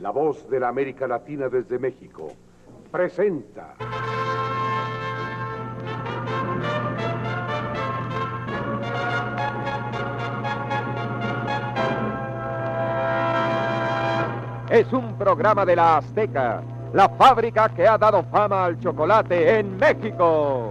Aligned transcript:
La 0.00 0.10
voz 0.10 0.48
de 0.48 0.60
la 0.60 0.68
América 0.68 1.06
Latina 1.06 1.48
desde 1.48 1.78
México, 1.78 2.28
presenta. 2.90 3.74
Es 14.70 14.92
un 14.92 15.16
programa 15.16 15.64
de 15.64 15.76
la 15.76 15.98
Azteca, 15.98 16.62
la 16.92 17.08
fábrica 17.08 17.68
que 17.68 17.86
ha 17.86 17.96
dado 17.96 18.22
fama 18.24 18.64
al 18.66 18.80
chocolate 18.80 19.60
en 19.60 19.76
México. 19.76 20.70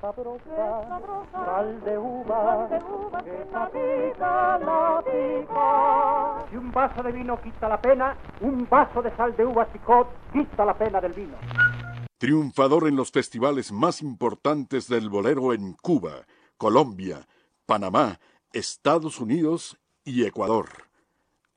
Sabrosa, 0.00 0.88
sal 1.32 1.80
de 1.84 1.98
uva, 1.98 2.68
que 3.24 3.30
pica 3.72 4.58
la 4.58 5.02
pica. 5.04 6.46
Si 6.50 6.56
un 6.56 6.72
vaso 6.72 7.02
de 7.02 7.12
vino 7.12 7.40
quita 7.40 7.68
la 7.68 7.80
pena, 7.80 8.16
un 8.40 8.68
vaso 8.68 9.02
de 9.02 9.14
sal 9.16 9.36
de 9.36 9.44
uvas 9.44 9.68
picot 9.68 10.08
quita 10.32 10.64
la 10.64 10.76
pena 10.76 11.00
del 11.00 11.12
vino. 11.12 11.36
Triunfador 12.18 12.88
en 12.88 12.96
los 12.96 13.10
festivales 13.10 13.72
más 13.72 14.02
importantes 14.02 14.88
del 14.88 15.08
bolero 15.08 15.54
en 15.54 15.72
Cuba, 15.72 16.26
Colombia, 16.58 17.26
Panamá, 17.64 18.18
Estados 18.52 19.20
Unidos 19.20 19.78
y 20.04 20.24
Ecuador. 20.24 20.68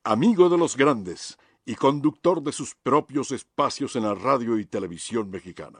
Amigo 0.05 0.49
de 0.49 0.57
los 0.57 0.77
grandes 0.77 1.37
y 1.65 1.75
conductor 1.75 2.41
de 2.41 2.51
sus 2.51 2.75
propios 2.75 3.31
espacios 3.31 3.95
en 3.95 4.03
la 4.03 4.15
radio 4.15 4.57
y 4.57 4.65
televisión 4.65 5.29
mexicana. 5.29 5.79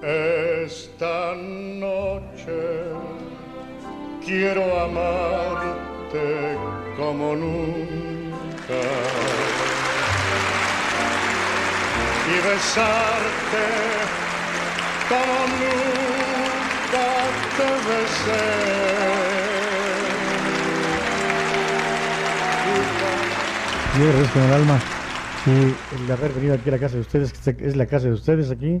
Esta 0.00 1.34
noche 1.34 2.84
quiero 4.24 4.62
amarte 4.80 6.56
como 6.96 7.34
nunca 7.34 8.80
y 12.26 12.48
besarte 12.48 13.66
como 15.08 15.38
nunca 15.58 17.08
te 17.56 17.68
besé. 17.88 18.68
Yo 23.98 24.04
agradezco 24.04 24.38
en 24.38 24.44
el 24.44 24.52
alma 24.52 24.78
sí, 25.44 25.74
el 25.96 26.12
haber 26.12 26.32
venido 26.32 26.54
aquí 26.54 26.68
a 26.68 26.72
la 26.72 26.78
casa 26.78 26.94
de 26.94 27.00
ustedes, 27.00 27.32
que 27.32 27.66
es 27.66 27.76
la 27.76 27.86
casa 27.86 28.06
de 28.06 28.12
ustedes 28.12 28.50
aquí. 28.50 28.80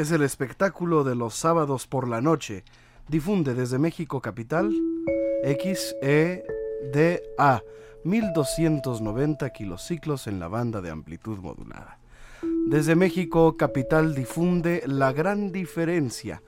Es 0.00 0.10
el 0.12 0.22
espectáculo 0.22 1.04
de 1.04 1.14
los 1.14 1.34
sábados 1.34 1.86
por 1.86 2.08
la 2.08 2.22
noche. 2.22 2.64
Difunde 3.08 3.54
desde 3.54 3.78
México 3.78 4.22
Capital, 4.22 4.72
XE 5.44 6.42
DA, 6.90 7.62
1290 8.04 9.50
kilociclos 9.50 10.26
en 10.26 10.40
la 10.40 10.48
banda 10.48 10.80
de 10.80 10.88
amplitud 10.88 11.38
modulada. 11.38 11.98
Desde 12.66 12.94
México, 12.94 13.58
Capital 13.58 14.14
difunde 14.14 14.82
La 14.86 15.12
Gran 15.12 15.52
Diferencia, 15.52 16.42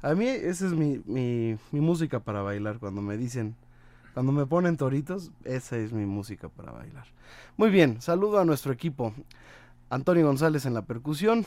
A 0.00 0.14
mí 0.14 0.26
esa 0.26 0.64
es 0.64 0.72
mi, 0.72 1.02
mi, 1.04 1.58
mi 1.72 1.80
música 1.82 2.20
para 2.20 2.40
bailar 2.40 2.78
cuando 2.78 3.02
me 3.02 3.18
dicen, 3.18 3.54
cuando 4.14 4.32
me 4.32 4.46
ponen 4.46 4.78
toritos, 4.78 5.30
esa 5.44 5.76
es 5.76 5.92
mi 5.92 6.06
música 6.06 6.48
para 6.48 6.72
bailar. 6.72 7.04
Muy 7.58 7.68
bien, 7.68 8.00
saludo 8.00 8.40
a 8.40 8.46
nuestro 8.46 8.72
equipo. 8.72 9.12
Antonio 9.92 10.24
González 10.26 10.64
en 10.64 10.72
la 10.72 10.86
percusión. 10.86 11.44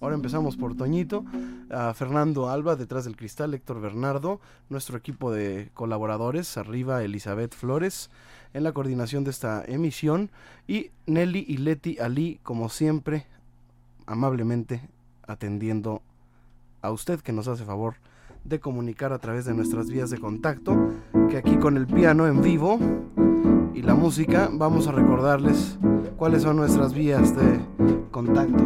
Ahora 0.00 0.14
empezamos 0.14 0.56
por 0.56 0.74
Toñito. 0.74 1.26
A 1.70 1.92
Fernando 1.92 2.48
Alba 2.48 2.76
detrás 2.76 3.04
del 3.04 3.14
cristal. 3.14 3.52
Héctor 3.52 3.82
Bernardo. 3.82 4.40
Nuestro 4.70 4.96
equipo 4.96 5.30
de 5.30 5.70
colaboradores. 5.74 6.56
Arriba 6.56 7.04
Elizabeth 7.04 7.54
Flores 7.54 8.08
en 8.54 8.64
la 8.64 8.72
coordinación 8.72 9.22
de 9.24 9.30
esta 9.32 9.62
emisión. 9.66 10.30
Y 10.66 10.92
Nelly 11.06 11.44
y 11.46 11.58
Leti 11.58 11.98
Ali, 11.98 12.40
como 12.42 12.70
siempre, 12.70 13.26
amablemente 14.06 14.88
atendiendo 15.26 16.00
a 16.80 16.90
usted 16.90 17.20
que 17.20 17.34
nos 17.34 17.48
hace 17.48 17.66
favor 17.66 17.96
de 18.44 18.60
comunicar 18.60 19.12
a 19.12 19.18
través 19.18 19.44
de 19.44 19.52
nuestras 19.52 19.88
vías 19.88 20.08
de 20.08 20.16
contacto. 20.16 20.74
Que 21.28 21.36
aquí 21.36 21.58
con 21.58 21.76
el 21.76 21.86
piano 21.86 22.26
en 22.26 22.40
vivo 22.40 22.78
y 23.74 23.82
la 23.82 23.94
música 23.94 24.48
vamos 24.52 24.86
a 24.88 24.92
recordarles 24.92 25.78
cuáles 26.16 26.42
son 26.42 26.56
nuestras 26.56 26.92
vías 26.94 27.34
de 27.36 27.60
contacto. 28.10 28.64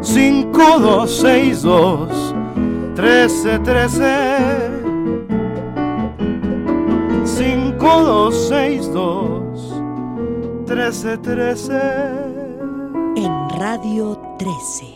Cinco, 0.00 0.78
dos, 0.78 1.10
seis, 1.10 1.62
dos, 1.62 2.34
trece, 2.94 3.58
trece. 3.60 4.16
Cinco, 7.24 8.02
dos, 8.02 8.48
seis, 8.48 8.90
dos, 8.92 9.82
trece, 10.66 11.18
trece. 11.18 11.80
En 13.16 13.48
Radio 13.58 14.18
13. 14.38 14.93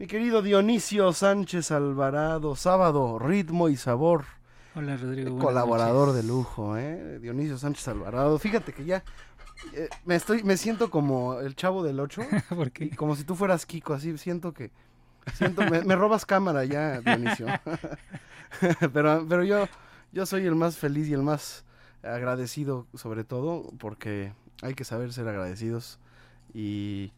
Mi 0.00 0.06
querido 0.06 0.40
Dionisio 0.40 1.12
Sánchez 1.12 1.70
Alvarado, 1.72 2.56
sábado, 2.56 3.18
ritmo 3.18 3.68
y 3.68 3.76
sabor. 3.76 4.24
Hola 4.74 4.96
Rodrigo. 4.96 5.32
buenas 5.32 5.44
Colaborador 5.44 6.08
noches. 6.08 6.22
de 6.22 6.26
lujo, 6.26 6.78
¿eh? 6.78 7.18
Dionisio 7.20 7.58
Sánchez 7.58 7.86
Alvarado. 7.88 8.38
Fíjate 8.38 8.72
que 8.72 8.86
ya 8.86 9.04
eh, 9.74 9.90
me 10.06 10.14
estoy, 10.16 10.42
me 10.42 10.56
siento 10.56 10.90
como 10.90 11.38
el 11.40 11.54
chavo 11.54 11.82
del 11.82 12.00
8. 12.00 12.22
¿Por 12.48 12.70
qué? 12.72 12.88
Como 12.96 13.14
si 13.14 13.24
tú 13.24 13.34
fueras 13.34 13.66
Kiko, 13.66 13.92
así 13.92 14.16
siento 14.16 14.54
que. 14.54 14.70
Siento, 15.34 15.66
me, 15.70 15.82
me 15.82 15.96
robas 15.96 16.24
cámara 16.24 16.64
ya, 16.64 17.02
Dionisio. 17.02 17.48
pero, 18.94 19.26
pero 19.28 19.44
yo, 19.44 19.68
yo 20.12 20.24
soy 20.24 20.46
el 20.46 20.54
más 20.54 20.78
feliz 20.78 21.08
y 21.08 21.12
el 21.12 21.22
más 21.22 21.66
agradecido, 22.02 22.86
sobre 22.94 23.22
todo, 23.22 23.70
porque 23.78 24.32
hay 24.62 24.72
que 24.72 24.84
saber 24.84 25.12
ser 25.12 25.28
agradecidos. 25.28 25.98
Y, 26.54 27.12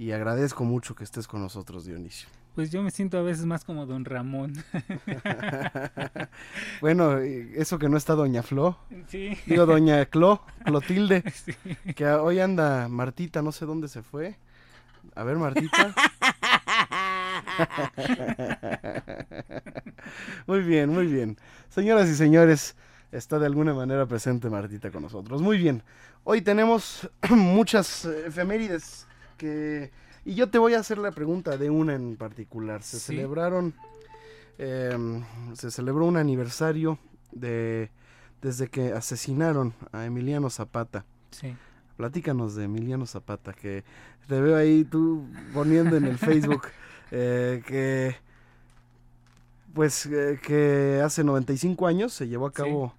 y 0.00 0.12
agradezco 0.12 0.64
mucho 0.64 0.94
que 0.94 1.04
estés 1.04 1.28
con 1.28 1.42
nosotros, 1.42 1.84
Dionisio. 1.84 2.26
Pues 2.54 2.70
yo 2.70 2.82
me 2.82 2.90
siento 2.90 3.18
a 3.18 3.22
veces 3.22 3.44
más 3.44 3.66
como 3.66 3.84
don 3.84 4.06
Ramón. 4.06 4.54
Bueno, 6.80 7.18
eh, 7.18 7.52
eso 7.56 7.78
que 7.78 7.90
no 7.90 7.98
está 7.98 8.14
Doña 8.14 8.42
Flo. 8.42 8.78
Sí. 9.08 9.36
Digo, 9.44 9.66
Doña 9.66 10.06
Clo, 10.06 10.42
Clotilde. 10.64 11.22
Sí. 11.34 11.52
Que 11.94 12.06
hoy 12.06 12.40
anda 12.40 12.88
Martita, 12.88 13.42
no 13.42 13.52
sé 13.52 13.66
dónde 13.66 13.88
se 13.88 14.02
fue. 14.02 14.38
A 15.14 15.22
ver, 15.22 15.36
Martita. 15.36 15.94
muy 20.46 20.60
bien, 20.60 20.88
muy 20.88 21.08
bien. 21.08 21.36
Señoras 21.68 22.08
y 22.08 22.14
señores, 22.14 22.74
está 23.12 23.38
de 23.38 23.44
alguna 23.44 23.74
manera 23.74 24.06
presente 24.06 24.48
Martita 24.48 24.90
con 24.90 25.02
nosotros. 25.02 25.42
Muy 25.42 25.58
bien. 25.58 25.82
Hoy 26.24 26.40
tenemos 26.40 27.06
muchas 27.28 28.06
eh, 28.06 28.28
efemérides 28.28 29.06
Y 30.24 30.34
yo 30.34 30.50
te 30.50 30.58
voy 30.58 30.74
a 30.74 30.80
hacer 30.80 30.98
la 30.98 31.12
pregunta 31.12 31.56
de 31.56 31.70
una 31.70 31.94
en 31.94 32.16
particular. 32.16 32.82
Se 32.82 32.98
Sí. 32.98 33.06
celebraron... 33.06 33.74
em, 34.58 35.24
se 35.54 35.70
celebró 35.70 36.04
un 36.04 36.16
aniversario 36.18 36.98
de 37.32 37.90
desde 38.42 38.68
que 38.68 38.92
asesinaron 38.92 39.72
a 39.92 40.04
Emiliano 40.06 40.50
Zapata. 40.50 41.04
Sí. 41.30 41.54
Platícanos 41.96 42.54
de 42.54 42.64
Emiliano 42.64 43.06
Zapata, 43.06 43.52
que 43.52 43.84
te 44.28 44.40
veo 44.40 44.56
ahí 44.56 44.84
tú 44.84 45.26
poniendo 45.54 45.96
en 45.96 46.04
el 46.06 46.18
Facebook 46.18 46.62
eh, 47.10 47.62
que 47.66 48.16
pues 49.74 50.06
eh, 50.06 50.38
que 50.42 51.00
hace 51.04 51.22
95 51.24 51.86
años 51.86 52.12
se 52.12 52.28
llevó 52.28 52.46
a 52.46 52.52
cabo 52.52 52.94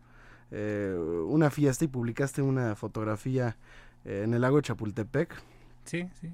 eh, 0.51 0.95
una 1.27 1.49
fiesta 1.49 1.85
y 1.85 1.87
publicaste 1.87 2.41
una 2.41 2.75
fotografía 2.75 3.55
en 4.05 4.33
el 4.33 4.41
lago 4.41 4.61
Chapultepec 4.61 5.29
Sí, 5.85 6.07
sí. 6.19 6.29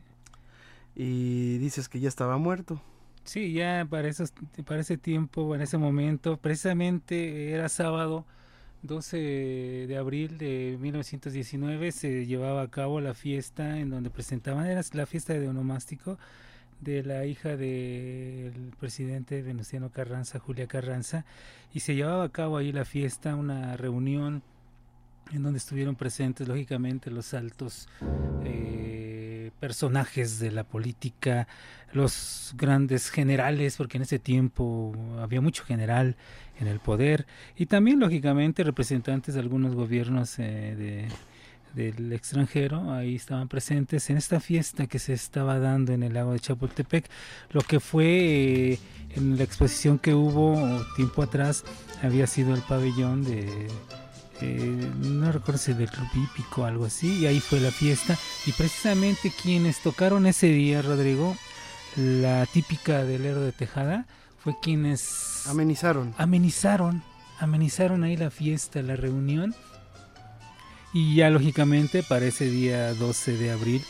y 0.96 1.58
dices 1.58 1.90
que 1.90 2.00
ya 2.00 2.10
estaba 2.10 2.38
muerto. 2.38 2.82
Sí, 3.24 3.52
ya 3.54 3.86
para, 3.90 4.08
esos, 4.08 4.34
para 4.66 4.80
ese 4.82 4.98
tiempo, 4.98 5.54
en 5.54 5.62
ese 5.62 5.78
momento, 5.78 6.38
precisamente 6.38 7.52
era 7.52 7.68
sábado 7.68 8.26
12 8.84 9.18
de 9.88 9.98
abril 9.98 10.38
de 10.38 10.78
1919, 10.80 11.92
se 11.92 12.26
llevaba 12.26 12.62
a 12.62 12.70
cabo 12.70 13.02
la 13.02 13.14
fiesta 13.14 13.80
en 13.80 13.90
donde 13.90 14.10
presentaban, 14.10 14.66
era 14.66 14.82
la 14.94 15.06
fiesta 15.06 15.34
de 15.34 15.48
onomástico 15.48 16.18
de 16.80 17.04
la 17.04 17.26
hija 17.26 17.58
del 17.58 18.72
presidente 18.80 19.42
Venustiano 19.42 19.90
Carranza, 19.90 20.40
Julia 20.40 20.68
Carranza, 20.68 21.26
y 21.74 21.80
se 21.82 21.96
llevaba 21.96 22.24
a 22.24 22.30
cabo 22.30 22.58
ahí 22.58 22.72
la 22.72 22.86
fiesta, 22.86 23.36
una 23.36 23.76
reunión 23.78 24.44
en 25.32 25.44
donde 25.44 25.58
estuvieron 25.58 25.96
presentes 25.96 26.48
lógicamente 26.48 27.12
los 27.12 27.34
altos 27.34 27.90
eh, 28.46 28.77
personajes 29.60 30.40
de 30.40 30.52
la 30.52 30.64
política, 30.64 31.48
los 31.94 32.54
grandes 32.56 33.10
generales, 33.10 33.78
porque 33.78 33.98
en 33.98 34.04
ese 34.04 34.20
tiempo 34.20 34.94
había 35.20 35.42
mucho 35.42 35.64
general 35.64 36.16
en 36.60 36.68
el 36.68 36.80
poder, 36.80 37.26
y 37.56 37.68
también, 37.68 38.00
lógicamente, 38.00 38.64
representantes 38.64 39.36
de 39.36 39.40
algunos 39.40 39.76
gobiernos 39.76 40.40
eh, 40.40 40.76
de, 40.76 41.08
del 41.74 42.12
extranjero, 42.14 42.92
ahí 42.92 43.16
estaban 43.16 43.48
presentes 43.48 44.10
en 44.10 44.18
esta 44.18 44.40
fiesta 44.40 44.88
que 44.88 45.00
se 45.00 45.14
estaba 45.14 45.60
dando 45.60 45.94
en 45.94 46.04
el 46.04 46.14
lago 46.14 46.34
de 46.34 46.40
Chapultepec, 46.40 47.10
lo 47.52 47.62
que 47.62 47.80
fue 47.80 48.06
eh, 48.06 48.80
en 49.16 49.38
la 49.38 49.44
exposición 49.44 50.00
que 50.00 50.14
hubo 50.14 50.84
tiempo 50.96 51.22
atrás, 51.22 51.64
había 52.02 52.28
sido 52.28 52.56
el 52.56 52.62
pabellón 52.62 53.24
de 53.24 53.68
eh, 54.42 54.92
no 55.00 55.32
recuerdo 55.32 55.60
si 55.60 55.74
del 55.74 55.90
club 55.90 56.08
hípico 56.16 56.62
o 56.62 56.66
algo 56.66 56.86
así, 56.86 57.20
y 57.20 57.26
ahí 57.26 57.40
fue 57.40 57.60
la 57.60 57.72
fiesta. 57.72 58.18
Y 58.46 58.52
precisamente 58.52 59.32
quienes 59.42 59.80
tocaron 59.80 60.26
ese 60.26 60.48
día, 60.48 60.82
Rodrigo, 60.82 61.36
la 61.96 62.46
típica 62.46 63.04
del 63.04 63.26
Héroe 63.26 63.46
de 63.46 63.52
Tejada, 63.52 64.06
fue 64.40 64.56
quienes 64.62 65.46
amenizaron. 65.48 66.14
Amenizaron, 66.18 67.04
amenizaron 67.40 68.04
ahí 68.04 68.18
la 68.18 68.30
fiesta, 68.30 68.82
la 68.82 68.96
reunión. 68.96 69.56
Y 70.94 71.16
ya 71.16 71.30
lógicamente 71.30 72.04
para 72.04 72.26
ese 72.26 72.50
día 72.50 72.94
12 72.94 73.38
de 73.38 73.52
abril 73.52 73.84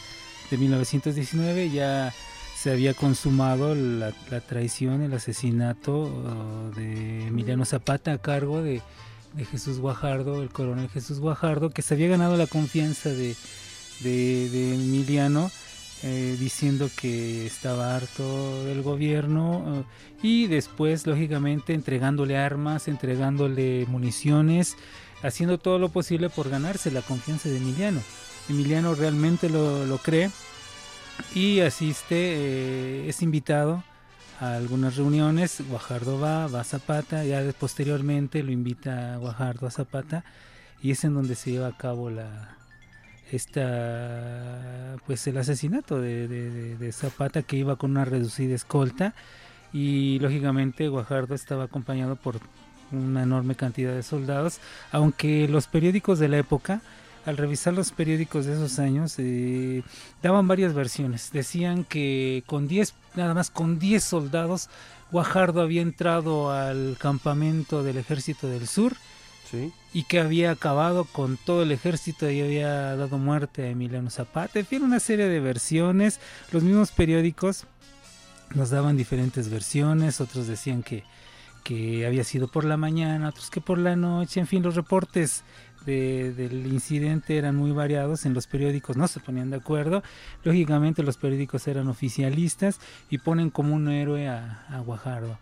de 0.49 0.57
1919 0.57 1.69
ya 1.69 2.13
se 2.55 2.71
había 2.71 2.93
consumado 2.93 3.75
la, 3.75 4.13
la 4.31 4.41
traición, 4.41 5.03
el 5.03 5.13
asesinato 5.13 6.05
uh, 6.05 6.75
de 6.75 7.27
Emiliano 7.27 7.65
Zapata 7.65 8.13
a 8.13 8.17
cargo 8.17 8.63
de 8.63 8.81
de 9.37 9.45
Jesús 9.45 9.79
Guajardo, 9.79 10.41
el 10.41 10.49
coronel 10.49 10.89
Jesús 10.89 11.19
Guajardo, 11.19 11.69
que 11.69 11.81
se 11.81 11.93
había 11.93 12.07
ganado 12.07 12.35
la 12.37 12.47
confianza 12.47 13.09
de, 13.09 13.35
de, 14.01 14.73
Emiliano, 14.73 15.51
eh, 16.03 16.35
diciendo 16.39 16.89
que 16.99 17.45
estaba 17.45 17.95
harto 17.95 18.65
del 18.65 18.81
gobierno 18.81 19.63
eh, 19.67 19.83
y 20.23 20.47
después, 20.47 21.05
lógicamente, 21.05 21.73
entregándole 21.73 22.37
armas, 22.37 22.87
entregándole 22.87 23.85
municiones, 23.87 24.75
haciendo 25.21 25.59
todo 25.59 25.79
lo 25.79 25.89
posible 25.89 26.29
por 26.29 26.49
ganarse 26.49 26.91
la 26.91 27.01
confianza 27.01 27.49
de 27.49 27.57
Emiliano. 27.57 28.01
Emiliano 28.49 28.95
realmente 28.95 29.49
lo, 29.49 29.85
lo 29.85 29.97
cree 29.99 30.31
y 31.35 31.59
asiste, 31.59 32.15
eh, 32.15 33.09
es 33.09 33.21
invitado 33.21 33.83
algunas 34.39 34.95
reuniones, 34.97 35.61
Guajardo 35.67 36.19
va, 36.19 36.47
va 36.47 36.61
a 36.61 36.63
Zapata, 36.63 37.23
ya 37.23 37.43
posteriormente 37.59 38.43
lo 38.43 38.51
invita 38.51 39.15
a 39.15 39.17
Guajardo 39.17 39.67
a 39.67 39.71
Zapata 39.71 40.23
y 40.81 40.91
es 40.91 41.03
en 41.03 41.15
donde 41.15 41.35
se 41.35 41.51
lleva 41.51 41.67
a 41.67 41.77
cabo 41.77 42.09
la 42.09 42.57
esta 43.31 44.95
pues 45.05 45.27
el 45.27 45.37
asesinato 45.37 45.99
de, 45.99 46.89
Zapata 46.93 47.43
que 47.43 47.57
iba 47.57 47.75
con 47.75 47.91
una 47.91 48.05
reducida 48.05 48.55
escolta 48.55 49.13
y 49.73 50.19
lógicamente 50.19 50.87
Guajardo 50.87 51.35
estaba 51.35 51.65
acompañado 51.65 52.15
por 52.15 52.39
una 52.91 53.23
enorme 53.23 53.55
cantidad 53.55 53.93
de 53.93 54.03
soldados, 54.03 54.59
aunque 54.91 55.47
los 55.49 55.67
periódicos 55.67 56.19
de 56.19 56.29
la 56.29 56.37
época 56.37 56.81
al 57.27 57.35
revisar 57.35 57.73
los 57.73 57.91
periódicos 57.91 58.45
de 58.45 58.53
esos 58.53 58.79
años, 58.79 59.15
eh, 59.17 59.83
daban 60.23 60.47
varias 60.47 60.73
versiones. 60.73 61.29
Decían 61.33 61.83
que 61.83 62.41
con 62.45 62.69
10, 62.69 62.93
nada 63.15 63.33
más 63.33 63.49
con 63.49 63.79
10 63.79 64.01
soldados, 64.01 64.69
Guajardo 65.11 65.61
había 65.61 65.81
entrado 65.81 66.51
al 66.51 66.95
campamento 66.97 67.83
del 67.83 67.97
ejército 67.97 68.47
del 68.47 68.65
sur 68.65 68.93
y 69.93 70.03
que 70.03 70.19
había 70.19 70.51
acabado 70.51 71.03
con 71.03 71.37
todo 71.37 71.63
el 71.63 71.71
ejército 71.71 72.29
y 72.29 72.41
había 72.41 72.95
dado 72.95 73.17
muerte 73.17 73.63
a 73.63 73.69
Emiliano 73.69 74.09
Zapata. 74.09 74.59
En 74.59 74.65
fin, 74.65 74.83
una 74.83 75.01
serie 75.01 75.27
de 75.27 75.39
versiones. 75.41 76.21
Los 76.51 76.63
mismos 76.63 76.91
periódicos 76.91 77.65
nos 78.55 78.69
daban 78.69 78.95
diferentes 78.95 79.49
versiones, 79.49 80.21
otros 80.21 80.47
decían 80.47 80.81
que, 80.81 81.03
que 81.63 82.05
había 82.05 82.23
sido 82.23 82.47
por 82.47 82.63
la 82.63 82.77
mañana, 82.77 83.29
otros 83.29 83.49
que 83.49 83.59
por 83.59 83.77
la 83.77 83.97
noche, 83.97 84.39
en 84.39 84.47
fin, 84.47 84.63
los 84.63 84.75
reportes 84.75 85.43
del 85.87 86.67
incidente 86.67 87.37
eran 87.37 87.55
muy 87.55 87.71
variados, 87.71 88.25
en 88.25 88.33
los 88.33 88.47
periódicos 88.47 88.97
no 88.97 89.07
se 89.07 89.19
ponían 89.19 89.49
de 89.49 89.57
acuerdo, 89.57 90.03
lógicamente 90.43 91.03
los 91.03 91.17
periódicos 91.17 91.67
eran 91.67 91.87
oficialistas 91.87 92.79
y 93.09 93.19
ponen 93.19 93.49
como 93.49 93.73
un 93.73 93.89
héroe 93.89 94.27
a, 94.27 94.81
Guajardo 94.85 95.37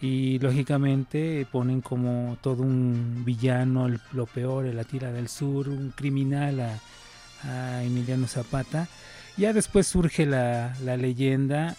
y 0.00 0.38
lógicamente 0.38 1.46
ponen 1.50 1.80
como 1.80 2.38
todo 2.40 2.62
un 2.62 3.24
villano, 3.24 3.88
lo 4.12 4.26
peor, 4.26 4.66
el 4.66 4.78
Atira 4.78 5.10
del 5.10 5.28
Sur, 5.28 5.68
un 5.68 5.90
criminal 5.90 6.60
a, 6.60 7.82
Emiliano 7.82 8.26
Zapata. 8.26 8.88
Ya 9.36 9.52
después 9.52 9.86
surge 9.86 10.26
la, 10.26 10.74
leyenda 10.96 11.76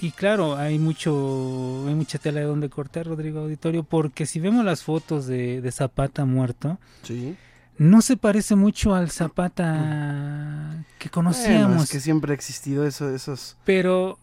y 0.00 0.10
claro, 0.10 0.56
hay 0.56 0.78
mucho, 0.78 1.84
hay 1.86 1.94
mucha 1.94 2.18
tela 2.18 2.40
de 2.40 2.46
donde 2.46 2.68
cortar, 2.68 3.06
Rodrigo 3.06 3.40
Auditorio, 3.40 3.82
porque 3.82 4.26
si 4.26 4.40
vemos 4.40 4.64
las 4.64 4.82
fotos 4.82 5.26
de, 5.26 5.60
de 5.60 5.72
Zapata 5.72 6.24
muerto, 6.24 6.78
sí 7.02 7.36
no 7.78 8.02
se 8.02 8.16
parece 8.16 8.54
mucho 8.54 8.94
al 8.94 9.10
Zapata 9.10 10.84
que 10.98 11.10
conocíamos. 11.10 11.84
es 11.84 11.90
que 11.90 12.00
siempre 12.00 12.32
ha 12.32 12.34
existido 12.34 12.86
eso, 12.86 13.10
esos. 13.10 13.56
Pero, 13.64 14.18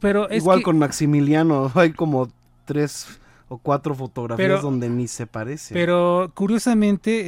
pero 0.00 0.32
igual 0.32 0.62
con 0.62 0.78
Maximiliano 0.78 1.70
hay 1.74 1.92
como 1.92 2.30
tres 2.64 3.06
o 3.48 3.58
cuatro 3.58 3.94
fotografías 3.94 4.62
donde 4.62 4.88
ni 4.88 5.08
se 5.08 5.26
parece. 5.26 5.74
Pero 5.74 6.32
curiosamente 6.34 7.22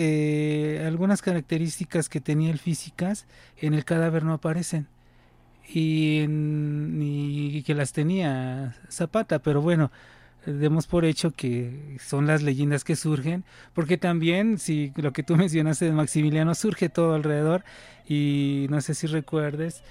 eh, 0.79 0.87
algunas 0.87 1.23
características 1.23 2.09
que 2.09 2.21
tenía 2.21 2.50
el 2.50 2.59
físicas 2.59 3.26
en 3.59 3.75
el 3.75 3.85
cadáver 3.85 4.25
no 4.25 4.33
aparecen 4.35 4.88
y, 5.69 6.25
y 6.29 7.62
que 7.62 7.75
las 7.75 7.93
tenía 7.93 8.76
Zapata, 8.91 9.38
pero 9.41 9.61
bueno 9.61 9.91
demos 10.47 10.87
por 10.87 11.05
hecho 11.05 11.33
que 11.33 11.97
son 12.00 12.26
las 12.26 12.43
leyendas 12.43 12.85
que 12.85 12.97
surgen, 12.97 13.45
porque 13.75 13.99
también, 13.99 14.59
si 14.59 14.93
lo 14.97 15.12
que 15.12 15.23
tú 15.23 15.37
mencionaste 15.37 15.87
de 15.87 15.93
Maximiliano 15.93 16.55
surge 16.55 16.88
todo 16.88 17.15
alrededor, 17.15 17.65
y 18.09 18.67
no 18.71 18.81
sé 18.81 18.95
si 18.95 19.07
recuerdes, 19.07 19.83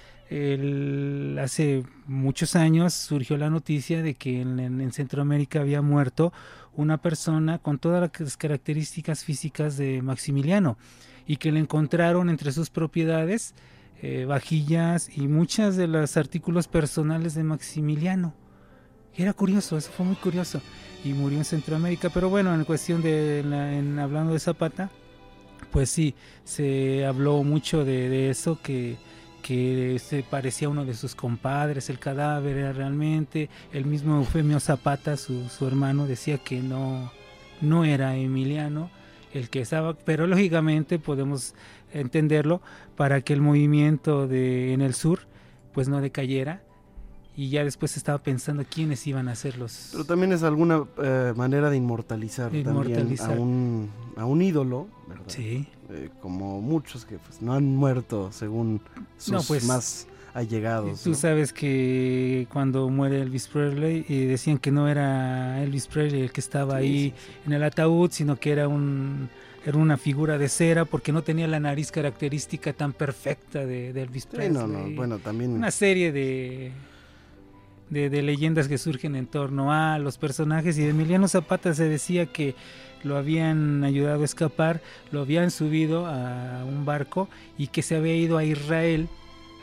hace 1.40 1.84
muchos 2.06 2.56
años 2.56 2.94
surgió 2.94 3.36
la 3.36 3.50
noticia 3.50 4.02
de 4.02 4.14
que 4.14 4.40
en, 4.40 4.92
Centroamérica 4.92 5.60
había 5.60 5.82
muerto 5.82 6.32
una 6.74 6.98
persona 6.98 7.58
con 7.58 7.78
todas 7.78 8.10
las 8.18 8.36
características 8.36 9.24
físicas 9.24 9.76
de 9.76 10.02
Maximiliano 10.02 10.78
y 11.26 11.36
que 11.36 11.52
le 11.52 11.60
encontraron 11.60 12.28
entre 12.28 12.50
sus 12.52 12.70
propiedades 12.70 13.54
eh, 14.02 14.24
vajillas 14.26 15.08
y 15.16 15.28
muchos 15.28 15.76
de 15.76 15.86
los 15.86 16.16
artículos 16.16 16.66
personales 16.66 17.34
de 17.34 17.44
Maximiliano 17.44 18.34
era 19.16 19.32
curioso, 19.32 19.76
eso 19.76 19.90
fue 19.90 20.06
muy 20.06 20.16
curioso. 20.16 20.60
Y 21.04 21.12
murió 21.12 21.38
en 21.38 21.44
Centroamérica. 21.44 22.10
Pero 22.10 22.28
bueno, 22.28 22.54
en 22.54 22.64
cuestión 22.64 23.02
de, 23.02 23.40
en, 23.40 23.98
hablando 23.98 24.32
de 24.32 24.40
Zapata, 24.40 24.90
pues 25.70 25.90
sí, 25.90 26.14
se 26.44 27.04
habló 27.06 27.42
mucho 27.42 27.84
de, 27.84 28.30
eso, 28.30 28.58
que, 28.62 28.96
que 29.42 29.98
se 29.98 30.22
parecía 30.22 30.68
uno 30.68 30.84
de 30.84 30.94
sus 30.94 31.14
compadres, 31.14 31.90
el 31.90 31.98
cadáver 31.98 32.56
era 32.56 32.72
realmente, 32.72 33.48
el 33.72 33.84
mismo 33.84 34.16
Eufemio 34.16 34.60
Zapata, 34.60 35.16
su, 35.16 35.48
su 35.48 35.66
hermano, 35.66 36.06
decía 36.06 36.38
que 36.38 36.60
no, 36.60 37.12
no 37.60 37.84
era 37.84 38.16
Emiliano 38.16 38.90
el 39.32 39.50
que 39.50 39.60
estaba, 39.60 39.94
pero 39.94 40.26
lógicamente 40.26 40.98
podemos 40.98 41.54
entenderlo 41.92 42.62
para 42.96 43.20
que 43.20 43.32
el 43.32 43.40
movimiento 43.40 44.26
de 44.26 44.72
en 44.72 44.80
el 44.80 44.94
sur 44.94 45.20
pues 45.72 45.88
no 45.88 46.00
decayera 46.00 46.62
y 47.36 47.50
ya 47.50 47.64
después 47.64 47.96
estaba 47.98 48.18
pensando 48.18 48.64
quiénes 48.64 49.06
iban 49.06 49.28
a 49.28 49.34
ser 49.34 49.58
los... 49.58 49.90
Pero 49.92 50.04
también 50.04 50.32
es 50.32 50.42
alguna 50.42 50.84
eh, 51.02 51.34
manera 51.36 51.68
de 51.68 51.76
inmortalizar, 51.76 52.50
También 52.50 53.14
a, 53.20 53.30
un, 53.30 53.90
a 54.16 54.24
un 54.24 54.40
ídolo, 54.40 54.88
¿verdad? 55.06 55.24
Sí. 55.26 55.68
Eh, 55.90 56.08
como 56.22 56.62
muchos 56.62 57.04
que 57.04 57.18
pues, 57.18 57.42
no 57.42 57.52
han 57.52 57.76
muerto 57.76 58.32
según 58.32 58.80
sus 59.18 59.46
pues, 59.46 59.64
más 59.64 60.06
allegados. 60.32 61.02
Tú 61.02 61.14
sabes 61.14 61.52
que 61.52 62.46
cuando 62.50 62.88
muere 62.88 63.20
Elvis 63.20 63.48
Presley 63.48 64.06
eh, 64.08 64.26
decían 64.26 64.58
que 64.58 64.70
no 64.70 64.88
era 64.88 65.62
Elvis 65.62 65.88
Presley 65.88 66.22
el 66.22 66.32
que 66.32 66.40
estaba 66.40 66.76
ahí 66.76 67.12
en 67.46 67.52
el 67.52 67.62
ataúd, 67.62 68.10
sino 68.12 68.36
que 68.36 68.52
era 68.52 68.66
un 68.66 69.28
era 69.64 69.78
una 69.78 69.96
figura 69.96 70.38
de 70.38 70.48
cera 70.48 70.84
porque 70.84 71.12
no 71.12 71.22
tenía 71.22 71.48
la 71.48 71.58
nariz 71.58 71.90
característica 71.90 72.72
tan 72.72 72.92
perfecta 72.92 73.66
de, 73.66 73.92
de 73.92 74.02
Elvis 74.02 74.26
Presley. 74.26 74.50
no, 74.50 74.66
no, 74.66 74.94
bueno, 74.94 75.18
también... 75.18 75.50
Una 75.50 75.72
serie 75.72 76.12
de 76.12 76.70
de, 77.90 78.22
leyendas 78.22 78.68
que 78.68 78.78
surgen 78.78 79.16
en 79.16 79.26
torno 79.26 79.72
a 79.72 79.98
los 79.98 80.18
personajes 80.18 80.76
y 80.78 80.82
de 80.82 80.90
Emiliano 80.90 81.28
Zapata 81.28 81.74
se 81.74 81.88
decía 81.88 82.26
que 82.26 82.54
lo 83.04 83.16
habían 83.16 83.84
ayudado 83.84 84.22
a 84.22 84.24
escapar, 84.24 84.80
lo 85.12 85.20
habían 85.20 85.50
subido 85.50 86.06
a 86.06 86.64
un 86.64 86.84
barco 86.84 87.28
y 87.56 87.68
que 87.68 87.82
se 87.82 87.96
había 87.96 88.16
ido 88.16 88.38
a 88.38 88.44
Israel, 88.44 89.08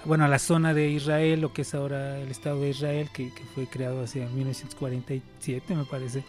bueno, 0.06 0.26
a 0.26 0.28
la 0.28 0.40
zona 0.40 0.74
de 0.74 0.90
Israel, 0.90 1.42
lo 1.42 1.52
que 1.52 1.64
es 1.64 1.74
ahora 1.74 2.20
el 2.20 2.30
Estado 2.30 2.62
de 2.62 2.70
Israel, 2.70 3.10
que, 3.14 3.32
fue 3.54 3.68
creado 3.68 4.04
hacia 4.04 4.28
1947 4.30 5.76
me 5.76 5.86
parece. 5.86 6.24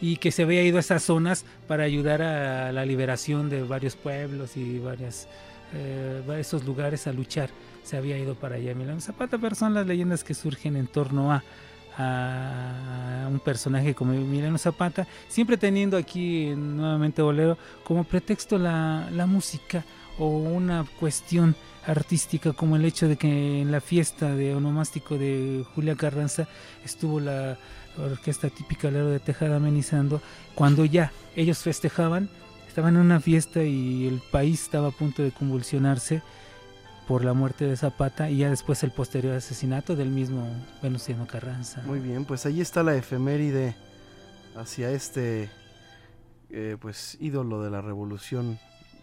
Y 0.00 0.16
que 0.16 0.32
se 0.32 0.42
había 0.42 0.62
ido 0.62 0.76
a 0.76 0.80
esas 0.80 1.02
zonas 1.02 1.46
para 1.68 1.84
ayudar 1.84 2.22
a 2.22 2.72
la 2.72 2.84
liberación 2.84 3.48
de 3.48 3.62
varios 3.62 3.96
pueblos 3.96 4.56
y 4.56 4.78
varias, 4.80 5.28
eh, 5.72 6.22
esos 6.38 6.64
lugares 6.64 7.06
a 7.06 7.12
luchar 7.12 7.50
se 7.82 7.96
había 7.96 8.18
ido 8.18 8.34
para 8.34 8.56
allá 8.56 8.72
Emiliano 8.72 9.00
Zapata, 9.00 9.38
pero 9.38 9.54
son 9.54 9.74
las 9.74 9.86
leyendas 9.86 10.24
que 10.24 10.34
surgen 10.34 10.76
en 10.76 10.86
torno 10.86 11.32
a, 11.32 11.42
un 13.30 13.38
personaje 13.40 13.94
como 13.94 14.14
Emiliano 14.14 14.56
Zapata, 14.56 15.06
siempre 15.28 15.58
teniendo 15.58 15.98
aquí 15.98 16.54
nuevamente 16.56 17.20
Bolero 17.20 17.58
como 17.84 18.04
pretexto 18.04 18.56
la, 18.56 19.10
la 19.12 19.26
música 19.26 19.84
o 20.18 20.26
una 20.26 20.86
cuestión 20.98 21.54
artística 21.86 22.52
como 22.52 22.76
el 22.76 22.84
hecho 22.86 23.08
de 23.08 23.16
que 23.16 23.60
en 23.60 23.70
la 23.70 23.80
fiesta 23.80 24.34
de 24.34 24.54
onomástico 24.54 25.18
de 25.18 25.66
Julia 25.74 25.94
Carranza 25.94 26.48
estuvo 26.84 27.20
la 27.20 27.58
orquesta 27.98 28.48
típica 28.48 28.90
Lero 28.90 29.10
de 29.10 29.20
Tejada 29.20 29.56
amenizando, 29.56 30.22
cuando 30.54 30.84
ya 30.84 31.12
ellos 31.36 31.58
festejaban, 31.58 32.30
estaban 32.68 32.94
en 32.94 33.02
una 33.02 33.20
fiesta 33.20 33.62
y 33.64 34.06
el 34.06 34.22
país 34.30 34.62
estaba 34.62 34.88
a 34.88 34.92
punto 34.92 35.22
de 35.22 35.30
convulsionarse 35.30 36.22
por 37.12 37.26
la 37.26 37.34
muerte 37.34 37.66
de 37.66 37.76
Zapata 37.76 38.30
y 38.30 38.38
ya 38.38 38.48
después 38.48 38.82
el 38.84 38.90
posterior 38.90 39.34
asesinato 39.34 39.96
del 39.96 40.08
mismo 40.08 40.48
Venustiano 40.82 41.26
Carranza. 41.26 41.82
Muy 41.82 42.00
bien, 42.00 42.24
pues 42.24 42.46
ahí 42.46 42.62
está 42.62 42.82
la 42.82 42.96
efeméride 42.96 43.76
hacia 44.56 44.90
este 44.90 45.50
eh, 46.48 46.78
pues 46.80 47.18
ídolo 47.20 47.62
de 47.62 47.70
la 47.70 47.82
revolución 47.82 48.58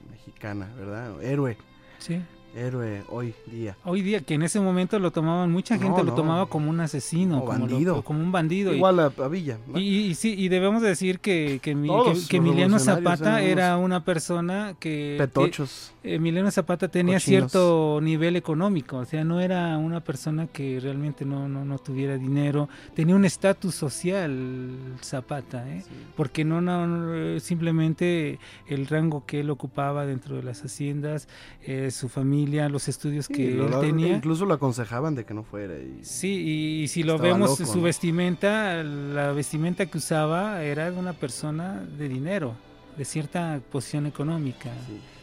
mexicana, 0.09 0.73
¿verdad? 0.75 1.21
Héroe. 1.21 1.55
Sí. 1.99 2.23
Héroe 2.55 3.03
hoy 3.09 3.33
día. 3.45 3.77
Hoy 3.85 4.01
día, 4.01 4.21
que 4.21 4.33
en 4.33 4.41
ese 4.43 4.59
momento 4.59 4.97
lo 4.99 5.11
tomaban, 5.11 5.51
mucha 5.51 5.75
No, 5.75 5.81
gente 5.83 5.99
lo 6.03 6.09
no. 6.09 6.15
tomaba 6.15 6.45
como 6.47 6.69
un 6.69 6.79
asesino, 6.79 7.45
como, 7.45 7.59
lo- 7.59 7.67
bandido. 7.67 8.01
como 8.03 8.19
un 8.21 8.31
bandido. 8.31 8.73
Igual 8.73 8.99
a, 8.99 9.05
a 9.17 9.27
Villa. 9.27 9.59
¿no? 9.67 9.77
Y, 9.79 9.83
y 10.07 10.15
sí, 10.15 10.33
y 10.37 10.49
debemos 10.49 10.81
decir 10.81 11.19
que, 11.19 11.59
que, 11.61 11.71
Emiliano 11.71 12.79
Zapata 12.79 13.41
era 13.41 13.77
una 13.77 14.03
persona 14.03 14.75
que... 14.79 15.15
petochos. 15.19 15.93
Emiliano 16.01 16.49
Zapata 16.49 16.87
tenía 16.87 17.17
Cochinos. 17.17 17.51
cierto 17.51 17.99
nivel 18.01 18.35
económico, 18.37 18.97
o 18.97 19.05
sea, 19.05 19.23
no 19.25 19.41
era 19.41 19.77
una 19.77 19.99
persona 19.99 20.47
que 20.47 20.79
realmente 20.79 21.25
no, 21.25 21.49
no, 21.49 21.65
no 21.65 21.77
tuviera 21.77 22.17
dinero, 22.17 22.69
tenía 22.95 23.15
un 23.15 23.25
estatus 23.25 23.75
social 23.75 24.77
Zapata, 25.03 25.69
¿eh? 25.69 25.83
porque 26.15 26.45
no, 26.45 26.61
no, 26.61 26.87
no, 26.87 27.39
simplemente 27.41 28.39
el 28.67 28.87
rango 28.87 29.25
que 29.25 29.41
él 29.41 29.49
ocupaba 29.49 30.05
dentro 30.05 30.37
de 30.37 30.43
las 30.43 30.63
haciendas, 30.63 31.27
eh, 31.63 31.91
su 31.91 32.07
familia, 32.07 32.38
los 32.47 32.87
estudios 32.87 33.25
Sí, 33.25 33.33
que 33.33 33.51
lo- 33.51 33.67
él 33.67 33.79
tenía. 33.87 34.15
Incluso 34.15 34.45
lo 34.45 34.53
aconsejaban 34.53 35.15
de 35.15 35.25
que 35.25 35.33
no 35.33 35.43
fuera. 35.43 35.75
Y 35.77 35.99
Sí, 36.03 36.81
y, 36.83 36.87
si 36.87 37.03
lo 37.03 37.17
vemos, 37.17 37.59
loco, 37.59 37.65
su 37.71 37.77
¿no? 37.77 37.83
vestimenta, 37.83 38.83
la 38.83 39.31
vestimenta 39.31 39.85
que 39.85 39.97
usaba 39.97 40.63
era 40.63 40.91
de 40.91 40.97
una 40.99 41.13
persona 41.13 41.85
de 41.97 42.09
dinero, 42.09 42.53
de 42.97 43.05
cierta 43.05 43.61
posición 43.71 44.05
económica. 44.05 44.71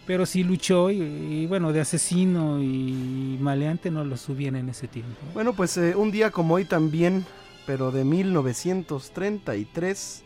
Pero 0.07 0.25
sí 0.25 0.45
luchó 0.45 0.91
y, 0.91 1.03
y, 1.03 1.47
bueno, 1.47 1.73
de 1.73 1.81
asesino 1.81 2.63
y 2.63 3.37
maleante 3.41 3.91
no 3.91 4.05
lo 4.05 4.17
subían 4.17 4.55
en 4.57 4.69
ese 4.69 4.87
tiempo. 4.87 5.17
Bueno, 5.35 5.53
pues 5.53 5.77
eh, 5.79 5.95
un 5.97 6.13
día 6.13 6.31
como 6.31 6.55
hoy 6.55 6.65
también, 6.65 7.25
pero 7.67 7.91
de 7.91 8.05
1933, 8.05 10.23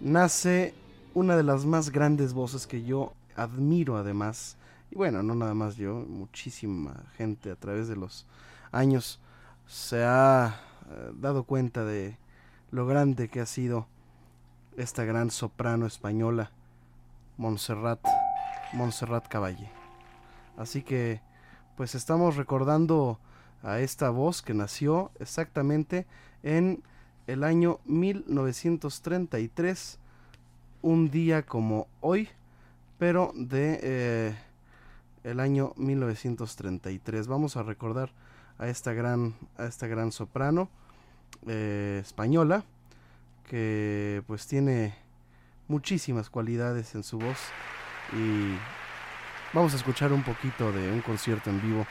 nace 0.00 0.74
una 1.14 1.36
de 1.36 1.42
las 1.42 1.64
más 1.64 1.90
grandes 1.90 2.34
voces 2.34 2.66
que 2.66 2.84
yo 2.84 3.12
admiro 3.34 3.96
además. 3.96 4.55
Y 4.90 4.96
bueno, 4.96 5.22
no 5.22 5.34
nada 5.34 5.54
más 5.54 5.76
yo, 5.76 5.94
muchísima 5.94 7.04
gente 7.16 7.50
a 7.50 7.56
través 7.56 7.88
de 7.88 7.96
los 7.96 8.26
años 8.72 9.20
se 9.66 10.04
ha 10.04 10.60
eh, 10.88 11.10
dado 11.14 11.44
cuenta 11.44 11.84
de 11.84 12.18
lo 12.70 12.86
grande 12.86 13.28
que 13.28 13.40
ha 13.40 13.46
sido 13.46 13.86
esta 14.76 15.04
gran 15.04 15.30
soprano 15.30 15.86
española, 15.86 16.50
Montserrat, 17.36 18.00
Montserrat 18.72 19.28
Caballé. 19.28 19.70
Así 20.56 20.82
que, 20.82 21.20
pues 21.76 21.94
estamos 21.94 22.36
recordando 22.36 23.20
a 23.62 23.80
esta 23.80 24.10
voz 24.10 24.42
que 24.42 24.54
nació 24.54 25.10
exactamente 25.18 26.06
en 26.42 26.82
el 27.26 27.42
año 27.42 27.80
1933, 27.86 29.98
un 30.82 31.10
día 31.10 31.44
como 31.44 31.88
hoy, 32.00 32.28
pero 32.98 33.32
de 33.34 33.80
eh, 33.82 34.36
el 35.26 35.40
año 35.40 35.72
1933. 35.76 37.26
Vamos 37.26 37.56
a 37.56 37.62
recordar 37.62 38.10
a 38.58 38.68
esta 38.68 38.92
gran, 38.92 39.34
a 39.58 39.66
esta 39.66 39.86
gran 39.88 40.12
soprano 40.12 40.70
eh, 41.46 41.98
española 42.00 42.64
que 43.48 44.22
pues 44.26 44.46
tiene 44.46 44.94
muchísimas 45.68 46.30
cualidades 46.30 46.94
en 46.94 47.02
su 47.02 47.18
voz 47.18 47.38
y 48.12 48.56
vamos 49.52 49.72
a 49.74 49.76
escuchar 49.76 50.12
un 50.12 50.22
poquito 50.22 50.72
de 50.72 50.92
un 50.92 51.00
concierto 51.00 51.50
en 51.50 51.60
vivo 51.60 51.86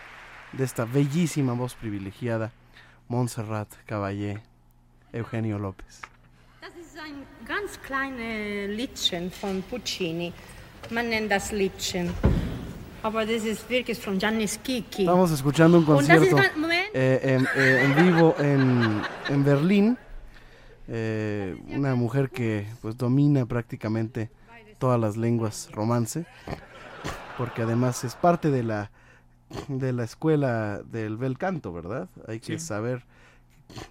de 0.54 0.64
esta 0.64 0.86
bellísima 0.86 1.54
voz 1.54 1.76
privilegiada 1.76 2.52
Montserrat 3.10 3.68
Caballé 3.86 4.42
Eugenio 5.12 5.60
López 5.60 6.02
Puccini. 11.52 12.55
Estamos 15.04 15.32
escuchando 15.32 15.78
un 15.78 15.86
concierto 15.86 16.38
eh, 16.94 17.20
en, 17.24 17.46
eh, 17.56 17.84
en 17.86 18.06
vivo 18.06 18.36
en, 18.40 19.02
en 19.30 19.44
Berlín. 19.46 19.98
Eh, 20.88 21.56
una 21.70 21.96
mujer 21.96 22.30
que 22.30 22.68
pues 22.82 22.98
domina 22.98 23.46
prácticamente 23.46 24.30
todas 24.80 25.00
las 25.00 25.18
lenguas 25.18 25.70
romance, 25.72 26.26
porque 27.38 27.62
además 27.64 28.04
es 28.04 28.16
parte 28.16 28.50
de 28.52 28.64
la 28.64 28.92
de 29.68 29.94
la 29.94 30.04
escuela 30.04 30.82
del 30.84 31.18
bel 31.18 31.38
canto, 31.38 31.72
¿verdad? 31.72 32.10
Hay 32.28 32.40
que 32.40 32.58
Sí. 32.60 32.66
saber 32.66 33.04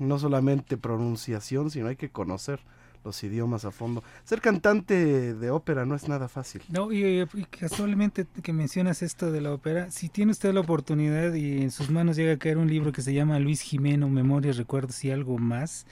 no 0.01 0.19
solamente 0.19 0.77
pronunciación, 0.77 1.71
sino 1.71 1.87
hay 1.89 1.97
que 1.97 2.11
conocer 2.11 2.61
los 3.05 3.23
idiomas 3.23 3.65
a 3.65 3.71
fondo. 3.71 4.03
Ser 4.25 4.41
cantante 4.41 5.35
de 5.35 5.51
ópera 5.51 5.85
no 5.85 5.95
es 5.95 6.09
nada 6.09 6.29
fácil. 6.29 6.63
No, 6.69 6.91
y, 6.91 7.21
y 7.21 7.45
casualmente 7.45 8.27
que 8.43 8.53
mencionas 8.53 9.03
esto 9.03 9.31
de 9.31 9.41
la 9.41 9.53
ópera, 9.53 9.91
si 9.91 10.09
tiene 10.09 10.33
usted 10.33 10.53
la 10.55 10.61
oportunidad 10.61 11.35
y 11.35 11.63
en 11.63 11.71
sus 11.71 11.91
manos 11.91 12.17
llega 12.17 12.33
a 12.33 12.39
caer 12.39 12.59
un 12.59 12.69
libro 12.69 12.93
que 12.93 13.03
se 13.03 13.13
llama 13.13 13.39
Luis 13.39 13.61
Jimeno, 13.61 14.09
Memorias, 14.09 14.57
Recuerdos 14.57 15.05
y 15.05 15.11
algo 15.11 15.39
más, 15.39 15.87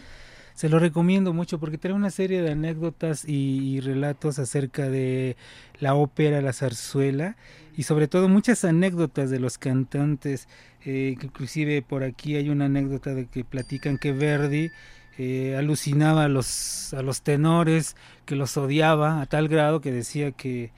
se 0.54 0.68
lo 0.68 0.78
recomiendo 0.78 1.32
mucho 1.32 1.58
porque 1.58 1.78
trae 1.78 1.94
una 1.94 2.10
serie 2.10 2.42
de 2.42 2.52
anécdotas 2.52 3.24
y, 3.26 3.76
y 3.76 3.80
relatos 3.80 4.38
acerca 4.38 4.88
de 4.88 5.36
la 5.78 5.94
ópera, 5.94 6.42
la 6.42 6.52
zarzuela 6.52 7.36
y 7.74 7.84
sobre 7.84 8.06
todo 8.06 8.28
muchas 8.28 8.64
anécdotas 8.64 9.30
de 9.30 9.40
los 9.40 9.56
cantantes. 9.56 10.48
eh, 10.84 11.16
inclusive 11.20 11.82
por 11.82 12.02
aquí 12.02 12.36
hay 12.36 12.50
una 12.50 12.66
anécdota 12.66 13.14
de 13.14 13.26
que 13.26 13.44
platican 13.44 13.98
que 13.98 14.12
Verdi 14.12 14.70
eh, 15.18 15.56
alucinaba 15.58 16.24
a 16.24 16.28
los, 16.28 16.94
a 16.94 17.02
los 17.02 17.22
tenores, 17.22 17.96
que 18.26 18.36
los 18.36 18.56
odiaba 18.56 19.20
a 19.20 19.26
tal 19.26 19.48
grado 19.48 19.80
que 19.80 19.92
decía 19.92 20.32
que 20.32 20.70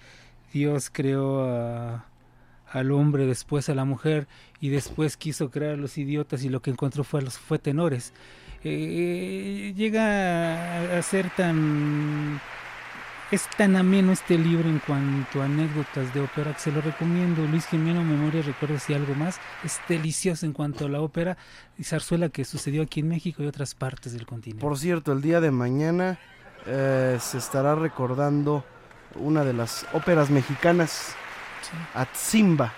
Dios 0.53 0.91
creó 0.93 1.45
a- 1.45 2.07
al 2.71 2.91
hombre, 2.93 3.27
después 3.27 3.69
a 3.69 3.75
la 3.75 3.85
mujer 3.85 4.27
y 4.61 4.69
después 4.71 5.17
quiso 5.17 5.51
crear 5.51 5.75
a 5.75 5.77
los 5.77 5.97
idiotas 5.99 6.43
y 6.45 6.49
lo 6.49 6.61
que 6.61 6.71
encontró 6.71 7.05
fue 7.05 7.23
los 7.23 7.39
fue 7.39 7.59
tenores. 7.59 8.13
Eh, 8.65 9.73
llega 9.77 10.95
a, 10.95 10.99
a 10.99 11.03
ser 11.03 11.31
tan 11.37 12.41
es 13.35 13.49
tan 13.57 13.75
ameno 13.75 14.13
este 14.13 14.39
libro 14.39 14.69
en 14.69 14.79
cuanto 14.79 15.43
a 15.43 15.47
anécdotas 15.47 16.15
de 16.15 16.21
ópera 16.21 16.53
que 16.53 16.61
se 16.61 16.71
lo 16.71 16.81
recomiendo. 16.81 17.45
Luis 17.47 17.67
Jimeno, 17.67 18.05
Memorias, 18.05 18.47
Recuerdos 18.47 18.89
y 18.89 18.95
algo 18.95 19.13
más. 19.17 19.41
Es 19.65 19.81
delicioso 19.89 20.47
en 20.47 20.53
cuanto 20.53 20.87
a 20.87 20.89
la 20.89 21.01
ópera 21.01 21.37
y 21.77 21.83
zarzuela 21.83 22.29
que 22.29 22.45
sucedió 22.45 22.85
aquí 22.85 23.01
en 23.01 23.09
México 23.09 23.43
y 23.43 23.47
otras 23.47 23.75
partes 23.75 24.13
del 24.13 24.25
continente. 24.25 24.65
Por 24.65 24.79
cierto, 24.79 25.13
el 25.13 25.21
día 25.21 25.41
de 25.41 25.51
mañana 25.51 26.17
eh, 26.65 27.19
se 27.21 27.39
estará 27.39 27.75
recordando 27.75 28.65
una 29.17 29.45
de 29.45 29.53
las 29.53 29.85
óperas 29.93 30.31
mexicanas, 30.31 31.17
Atzimba. 31.93 32.73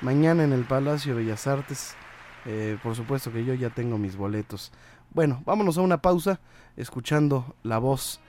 Mañana 0.00 0.44
en 0.44 0.52
el 0.52 0.62
Palacio 0.62 1.16
de 1.16 1.24
Bellas 1.24 1.48
Artes. 1.48 1.96
Eh, 2.44 2.78
por 2.84 2.94
supuesto 2.94 3.32
que 3.32 3.44
yo 3.44 3.52
ya 3.54 3.70
tengo 3.70 3.98
mis 3.98 4.14
boletos. 4.14 4.70
Bueno, 5.10 5.42
vámonos 5.44 5.76
a 5.76 5.80
una 5.80 6.00
pausa 6.00 6.38
escuchando 6.76 7.56
la 7.64 7.78
voz 7.78 8.20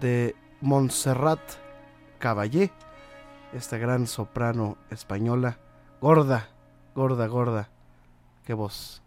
de 0.00 0.34
Montserrat 0.62 1.40
Caballé, 2.20 2.70
esta 3.52 3.78
gran 3.78 4.06
soprano 4.06 4.78
española, 4.90 5.58
gorda, 6.00 6.50
gorda, 6.94 7.26
gorda. 7.26 7.68
Qué 8.46 8.54
voz. 8.54 9.02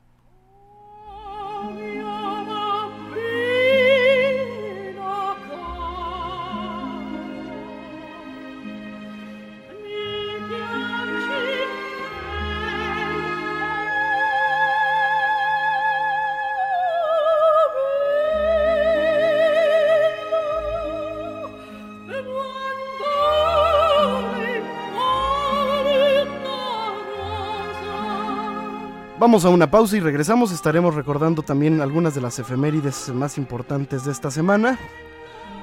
Vamos 29.25 29.43
a 29.43 29.49
una 29.49 29.71
pausa 29.71 29.97
y 29.97 30.01
regresamos. 30.01 30.51
Estaremos 30.51 30.93
recordando 30.93 31.41
también 31.41 31.81
algunas 31.81 32.13
de 32.13 32.21
las 32.21 32.37
efemérides 32.37 33.09
más 33.09 33.39
importantes 33.39 34.05
de 34.05 34.11
esta 34.11 34.29
semana. 34.29 34.77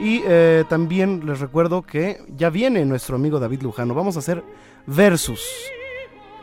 Y 0.01 0.21
eh, 0.27 0.65
también 0.69 1.25
les 1.25 1.39
recuerdo 1.39 1.83
que 1.83 2.25
ya 2.37 2.51
viene 2.51 2.85
nuestro 2.85 3.15
amigo 3.15 3.39
David 3.39 3.63
Lujano. 3.63 3.95
Vamos 3.95 4.17
a 4.17 4.19
hacer 4.19 4.43
versus, 4.85 5.49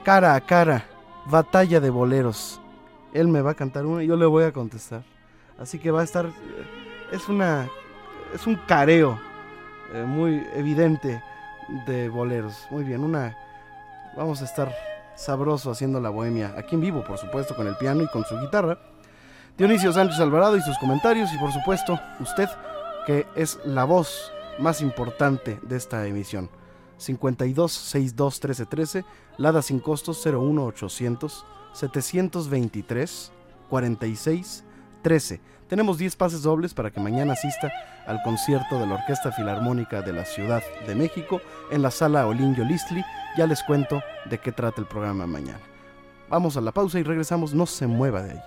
cara 0.06 0.34
a 0.34 0.40
cara, 0.40 0.86
batalla 1.26 1.82
de 1.82 1.90
boleros. 1.90 2.62
Él 3.14 3.28
me 3.28 3.42
va 3.42 3.52
a 3.52 3.56
cantar 3.56 3.86
una 3.86 4.02
y 4.02 4.08
yo 4.08 4.16
le 4.16 4.26
voy 4.26 4.46
a 4.46 4.54
contestar. 4.54 5.04
Así 5.60 5.78
que 5.78 5.92
va 5.92 6.00
a 6.00 6.06
estar. 6.06 6.26
eh, 6.26 6.32
Es 7.12 7.28
una. 7.28 7.68
Es 8.34 8.48
un 8.48 8.56
careo 8.66 9.20
eh, 9.94 10.06
muy 10.08 10.42
evidente 10.56 11.22
de 11.86 12.08
boleros. 12.08 12.66
Muy 12.72 12.86
bien, 12.86 13.04
una. 13.04 13.36
Vamos 14.16 14.42
a 14.42 14.46
estar 14.46 14.74
sabroso 15.20 15.70
haciendo 15.70 16.00
la 16.00 16.10
bohemia. 16.10 16.54
Aquí 16.58 16.76
en 16.76 16.82
vivo, 16.82 17.04
por 17.04 17.18
supuesto, 17.18 17.56
con 17.56 17.68
el 17.68 17.76
piano 17.76 18.04
y 18.04 18.08
con 18.08 18.24
su 18.24 18.40
guitarra. 18.40 18.80
Dionisio 19.58 19.92
Sánchez 19.92 20.20
Alvarado 20.20 20.56
y 20.56 20.62
sus 20.62 20.78
comentarios. 20.78 21.34
Y 21.34 21.38
por 21.38 21.52
supuesto, 21.52 22.00
usted, 22.22 22.48
que 23.06 23.28
es 23.36 23.60
la 23.66 23.84
voz 23.84 24.32
más 24.60 24.82
importante 24.82 25.60
de 25.62 25.76
esta 25.76 26.08
emisión. 26.08 26.50
52 26.98 27.72
62 27.72 28.40
13 28.40 28.66
13, 28.66 29.06
Lada 29.38 29.62
sin 29.62 29.80
costos 29.80 30.26
01 30.26 30.66
800 30.66 31.46
723 31.74 33.32
46 33.70 34.64
13. 35.02 35.42
Tenemos 35.70 36.00
10 36.00 36.16
pases 36.16 36.42
dobles 36.42 36.74
para 36.74 36.90
que 36.90 37.00
mañana 37.00 37.34
asista 37.34 37.72
al 38.08 38.24
concierto 38.24 38.80
de 38.80 38.88
la 38.88 38.96
Orquesta 38.96 39.32
Filarmónica 39.32 40.02
de 40.02 40.14
la 40.14 40.26
Ciudad 40.26 40.64
de 40.88 40.96
México 40.96 41.42
en 41.70 41.84
la 41.84 41.92
sala 41.92 42.26
Olinjo 42.26 42.64
Listli. 42.64 43.06
Ya 43.38 43.46
les 43.46 43.62
cuento 43.62 44.02
de 44.26 44.40
qué 44.40 44.52
trata 44.52 44.82
el 44.82 44.88
programa 44.88 45.28
mañana. 45.28 45.62
Vamos 46.28 46.58
a 46.58 46.62
la 46.62 46.72
pausa 46.72 47.00
y 47.00 47.04
regresamos. 47.04 47.54
No 47.54 47.68
se 47.68 47.86
mueva 47.86 48.24
de 48.24 48.32
allí. 48.32 48.42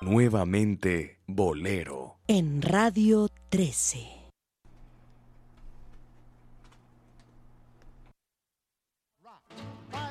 Nuevamente, 0.00 1.18
Bolero. 1.26 2.16
En 2.26 2.60
Radio 2.60 3.28
13. 3.50 4.23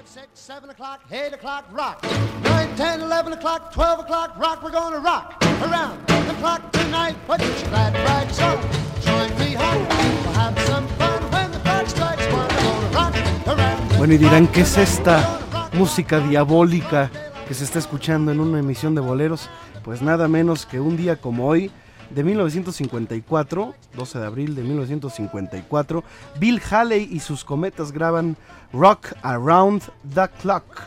Five, 0.03 0.09
six, 0.09 0.27
seven 0.33 0.69
o'clock, 0.69 1.01
eight 1.11 1.33
o'clock, 1.33 1.65
rock. 1.71 2.03
Nine, 2.43 2.75
ten, 2.75 2.99
eleven 2.99 3.31
o'clock, 3.31 3.71
twelve 3.71 3.99
o'clock, 3.99 4.37
rock. 4.37 4.61
We're 4.61 4.71
gonna 4.71 4.99
rock 4.99 5.41
around 5.61 6.05
the 6.07 6.33
clock 6.41 6.71
tonight. 6.73 7.15
Put 7.25 7.39
your 7.41 7.69
glad 7.69 7.93
rags 7.93 8.39
on. 8.39 8.57
Join 9.01 9.29
me 9.39 9.53
home. 9.53 9.87
We'll 9.87 10.33
have 10.33 10.59
some 10.67 10.87
fun 10.97 11.21
when 11.31 11.51
the 11.51 11.59
clock 11.59 11.87
strikes 11.87 12.25
one. 12.33 12.47
We're 12.47 12.63
gonna 12.63 12.89
rock 12.97 13.15
around. 13.47 13.97
Bueno, 13.97 14.13
y 14.13 14.17
dirán, 14.17 14.47
¿qué 14.47 14.61
es 14.61 14.77
esta 14.77 15.39
música 15.73 16.19
diabólica 16.19 17.09
que 17.47 17.53
se 17.53 17.63
está 17.63 17.79
escuchando 17.79 18.31
en 18.31 18.41
una 18.41 18.59
emisión 18.59 18.95
de 18.95 19.01
boleros? 19.01 19.49
Pues 19.83 20.01
nada 20.01 20.27
menos 20.27 20.65
que 20.65 20.81
un 20.81 20.97
día 20.97 21.21
como 21.21 21.47
hoy, 21.47 21.71
de 22.13 22.23
1954, 22.23 23.75
12 23.95 24.19
de 24.19 24.25
abril 24.25 24.55
de 24.55 24.63
1954, 24.63 26.03
Bill 26.39 26.61
Haley 26.69 27.09
y 27.11 27.19
sus 27.19 27.43
cometas 27.43 27.91
graban 27.91 28.37
Rock 28.71 29.13
Around 29.23 29.83
the 30.13 30.27
Clock, 30.41 30.81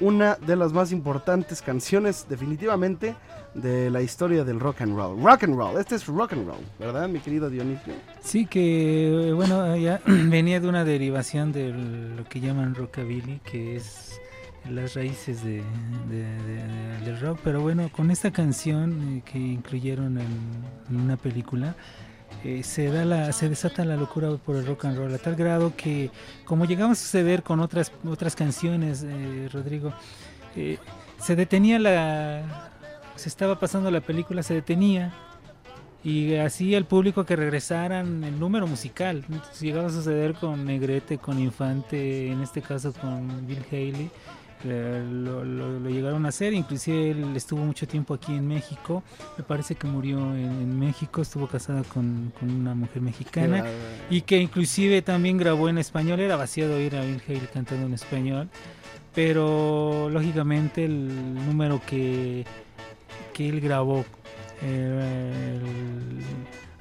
una 0.00 0.36
de 0.36 0.56
las 0.56 0.72
más 0.72 0.92
importantes 0.92 1.60
canciones 1.60 2.26
definitivamente 2.28 3.14
de 3.54 3.90
la 3.90 4.00
historia 4.00 4.44
del 4.44 4.60
rock 4.60 4.80
and 4.82 4.96
roll. 4.96 5.20
Rock 5.22 5.44
and 5.44 5.56
roll, 5.56 5.78
este 5.78 5.96
es 5.96 6.06
rock 6.06 6.32
and 6.32 6.46
roll, 6.46 6.64
¿verdad, 6.78 7.08
mi 7.08 7.18
querido 7.18 7.50
Dionisio? 7.50 7.94
Sí, 8.20 8.46
que 8.46 9.32
bueno, 9.34 9.76
ya 9.76 10.00
venía 10.06 10.60
de 10.60 10.68
una 10.68 10.84
derivación 10.84 11.52
de 11.52 11.72
lo 12.16 12.24
que 12.24 12.40
llaman 12.40 12.74
rockabilly, 12.74 13.40
que 13.40 13.76
es 13.76 14.20
las 14.68 14.94
raíces 14.94 15.42
de, 15.42 15.62
de- 16.08 16.42
de- 16.42 17.04
del 17.04 17.20
rock, 17.20 17.38
pero 17.42 17.60
bueno, 17.60 17.88
con 17.90 18.10
esta 18.10 18.30
canción 18.30 19.18
eh, 19.18 19.22
que 19.24 19.38
incluyeron 19.38 20.18
en, 20.18 20.26
en 20.90 20.96
una 21.00 21.16
película, 21.16 21.74
eh, 22.44 22.62
se 22.62 22.86
da 22.88 23.04
la, 23.04 23.32
se 23.32 23.48
desata 23.48 23.84
la 23.84 23.96
locura 23.96 24.30
por 24.36 24.56
el 24.56 24.66
rock 24.66 24.84
and 24.86 24.96
roll 24.96 25.14
a 25.14 25.18
tal 25.18 25.34
grado 25.34 25.74
que, 25.76 26.10
como 26.44 26.64
llegaba 26.64 26.92
a 26.92 26.94
suceder 26.94 27.42
con 27.42 27.60
otras 27.60 27.92
otras 28.04 28.36
canciones, 28.36 29.04
eh, 29.06 29.48
Rodrigo, 29.52 29.92
eh, 30.56 30.78
se 31.18 31.36
detenía 31.36 31.78
la, 31.78 32.70
se 33.16 33.28
estaba 33.28 33.58
pasando 33.58 33.90
la 33.90 34.00
película, 34.00 34.42
se 34.42 34.54
detenía 34.54 35.12
y 36.02 36.36
así 36.36 36.74
el 36.74 36.86
público 36.86 37.26
que 37.26 37.36
regresaran 37.36 38.24
el 38.24 38.38
número 38.40 38.66
musical. 38.66 39.22
Entonces, 39.28 39.60
llegaba 39.60 39.88
a 39.88 39.90
suceder 39.90 40.32
con 40.34 40.64
Negrete, 40.64 41.18
con 41.18 41.38
Infante, 41.38 42.30
en 42.30 42.40
este 42.40 42.62
caso 42.62 42.92
con 42.94 43.46
Bill 43.46 43.62
Haley. 43.70 44.10
Eh, 44.64 45.04
Lo, 45.10 45.44
lo- 45.44 45.78
lo 45.80 45.90
llegaron 45.90 46.26
a 46.26 46.28
hacer, 46.30 46.52
inclusive 46.52 47.10
él 47.12 47.36
estuvo 47.36 47.64
mucho 47.64 47.86
tiempo 47.88 48.14
aquí 48.14 48.34
en 48.34 48.46
México, 48.46 49.02
me 49.38 49.44
parece 49.44 49.74
que 49.74 49.86
murió 49.86 50.18
en, 50.34 50.44
en 50.44 50.78
México, 50.78 51.22
estuvo 51.22 51.46
casada 51.46 51.82
con, 51.84 52.32
con 52.38 52.50
una 52.50 52.74
mujer 52.74 53.02
mexicana 53.02 53.64
y 54.10 54.22
que 54.22 54.38
inclusive 54.38 55.02
también 55.02 55.36
grabó 55.38 55.68
en 55.68 55.78
español, 55.78 56.20
era 56.20 56.36
vaciado 56.36 56.76
oír 56.76 56.96
a 56.96 57.02
Bill 57.02 57.22
Haley 57.26 57.48
cantando 57.52 57.86
en 57.86 57.94
español, 57.94 58.48
pero 59.14 60.08
lógicamente 60.10 60.84
el 60.84 61.34
número 61.46 61.80
que, 61.86 62.44
que 63.32 63.48
él 63.48 63.60
grabó 63.60 64.04
eh, 64.62 65.58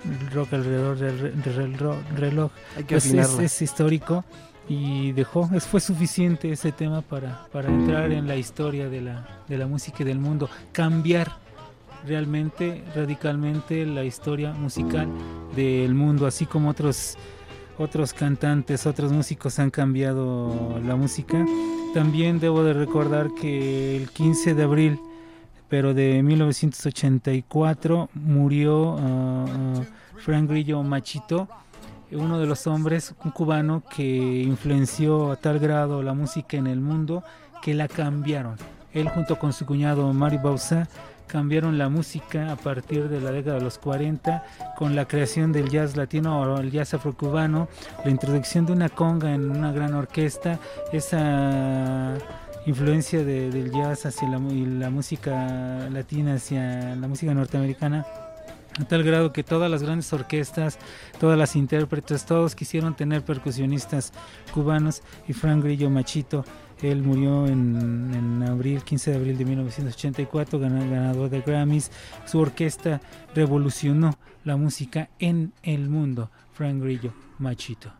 el, 0.04 0.12
el 0.12 0.32
rock 0.32 0.54
alrededor 0.54 0.98
del, 0.98 1.42
del 1.42 1.54
reloj, 1.56 1.98
reloj, 2.15 2.52
pues 2.96 3.06
es, 3.06 3.12
es 3.46 3.62
histórico 3.62 4.24
y 4.69 5.12
dejó, 5.13 5.47
fue 5.60 5.82
suficiente 5.82 6.51
ese 6.51 6.71
tema 6.71 7.01
para, 7.01 7.47
para 7.51 7.69
entrar 7.69 8.12
en 8.12 8.27
la 8.27 8.36
historia 8.36 8.88
de 8.88 9.01
la, 9.01 9.27
de 9.47 9.58
la 9.58 9.65
música 9.65 10.03
y 10.03 10.05
del 10.05 10.19
mundo, 10.19 10.47
cambiar 10.71 11.32
realmente, 12.05 12.84
radicalmente 12.95 13.86
la 13.86 14.03
historia 14.03 14.53
musical 14.53 15.10
del 15.55 15.95
mundo, 15.95 16.27
así 16.27 16.45
como 16.45 16.69
otros 16.69 17.17
otros 17.79 18.13
cantantes, 18.13 18.86
otros 18.86 19.12
músicos 19.12 19.58
han 19.58 19.69
cambiado 19.69 20.79
la 20.86 20.97
música. 20.97 21.45
También 21.93 22.39
debo 22.39 22.62
de 22.62 22.73
recordar 22.73 23.29
que 23.34 23.95
el 23.95 24.10
15 24.10 24.53
de 24.53 24.63
abril, 24.63 24.99
pero 25.69 25.93
de 25.93 26.21
1984, 26.21 28.10
murió 28.13 28.97
ah, 28.99 29.45
Frank 30.17 30.49
Grillo 30.49 30.84
Machito, 30.84 31.47
uno 32.12 32.39
de 32.39 32.45
los 32.45 32.65
hombres, 32.67 33.13
un 33.24 33.32
cubano 33.32 33.84
que 33.95 34.41
influenció 34.43 35.32
a 35.32 35.36
tal 35.36 35.60
grado 35.60 36.02
la 36.04 36.13
música 36.13 36.58
en 36.58 36.67
el 36.67 36.80
mundo 36.82 37.24
que 37.62 37.74
la 37.74 37.88
cambiaron. 37.88 38.56
Él 38.93 39.08
junto 39.10 39.38
con 39.38 39.54
su 39.54 39.65
cuñado 39.65 40.12
Mario 40.13 40.39
Bausa 40.41 40.88
cambiaron 41.28 41.78
la 41.78 41.89
música 41.89 42.52
a 42.52 42.56
partir 42.56 43.08
de 43.08 43.22
la 43.22 43.32
década 43.32 43.58
de 43.58 43.62
los 43.63 43.78
40 43.78 44.43
con 44.76 44.95
la 44.95 45.06
creación 45.06 45.52
del 45.52 45.69
jazz 45.69 45.95
latino 45.95 46.41
o 46.41 46.58
el 46.60 46.72
jazz 46.72 46.95
afrocubano, 46.95 47.67
la 48.04 48.10
introducción 48.10 48.65
de 48.65 48.72
una 48.74 48.89
conga 48.89 49.32
en 49.36 49.52
una 49.52 49.72
gran 49.72 49.93
orquesta, 49.93 50.58
esa 50.91 52.15
influencia 52.65 53.24
de- 53.24 53.52
del 53.52 53.72
jazz 53.72 54.08
hacia 54.08 54.28
la, 54.28 54.39
y 54.52 54.65
la 54.65 54.89
música 54.89 55.88
latina 55.91 56.34
hacia 56.36 56.95
la 56.95 57.08
música 57.08 57.34
norteamericana 57.34 58.06
a 58.80 58.86
tal 58.86 59.04
grado 59.04 59.34
que 59.34 59.44
todas 59.44 59.70
las 59.70 59.84
grandes 59.84 60.12
orquestas, 60.13 60.80
todas 61.20 61.38
las 61.38 61.56
intérpretes, 61.56 62.26
todos 62.26 62.56
quisieron 62.56 62.96
tener 62.96 63.24
percusionistas 63.24 64.13
cubanos 64.54 65.02
y 65.28 65.34
Frank 65.34 65.63
Grillo 65.63 65.89
Machito, 65.89 66.46
él 66.82 67.02
murió 67.04 67.46
en, 67.48 68.13
en 68.13 68.44
abril, 68.44 68.84
15 68.84 69.12
de 69.12 69.18
abril 69.18 69.38
de 69.38 69.44
1984, 69.46 70.60
gana- 70.60 70.86
ganador 70.86 71.30
de 71.30 71.42
Grammys, 71.42 71.92
su 72.26 72.39
orquesta 72.39 73.02
revolucionó 73.36 74.18
la 74.46 74.56
música 74.56 75.10
en 75.20 75.52
el 75.63 75.89
mundo, 75.89 76.32
Frank 76.54 76.82
Grillo 76.82 77.13
Machito. 77.38 77.92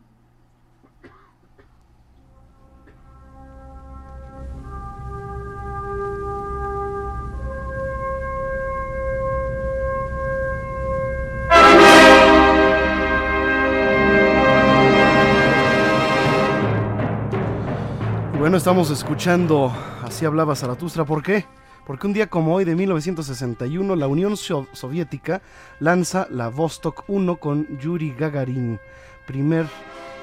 Bueno, 18.50 18.58
estamos 18.58 18.90
escuchando 18.90 19.72
Así 20.04 20.26
hablaba 20.26 20.56
Zaratustra. 20.56 21.06
¿Por 21.06 21.22
qué? 21.22 21.46
Porque 21.86 22.08
un 22.08 22.14
día 22.14 22.32
como 22.32 22.56
hoy 22.56 22.66
de 22.66 22.76
1961 22.76 23.96
la 23.96 24.08
Unión 24.08 24.36
So- 24.38 24.66
Soviética 24.74 25.44
lanza 25.80 26.26
la 26.32 26.50
Vostok 26.50 27.04
1 27.08 27.36
con 27.36 27.78
Yuri 27.78 28.12
Gagarin, 28.18 28.80
primer 29.28 29.68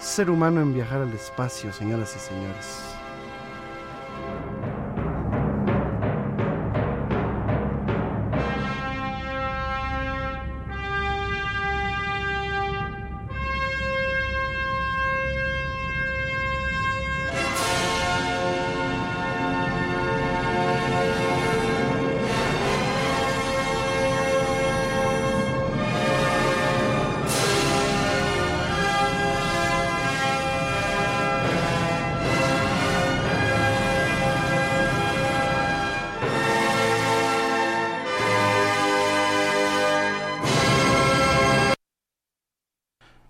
ser 0.01 0.29
humano 0.29 0.61
en 0.61 0.75
viajar 0.75 1.03
al 1.03 1.13
espacio, 1.13 1.73
señoras 1.73 2.17
y 2.17 2.19
señores. 2.19 2.97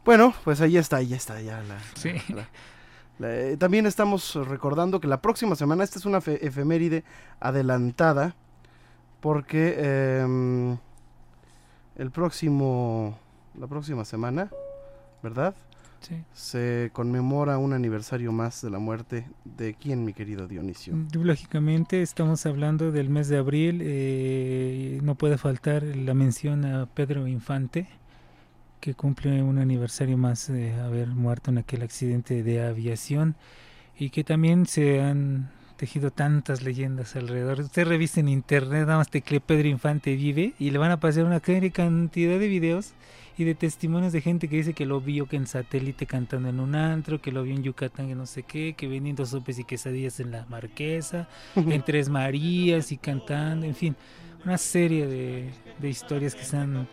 Bueno, 0.06 0.32
pues 0.44 0.60
ahí 0.60 0.76
está, 0.78 0.96
ahí 0.96 1.12
está 1.12 1.40
ya 1.42 1.60
la... 1.62 1.78
Sí. 1.94 2.10
la- 2.34 2.48
la- 3.18 3.34
eh, 3.34 3.56
también 3.56 3.86
estamos 3.86 4.34
recordando 4.48 5.00
que 5.00 5.08
la 5.08 5.20
próxima 5.20 5.56
semana, 5.56 5.82
esta 5.84 5.98
es 5.98 6.04
una 6.06 6.20
fe- 6.20 6.46
efeméride 6.46 7.02
adelantada, 7.40 8.34
porque 9.20 9.74
em, 10.22 10.76
el 11.96 12.10
próximo, 12.10 13.18
la 13.58 13.66
próxima 13.66 14.04
semana, 14.04 14.50
¿verdad? 15.22 15.54
Sí. 16.00 16.22
Se 16.34 16.90
conmemora 16.92 17.56
un 17.58 17.72
aniversario 17.72 18.30
más 18.30 18.60
de 18.62 18.70
la 18.70 18.78
muerte 18.78 19.26
de 19.44 19.74
quién, 19.74 20.04
mi 20.04 20.12
querido 20.12 20.46
Dionisio. 20.46 20.94
Lógicamente 21.14 22.02
estamos 22.02 22.44
hablando 22.46 22.92
del 22.92 23.08
mes 23.08 23.28
de 23.28 23.38
abril, 23.38 23.80
eh, 23.82 25.00
no 25.02 25.14
puede 25.16 25.38
faltar 25.38 25.82
la 25.82 26.12
mención 26.14 26.64
a 26.66 26.86
Pedro 26.86 27.26
Infante, 27.26 27.88
que 28.80 28.94
cumple 28.94 29.42
un 29.42 29.58
aniversario 29.58 30.16
más 30.16 30.48
de 30.48 30.74
haber 30.74 31.08
muerto 31.08 31.50
en 31.50 31.58
aquel 31.58 31.82
accidente 31.82 32.42
de 32.42 32.64
aviación 32.64 33.36
y 33.98 34.10
que 34.10 34.24
también 34.24 34.66
se 34.66 35.00
han 35.00 35.50
tejido 35.76 36.10
tantas 36.10 36.62
leyendas 36.62 37.16
alrededor. 37.16 37.60
Usted 37.60 37.86
revisa 37.86 38.20
en 38.20 38.28
internet, 38.28 38.86
nada 38.86 38.98
más 38.98 39.10
teclee 39.10 39.40
Pedro 39.40 39.68
Infante 39.68 40.16
vive 40.16 40.54
y 40.58 40.70
le 40.70 40.78
van 40.78 40.90
a 40.90 40.94
aparecer 40.94 41.24
una 41.24 41.40
cantidad 41.40 42.38
de 42.38 42.48
videos 42.48 42.94
y 43.38 43.44
de 43.44 43.54
testimonios 43.54 44.12
de 44.12 44.22
gente 44.22 44.48
que 44.48 44.56
dice 44.56 44.72
que 44.72 44.86
lo 44.86 45.00
vio 45.00 45.26
que 45.26 45.36
en 45.36 45.46
satélite 45.46 46.06
cantando 46.06 46.48
en 46.48 46.58
un 46.58 46.74
antro, 46.74 47.20
que 47.20 47.32
lo 47.32 47.42
vio 47.42 47.54
en 47.54 47.62
Yucatán, 47.62 48.08
que 48.08 48.14
no 48.14 48.24
sé 48.24 48.44
qué, 48.44 48.74
que 48.74 48.88
vendiendo 48.88 49.26
sopes 49.26 49.58
y 49.58 49.64
quesadillas 49.64 50.20
en 50.20 50.30
la 50.30 50.46
Marquesa, 50.46 51.28
en 51.54 51.82
Tres 51.82 52.08
Marías 52.08 52.92
y 52.92 52.96
cantando, 52.96 53.66
en 53.66 53.74
fin, 53.74 53.94
una 54.44 54.56
serie 54.56 55.06
de, 55.06 55.50
de 55.78 55.88
historias 55.88 56.34
que 56.34 56.44
se 56.44 56.56
han, 56.56 56.88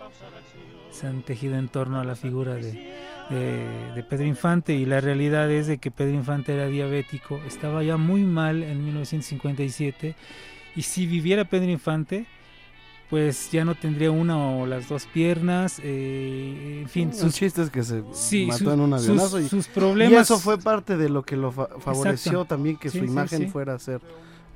se 0.93 1.07
han 1.07 1.23
tejido 1.23 1.55
en 1.57 1.67
torno 1.67 1.99
a 1.99 2.03
la 2.03 2.15
figura 2.15 2.53
de, 2.55 2.93
de, 3.29 3.91
de 3.95 4.03
Pedro 4.03 4.25
Infante 4.25 4.73
y 4.75 4.85
la 4.85 5.01
realidad 5.01 5.49
es 5.51 5.67
de 5.67 5.77
que 5.79 5.91
Pedro 5.91 6.13
Infante 6.13 6.53
era 6.53 6.67
diabético, 6.67 7.39
estaba 7.47 7.83
ya 7.83 7.97
muy 7.97 8.23
mal 8.23 8.63
en 8.63 8.85
1957 8.85 10.15
y 10.75 10.81
si 10.83 11.05
viviera 11.07 11.45
Pedro 11.45 11.69
Infante, 11.71 12.25
pues 13.09 13.51
ya 13.51 13.63
no 13.65 13.75
tendría 13.75 14.09
una 14.11 14.37
o 14.37 14.65
las 14.65 14.87
dos 14.89 15.05
piernas, 15.05 15.79
eh, 15.83 16.79
en 16.81 16.89
fin, 16.89 17.11
El 17.21 17.31
chiste 17.31 17.61
es 17.61 17.69
que 17.69 17.83
se 17.83 18.01
sí, 18.13 18.45
mató 18.47 18.59
sus- 18.65 18.73
en 18.73 18.79
un 18.79 18.91
sus- 18.99 19.09
avionazo 19.09 19.39
y, 19.39 19.47
sus 19.49 19.67
y 19.67 19.69
problemas 19.71 20.21
eso 20.21 20.39
fue 20.39 20.57
parte 20.57 20.97
de 20.97 21.09
lo 21.09 21.23
que 21.23 21.35
lo 21.35 21.51
fa- 21.51 21.69
favoreció 21.79 22.31
Exacto. 22.31 22.45
también 22.45 22.77
que 22.77 22.89
Sí, 22.89 22.99
su 22.99 23.05
sí, 23.05 23.11
imagen 23.11 23.39
sí. 23.39 23.45
fuera 23.47 23.75
a 23.75 23.79
ser 23.79 24.01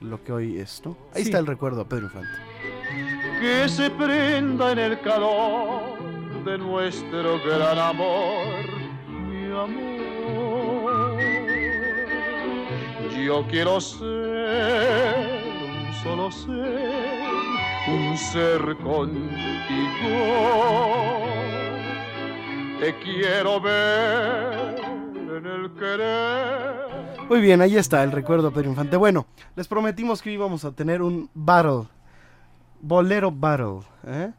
lo 0.02 0.24
que 0.24 0.32
hoy 0.32 0.58
es, 0.60 0.82
¿no? 0.86 0.98
Ahí 1.14 1.24
Sí. 1.24 1.30
está 1.30 1.40
el 1.40 1.46
recuerdo 1.48 1.82
a 1.82 1.90
Pedro 1.90 2.06
Infante. 2.06 2.30
que 3.42 3.70
se 3.70 3.90
prenda 3.92 4.72
en 4.72 4.80
el 4.80 5.00
calor 5.02 6.00
de 6.48 6.58
nuestro 6.58 7.40
gran 7.44 7.78
amor, 7.78 8.64
mi 9.10 9.52
amor. 9.52 11.18
Yo 13.22 13.46
quiero 13.50 13.82
ser 13.82 15.18
un 15.68 15.94
solo 16.02 16.32
ser, 16.32 17.28
un 17.90 18.18
ser 18.18 18.78
contigo. 18.78 19.28
Te 22.80 22.96
quiero 23.00 23.60
ver 23.60 24.80
en 24.80 25.46
el 25.46 25.74
querer. 25.74 27.28
Muy 27.28 27.42
bien, 27.42 27.62
ahí 27.62 27.76
está 27.76 28.04
el 28.04 28.14
recuerdo 28.14 28.52
Pedro 28.52 28.70
Infante. 28.70 28.96
Bueno, 28.96 29.26
les 29.58 29.68
prometimos 29.68 30.22
que 30.22 30.32
íbamos 30.32 30.64
a 30.64 30.72
tener 30.72 31.02
un 31.02 31.30
battle, 31.34 31.90
bolero 32.80 33.32
battle, 33.32 33.82
¿eh? 34.06 34.32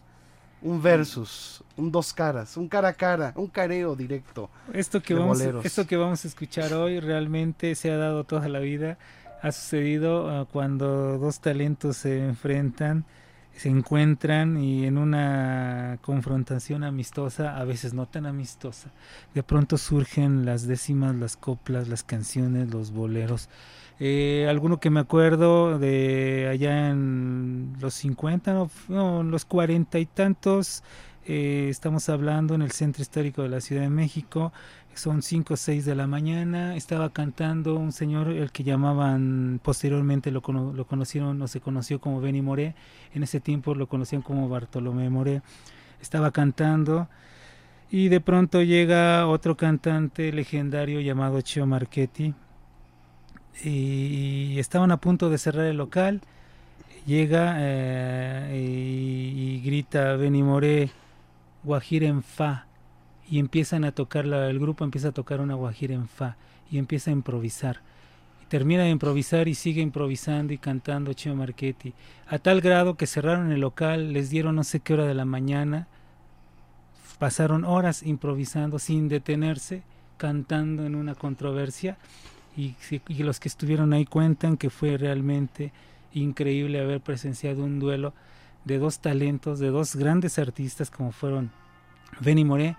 Un 0.62 0.83
versus, 0.83 1.62
un 1.77 1.92
dos 1.92 2.12
caras, 2.12 2.57
un 2.57 2.68
cara 2.68 2.88
a 2.88 2.92
cara, 2.92 3.33
un 3.37 3.47
careo 3.47 3.94
directo. 3.94 4.51
Esto 4.73 5.01
que, 5.01 5.14
vamos, 5.14 5.38
boleros. 5.38 5.64
esto 5.64 5.87
que 5.87 5.97
vamos 5.97 6.25
a 6.25 6.29
escuchar 6.29 6.73
hoy 6.75 7.01
realmente 7.01 7.75
se 7.75 7.90
ha 7.90 7.97
dado 7.97 8.25
toda 8.25 8.49
la 8.49 8.59
vida. 8.59 8.99
Ha 9.40 9.53
sucedido 9.53 10.29
ah, 10.29 10.47
cuando 10.51 11.18
dos 11.18 11.40
talentos 11.40 11.99
se 11.99 12.25
enfrentan, 12.25 13.05
se 13.57 13.68
encuentran 13.68 14.57
y 14.59 14.85
en 14.87 14.99
una 14.99 15.99
confrontación 16.03 16.83
amistosa, 16.83 17.57
a 17.57 17.64
veces 17.64 17.94
no 17.94 18.07
tan 18.07 18.27
amistosa, 18.27 18.90
de 19.35 19.42
pronto 19.42 19.79
surgen 19.79 20.44
las 20.44 20.66
décimas, 20.66 21.14
las 21.14 21.37
coplas, 21.37 21.88
las 21.88 22.03
canciones, 22.03 22.71
los 22.71 22.90
boleros. 22.90 23.49
Eh, 24.00 24.46
alguno 24.48 24.78
que 24.78 24.90
me 24.90 25.00
acuerdo 25.00 25.78
de 25.78 26.48
allá 26.50 26.90
en 26.90 27.72
los 27.80 27.94
50, 27.94 28.52
no, 28.54 28.70
no, 28.88 29.22
los 29.24 29.44
40 29.44 29.98
y 29.98 30.06
tantos, 30.06 30.84
eh, 31.26 31.66
estamos 31.68 32.08
hablando 32.08 32.54
en 32.54 32.62
el 32.62 32.70
centro 32.70 33.02
histórico 33.02 33.42
de 33.42 33.48
la 33.48 33.61
Ciudad 33.61 33.82
de 33.82 33.90
México, 33.90 34.52
son 34.94 35.22
5 35.22 35.54
o 35.54 35.56
6 35.56 35.84
de 35.84 35.94
la 35.96 36.06
mañana, 36.08 36.76
estaba 36.76 37.11
cantando 37.12 37.76
un 37.76 37.92
señor, 37.92 38.28
el 38.28 38.50
que 38.52 38.64
llamaban, 38.64 39.61
posteriormente 39.62 40.30
lo, 40.32 40.42
cono- 40.42 40.72
lo 40.72 40.87
conocieron 40.87 41.40
o 41.42 41.48
se 41.48 41.61
conoció 41.61 42.00
como 42.00 42.20
Benny 42.20 42.42
Moré, 42.42 42.74
en 43.14 43.22
ese 43.24 43.40
tiempo 43.40 43.74
lo 43.74 43.88
conocían 43.88 44.22
como 44.22 44.48
Bartolomé 44.48 45.08
Moré, 45.11 45.42
estaba 46.00 46.30
cantando 46.32 47.08
y 47.90 48.08
de 48.08 48.20
pronto 48.20 48.62
llega 48.62 49.26
otro 49.26 49.56
cantante 49.56 50.32
legendario 50.32 51.00
llamado 51.00 51.40
Chio 51.40 51.66
Marchetti 51.66 52.34
y 53.64 54.58
estaban 54.58 54.90
a 54.92 54.98
punto 54.98 55.30
de 55.30 55.38
cerrar 55.38 55.66
el 55.66 55.76
local, 55.76 56.20
llega 57.06 57.56
eh, 57.58 58.54
y, 58.56 59.56
y 59.56 59.61
grita 59.62 60.16
Benny 60.16 60.42
Moré, 60.42 60.90
Guajira 61.64 62.06
en 62.06 62.22
Fa, 62.22 62.66
y 63.30 63.38
empiezan 63.38 63.84
a 63.84 63.92
tocar, 63.92 64.24
la- 64.26 64.48
el 64.48 64.58
grupo 64.58 64.84
empieza 64.84 65.08
a 65.08 65.12
tocar 65.12 65.40
una 65.40 65.54
Guajira 65.54 65.94
en 65.94 66.08
Fa, 66.08 66.37
y 66.70 66.78
empieza 66.78 67.11
a 67.11 67.14
improvisar. 67.14 67.80
Y 68.42 68.46
termina 68.46 68.84
de 68.84 68.90
improvisar 68.90 69.48
y 69.48 69.54
sigue 69.54 69.82
improvisando 69.82 70.52
y 70.52 70.58
cantando 70.58 71.12
Chio 71.12 71.34
Marchetti, 71.34 71.94
a 72.28 72.38
tal 72.38 72.61
grado 72.61 72.96
que 72.96 73.06
cerraron 73.06 73.50
el 73.52 73.61
local, 73.61 74.12
les 74.12 74.30
dieron 74.30 74.54
no 74.56 74.64
sé 74.64 74.80
qué 74.80 74.94
hora 74.94 75.06
de 75.06 75.14
la 75.14 75.24
mañana, 75.24 75.88
pasaron 77.18 77.64
horas 77.64 78.02
improvisando 78.04 78.78
sin 78.78 79.08
detenerse, 79.08 79.82
cantando 80.18 80.87
en 80.87 80.94
una 80.94 81.14
controversia, 81.14 81.96
y, 82.59 82.75
y 83.09 83.23
los 83.23 83.38
que 83.40 83.49
estuvieron 83.49 83.92
ahí 83.92 84.05
cuentan 84.05 84.57
que 84.57 84.68
fue 84.71 84.97
realmente 84.99 85.73
increíble 86.12 86.81
haber 86.81 87.01
presenciado 87.01 87.62
un 87.64 87.79
duelo 87.79 88.12
de 88.64 88.79
dos 88.79 88.99
talentos, 88.99 89.59
de 89.61 89.68
dos 89.68 89.94
grandes 89.97 90.38
artistas 90.38 90.90
como 90.90 91.12
fueron 91.12 91.51
Benny 92.21 92.44
Moré 92.44 92.77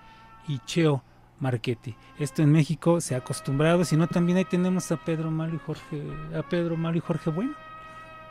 y 0.47 0.59
Cheo 0.65 1.01
Marchetti. 1.39 1.95
Esto 2.19 2.41
en 2.41 2.51
México 2.51 2.99
se 2.99 3.15
ha 3.15 3.19
acostumbrado, 3.19 3.85
si 3.85 3.95
no 3.95 4.07
también 4.07 4.37
ahí 4.39 4.45
tenemos 4.45 4.91
a 4.91 4.97
Pedro 4.97 5.31
Malo 5.31 5.55
y 5.55 5.59
Jorge, 5.59 6.03
a 6.37 6.43
Pedro 6.43 6.75
Malo 6.75 6.97
y 6.97 7.01
Jorge 7.01 7.29
Bueno. 7.29 7.53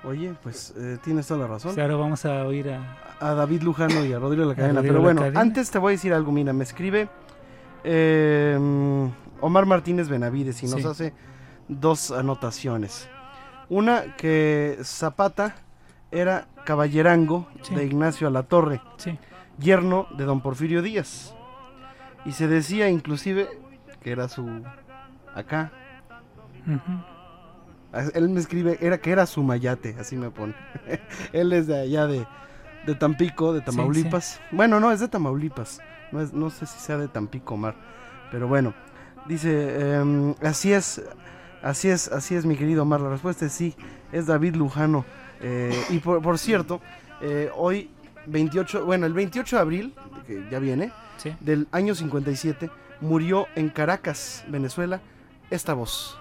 Oye, 0.04 0.34
pues 0.42 0.74
eh, 0.76 0.98
tienes 1.02 1.26
toda 1.26 1.40
la 1.40 1.46
razón. 1.48 1.72
O 1.72 1.74
sea, 1.74 1.84
ahora 1.84 1.96
vamos 1.96 2.24
a 2.24 2.44
oír 2.46 2.70
a, 2.70 2.98
a 3.18 3.34
David 3.34 3.62
Lujano 3.62 4.04
y 4.04 4.12
a 4.12 4.18
Rodrigo 4.20 4.44
La 4.46 4.54
Cadena. 4.54 4.74
Rodrigo 4.74 4.92
Pero 4.94 5.02
bueno, 5.02 5.20
Cadena. 5.22 5.40
antes 5.40 5.70
te 5.72 5.78
voy 5.78 5.92
a 5.92 5.96
decir 5.96 6.12
algo, 6.12 6.30
mira, 6.30 6.52
me 6.52 6.62
escribe 6.62 7.08
eh, 7.82 8.56
Omar 9.40 9.66
Martínez 9.66 10.08
Benavides 10.08 10.62
y 10.62 10.66
nos 10.66 10.80
Sí. 10.82 10.86
hace 10.86 11.12
dos 11.68 12.10
anotaciones. 12.10 13.08
Una 13.68 14.16
que 14.16 14.78
Zapata 14.82 15.56
era 16.10 16.46
caballerango 16.64 17.46
Sí. 17.62 17.74
de 17.74 17.84
Ignacio 17.84 18.26
Alatorre, 18.28 18.80
Sí. 18.96 19.18
yerno 19.58 20.06
de 20.16 20.24
don 20.24 20.40
Porfirio 20.40 20.82
Díaz. 20.82 21.34
Y 22.24 22.32
se 22.32 22.48
decía 22.48 22.88
inclusive 22.88 23.48
que 24.02 24.10
era 24.12 24.28
su 24.28 24.62
acá. 25.34 25.72
Él 28.14 28.28
me 28.28 28.40
escribe, 28.40 28.78
era 28.80 28.98
que 28.98 29.10
era 29.10 29.26
su 29.26 29.42
mayate, 29.42 29.96
así 29.98 30.16
me 30.16 30.30
pone. 30.30 30.54
Él 31.32 31.52
es 31.52 31.66
de 31.66 31.80
allá 31.80 32.06
de, 32.06 32.26
de 32.86 32.94
Tampico, 32.94 33.52
de 33.54 33.60
Tamaulipas. 33.62 34.40
Bueno, 34.50 34.78
no, 34.78 34.92
es 34.92 35.00
de 35.00 35.08
Tamaulipas. 35.08 35.80
No, 36.12 36.20
es, 36.20 36.32
no 36.32 36.50
sé 36.50 36.66
si 36.66 36.78
sea 36.78 36.98
de 36.98 37.08
Tampico, 37.08 37.56
Mar. 37.56 37.74
Pero 38.30 38.46
bueno, 38.46 38.74
dice, 39.26 39.94
em, 39.96 40.34
así 40.42 40.72
es, 40.72 41.02
así 41.62 41.88
es, 41.88 42.08
así 42.08 42.34
es, 42.34 42.46
mi 42.46 42.56
querido 42.56 42.82
Omar. 42.82 43.00
La 43.00 43.10
respuesta 43.10 43.46
es 43.46 43.52
sí, 43.52 43.74
es 44.12 44.26
David 44.26 44.56
Lujano. 44.56 45.04
Eh, 45.40 45.72
y 45.90 45.98
por, 45.98 46.22
por 46.22 46.38
cierto, 46.38 46.80
eh, 47.20 47.50
hoy 47.54 47.90
28, 48.26 48.84
bueno, 48.84 49.06
el 49.06 49.12
28 49.12 49.56
de 49.56 49.62
abril, 49.62 49.94
que 50.26 50.46
ya 50.50 50.58
viene, 50.58 50.92
Sí. 51.16 51.34
del 51.40 51.66
año 51.72 51.94
57, 51.94 52.70
murió 53.00 53.46
en 53.56 53.68
Caracas, 53.70 54.44
Venezuela, 54.48 55.00
esta 55.50 55.74
voz. 55.74 56.18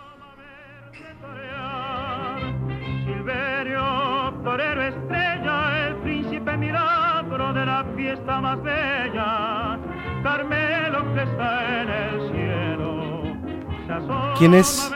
Silverio, 3.06 4.34
torero 4.44 4.82
estrella, 4.84 5.88
el 5.88 5.96
príncipe 5.98 6.58
milagro 6.58 7.54
de 7.54 7.66
la 7.66 7.86
fiesta 7.96 8.42
más 8.42 8.62
bella. 8.64 9.80
Carmelo 10.24 11.14
que 11.14 11.24
está 11.24 11.82
en 11.82 11.90
el 11.90 12.32
cielo. 12.32 13.24
¿Quién 14.38 14.54
es? 14.54 14.92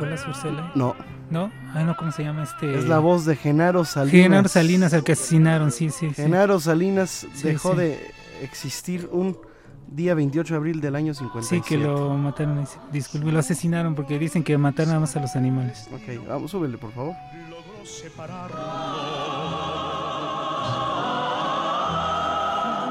Nicolás 0.00 0.26
Ursela. 0.26 0.72
No, 0.74 0.96
¿No? 1.30 1.52
Ay, 1.74 1.84
no, 1.84 1.96
¿cómo 1.96 2.10
se 2.10 2.24
llama 2.24 2.42
este? 2.42 2.76
es 2.76 2.88
la 2.88 2.98
voz 2.98 3.24
de 3.24 3.36
Genaro 3.36 3.84
Salinas. 3.84 4.12
Genaro 4.22 4.48
Salinas, 4.48 4.92
al 4.94 5.04
que 5.04 5.12
asinaron, 5.12 5.70
sí, 5.70 5.90
sí. 5.90 6.08
sí. 6.08 6.14
Genaro 6.14 6.58
Salinas 6.58 7.26
Sí, 7.34 7.42
dejó 7.48 7.72
sí. 7.72 7.78
de 7.78 8.10
existir 8.42 9.08
un 9.12 9.38
día 9.86 10.14
28 10.14 10.54
de 10.54 10.58
abril 10.58 10.80
del 10.80 10.96
año 10.96 11.12
Sí, 11.14 11.20
57. 11.24 11.64
que 11.68 11.76
lo 11.76 12.10
mataron, 12.16 12.64
disculpe, 12.92 13.30
lo 13.30 13.38
asesinaron 13.38 13.94
porque 13.94 14.18
dicen 14.18 14.42
que 14.42 14.56
mataron 14.58 14.88
nada 14.88 15.00
más 15.00 15.14
a 15.16 15.20
los 15.20 15.36
animales. 15.36 15.88
Ok, 15.92 16.26
vamos, 16.28 16.50
súbele, 16.50 16.78
por 16.78 16.92
favor. 16.92 17.14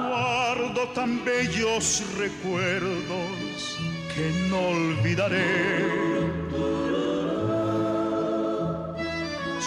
Guardo 0.07 0.87
tan 0.93 1.23
bellos 1.25 2.03
recuerdos 2.17 3.77
que 4.13 4.31
no 4.49 4.59
olvidaré. 4.69 6.18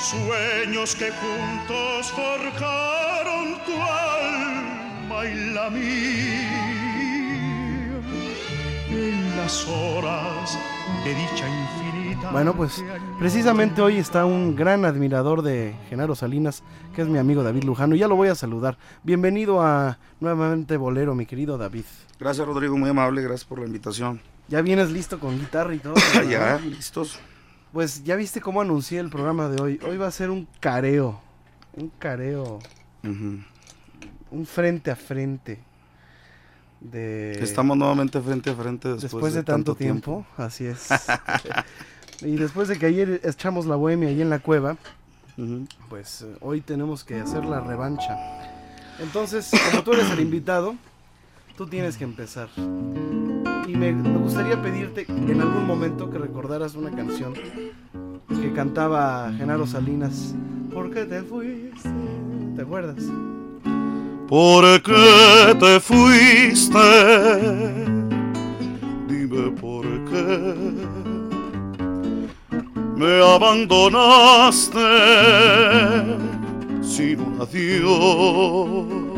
Sueños 0.03 0.97
que 0.97 1.12
juntos 1.12 2.11
forjaron 2.11 3.55
tu 3.65 3.73
alma 3.81 5.25
y 5.25 5.55
la 5.55 5.71
mía. 5.71 6.51
En 8.91 9.37
las 9.37 9.65
horas 9.69 10.59
de 11.05 11.15
dicha 11.15 11.47
infinita. 11.49 12.33
Bueno, 12.33 12.53
pues 12.53 12.85
precisamente 13.21 13.81
hoy 13.81 13.99
está 13.99 14.25
un 14.25 14.57
gran 14.57 14.85
admirador 14.85 15.43
de 15.43 15.77
Genaro 15.88 16.17
Salinas, 16.17 16.65
que 16.97 17.03
es 17.03 17.09
mi 17.09 17.19
amigo 17.19 17.45
David 17.45 17.62
Lujano. 17.62 17.95
Ya 17.95 18.09
lo 18.09 18.17
voy 18.17 18.27
a 18.27 18.35
saludar. 18.35 18.79
Bienvenido 19.05 19.62
a 19.62 20.01
nuevamente 20.19 20.77
Bolero, 20.79 21.15
mi 21.15 21.27
querido 21.27 21.59
David. 21.59 21.85
Gracias 22.19 22.45
Rodrigo, 22.45 22.77
muy 22.77 22.91
amable, 22.91 23.23
gracias 23.23 23.45
por 23.45 23.61
la 23.61 23.67
invitación. 23.67 24.21
Ya 24.49 24.62
vienes 24.62 24.91
listo 24.91 25.21
con 25.21 25.38
guitarra 25.38 25.77
y 25.77 25.79
todo. 25.79 25.95
ya, 26.29 26.41
¿verdad? 26.41 26.61
listos. 26.62 27.21
Pues 27.73 28.05
ya 28.05 28.17
viste 28.17 28.41
cómo 28.41 28.61
anuncié 28.61 29.01
el 29.01 29.09
programa 29.09 29.49
de 29.49 29.63
hoy. 29.63 29.81
Hoy 29.87 29.97
va 29.97 30.07
a 30.07 30.11
ser 30.11 30.31
un 30.31 30.47
careo. 30.61 31.19
Un 31.75 31.91
careo. 31.99 32.59
Un 33.03 34.47
frente 34.47 34.91
a 34.91 34.97
frente. 34.97 35.59
De... 36.81 37.33
Estamos 37.43 37.77
nuevamente 37.77 38.21
frente 38.21 38.51
a 38.51 38.55
frente 38.55 38.89
después, 38.89 39.13
Después 39.13 39.35
de, 39.35 39.43
tanto, 39.43 39.75
tiempo. 39.75 40.27
así 40.37 40.67
es. 40.67 40.89
y 42.21 42.37
después 42.37 42.69
de 42.69 42.79
que 42.79 42.87
ayer 42.87 43.21
echamos 43.25 43.67
la 43.67 43.77
bohemia 43.77 44.09
ahí 44.09 44.21
en 44.21 44.29
la 44.29 44.41
cueva, 44.41 44.77
pues 45.89 46.23
eh, 46.23 46.37
hoy 46.41 46.61
tenemos 46.61 47.05
que 47.05 47.21
hacer 47.21 47.45
la 47.45 47.61
revancha. 47.61 48.19
Entonces, 48.99 49.51
como 49.71 49.83
tú 49.83 49.93
eres 49.93 50.11
el 50.11 50.21
invitado, 50.21 50.77
tú 51.62 51.68
tienes 51.68 51.96
que 51.96 52.03
empezar. 52.03 52.48
Y 52.57 53.77
me, 53.77 53.92
me 53.92 54.18
gustaría 54.18 54.61
pedirte 54.61 55.07
en 55.09 55.40
algún 55.40 55.64
momento 55.64 56.11
que 56.11 56.18
recordaras 56.18 56.75
una 56.75 56.90
canción 56.90 57.35
que 57.35 58.53
cantaba 58.53 59.33
Genaro 59.37 59.64
Salinas. 59.64 60.35
¿Por 60.75 60.90
qué 60.90 61.05
te 61.05 61.22
fuiste? 61.22 61.88
¿Te 62.57 62.62
acuerdas? 62.62 63.05
¿Por 64.27 64.83
qué 64.83 65.55
te 65.61 65.79
fuiste? 65.79 66.79
Dime 69.07 69.53
por 69.61 69.85
qué 70.07 70.55
me 72.96 73.22
abandonaste 73.22 74.81
sin 76.83 77.20
un 77.20 77.40
adiós. 77.40 79.12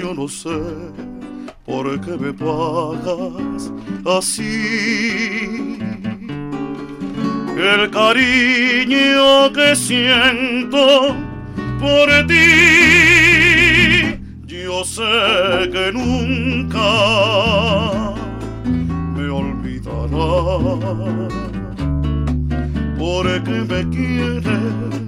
Yo 0.00 0.14
no 0.14 0.26
sé 0.28 0.48
por 1.66 2.00
qué 2.00 2.16
me 2.16 2.32
pagas 2.32 3.70
así. 4.06 5.78
El 7.54 7.90
cariño 7.90 9.52
que 9.52 9.76
siento 9.76 11.14
por 11.78 12.08
ti. 12.26 14.16
Yo 14.46 14.84
sé 14.84 15.68
que 15.70 15.92
nunca 15.92 16.88
me 19.14 19.28
olvidarás 19.28 20.08
porque 22.98 23.50
me 23.68 23.90
quieres 23.90 24.99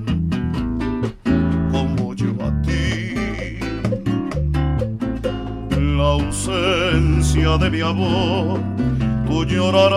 La 6.02 6.14
ausencia 6.14 7.56
de 7.58 7.70
mi 7.70 7.80
amor, 7.80 8.58
tú 9.24 9.44
llorarás, 9.44 9.92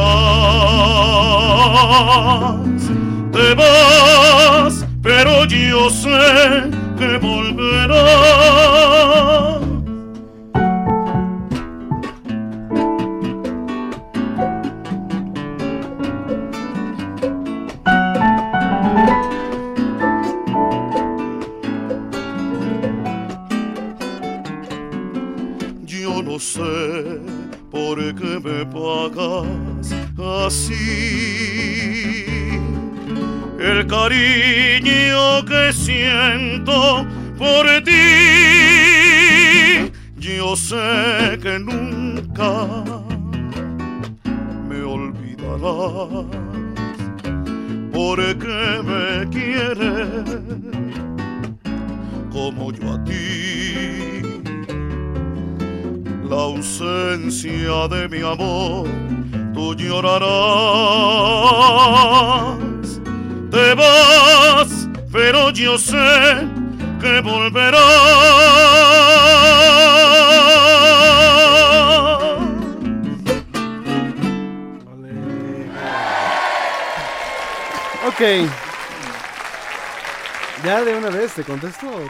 te 3.32 3.56
vas, 3.56 4.86
pero 5.02 5.46
yo 5.46 5.90
sé 5.90 6.70
que 7.00 7.18
volverás. 7.18 8.75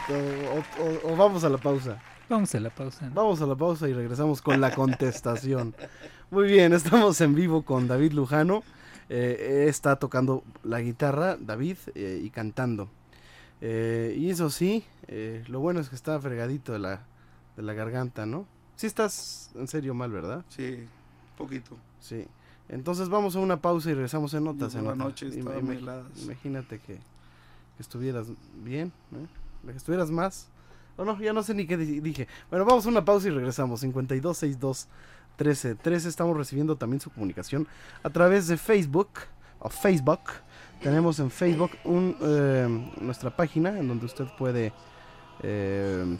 O, 0.10 0.84
o- 0.84 1.09
o- 1.09 1.13
o 1.13 1.15
vamos 1.17 1.43
a 1.43 1.49
la 1.49 1.57
pausa? 1.57 2.01
Vamos 2.30 2.53
a 2.55 2.59
la 2.59 2.69
pausa. 2.69 3.09
Vamos 3.13 3.41
a 3.41 3.45
la 3.45 3.55
pausa 3.55 3.88
y 3.88 3.93
regresamos 3.93 4.41
con 4.41 4.59
la 4.59 4.74
contestación. 4.74 5.76
Muy 6.32 6.47
bien, 6.47 6.74
estamos 6.74 7.22
en 7.22 7.36
vivo 7.36 7.61
con 7.63 7.88
David 7.88 8.13
Lujano. 8.13 8.63
Eh, 9.09 9.65
está 9.69 9.97
tocando 9.97 10.43
la 10.63 10.82
guitarra, 10.82 11.38
David, 11.39 11.78
eh, 11.93 12.19
y 12.24 12.30
cantando. 12.32 12.89
Eh, 13.61 14.15
y 14.17 14.32
eso 14.32 14.49
sí, 14.49 14.84
eh, 15.07 15.43
lo 15.47 15.59
bueno 15.59 15.80
es 15.80 15.89
que 15.89 15.95
está 15.95 16.19
fregadito 16.19 16.74
de 16.74 16.80
la, 16.80 17.01
de 17.55 17.61
la 17.63 17.74
garganta, 17.74 18.26
¿no? 18.26 18.47
Sí 18.76 18.88
estás 18.88 19.51
en 19.55 19.67
serio 19.67 19.93
mal, 19.93 20.11
¿verdad? 20.11 20.43
Sí, 20.49 20.84
poquito. 21.38 21.78
Sí. 21.99 22.26
Entonces 22.67 23.09
vamos 23.09 23.36
a 23.36 23.39
una 23.39 23.57
pausa 23.61 23.91
y 23.91 23.93
regresamos 23.93 24.34
en 24.34 24.43
notas. 24.45 24.74
En 24.74 24.86
la 24.86 24.95
noche. 24.95 25.28
Imagínate 26.24 26.80
que, 26.80 26.95
que 26.95 26.99
estuvieras 27.80 28.26
bien, 28.63 28.91
¿eh? 29.13 29.28
Que 29.74 29.78
estuvieras 29.78 30.09
más. 30.11 30.47
O 30.97 31.03
no, 31.05 31.20
ya 31.20 31.34
no 31.34 31.43
sé 31.43 31.53
ni 31.53 31.68
qué 31.68 31.76
di- 31.78 31.99
dije. 31.99 32.28
Bueno, 32.49 32.63
vamos 32.66 32.86
a 32.86 32.89
una 32.89 33.03
pausa 33.03 33.28
y 33.28 33.32
regresamos. 33.32 33.82
5262 33.82 34.88
13 35.36 35.76
13. 35.76 36.07
Estamos 36.09 36.38
recibiendo 36.38 36.78
también 36.78 37.01
su 37.01 37.09
comunicación 37.11 37.68
a 38.03 38.09
través 38.09 38.47
de 38.47 38.55
Facebook 38.57 39.09
o 39.59 39.70
Facebook. 39.70 40.22
Tenemos 40.82 41.20
en 41.20 41.30
Facebook 41.32 41.72
un, 41.84 42.16
eh, 42.22 42.91
nuestra 43.01 43.36
página 43.36 43.78
en 43.80 43.88
donde 43.88 44.05
usted 44.05 44.26
puede 44.38 44.72
eh, 45.43 46.18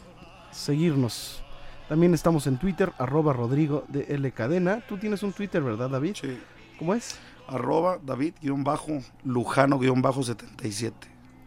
seguirnos. 0.50 1.42
También 1.88 2.12
estamos 2.14 2.46
en 2.48 2.58
Twitter, 2.58 2.92
arroba 2.98 3.32
Rodrigo 3.32 3.84
de 3.88 4.02
L 4.14 4.30
Cadena. 4.32 4.82
Tú 4.88 4.98
tienes 4.98 5.22
un 5.22 5.32
Twitter, 5.32 5.62
¿verdad, 5.62 5.88
David? 5.88 6.16
Sí. 6.20 6.38
¿Cómo 6.78 6.92
es? 6.94 7.16
Arroba 7.48 7.98
David-Lujano-77. 8.04 10.92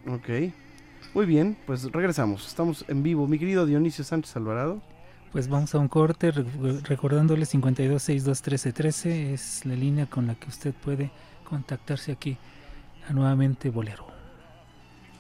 Ok. 0.08 0.30
Muy 1.14 1.26
bien, 1.26 1.58
pues 1.66 1.84
regresamos. 1.92 2.48
Estamos 2.48 2.86
en 2.88 3.04
vivo. 3.04 3.28
Mi 3.28 3.40
querido 3.40 3.66
Dionisio 3.66 4.04
Sánchez 4.04 4.36
Alvarado. 4.36 4.82
Pues 5.32 5.48
vamos 5.48 5.74
a 5.76 5.80
un 5.80 5.88
corte 5.88 6.32
re- 6.32 6.46
recordándole 6.84 7.46
52621313 7.46 9.34
es 9.34 9.66
la 9.66 9.76
línea 9.76 10.08
con 10.08 10.26
la 10.28 10.36
que 10.36 10.50
usted 10.50 10.74
puede 10.74 11.12
contactarse 11.48 12.12
aquí 12.12 12.38
a 13.08 13.14
nuevamente 13.14 13.70
Bolero. 13.70 14.08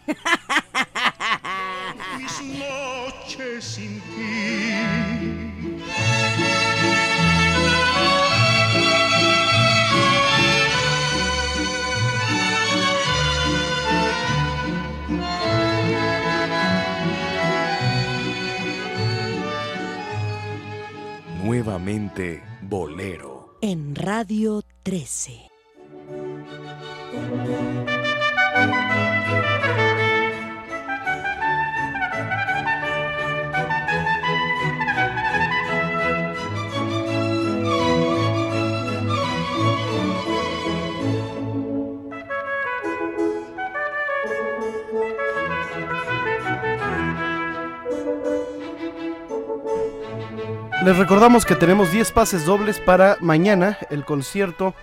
Mis 2.17 2.41
noches 2.59 3.63
sin 3.63 3.99
ti 4.01 4.73
Nuevamente 21.49 22.43
Bolero. 22.61 23.57
En 23.59 23.95
Radio 23.95 24.61
13. 24.83 25.49
Les 50.85 50.97
recordamos 50.97 51.45
que 51.45 51.55
tenemos 51.55 51.91
10 51.91 52.13
pases 52.13 52.45
dobles 52.45 52.79
para 52.79 53.17
mañana, 53.19 53.77
el 53.89 54.05
concierto 54.05 54.73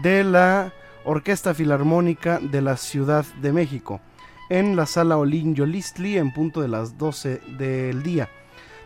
de 0.00 0.22
la 0.22 0.72
Orquesta 1.04 1.54
Filarmónica 1.54 2.38
de 2.38 2.62
la 2.62 2.76
Ciudad 2.76 3.24
de 3.42 3.52
México, 3.52 4.00
en 4.48 4.76
la 4.76 4.86
sala 4.86 5.18
Olin 5.18 5.56
Yolistli 5.56 6.18
en 6.18 6.32
punto 6.32 6.60
de 6.60 6.68
las 6.68 6.98
12 6.98 7.40
del 7.58 8.04
día. 8.04 8.28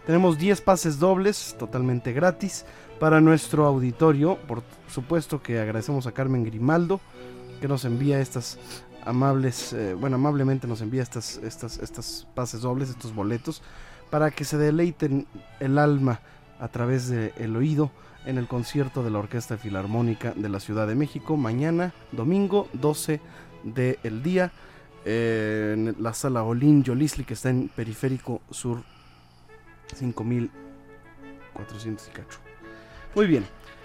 Tenemos 0.06 0.38
10 0.38 0.62
pases 0.62 0.98
dobles, 0.98 1.54
totalmente 1.58 2.14
gratis, 2.14 2.64
para 2.98 3.20
nuestro 3.20 3.66
auditorio. 3.66 4.38
Por 4.48 4.62
supuesto 4.88 5.42
que 5.42 5.60
agradecemos 5.60 6.06
a 6.06 6.12
Carmen 6.12 6.44
Grimaldo, 6.44 6.98
que 7.60 7.68
nos 7.68 7.84
envía 7.84 8.20
estas 8.20 8.58
amables, 9.04 9.74
eh, 9.74 9.92
bueno, 9.92 10.16
amablemente 10.16 10.66
nos 10.66 10.80
envía 10.80 11.02
estas, 11.02 11.36
estas, 11.44 11.76
estas 11.76 12.26
pases 12.34 12.62
dobles, 12.62 12.88
estos 12.88 13.14
boletos, 13.14 13.60
para 14.08 14.30
que 14.30 14.46
se 14.46 14.56
deleiten 14.56 15.26
el 15.60 15.76
alma 15.76 16.20
a 16.58 16.68
través 16.68 17.08
del 17.08 17.56
oído 17.56 17.90
en 18.26 18.38
el 18.38 18.46
concierto 18.46 19.02
de 19.02 19.10
la 19.10 19.18
Orquesta 19.18 19.58
Filarmónica 19.58 20.32
de 20.34 20.48
la 20.48 20.60
Ciudad 20.60 20.86
de 20.86 20.94
México 20.94 21.36
mañana, 21.36 21.92
domingo 22.12 22.68
12 22.72 23.20
del 23.64 24.22
día, 24.22 24.52
en 25.04 25.96
la 25.98 26.14
sala 26.14 26.44
Olin 26.44 26.82
Yolisli 26.82 27.24
que 27.24 27.34
está 27.34 27.50
en 27.50 27.68
Periférico 27.68 28.40
Sur 28.50 28.82
5400 29.94 32.08
y 32.08 32.10
cacho. 32.10 32.38
Muy 33.14 33.26
bien, 33.26 33.44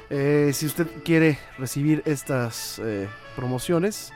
eh, 0.10 0.52
si 0.54 0.66
usted 0.66 0.88
quiere 1.04 1.38
recibir 1.58 2.02
estas 2.06 2.80
eh, 2.80 3.10
promociones, 3.36 4.14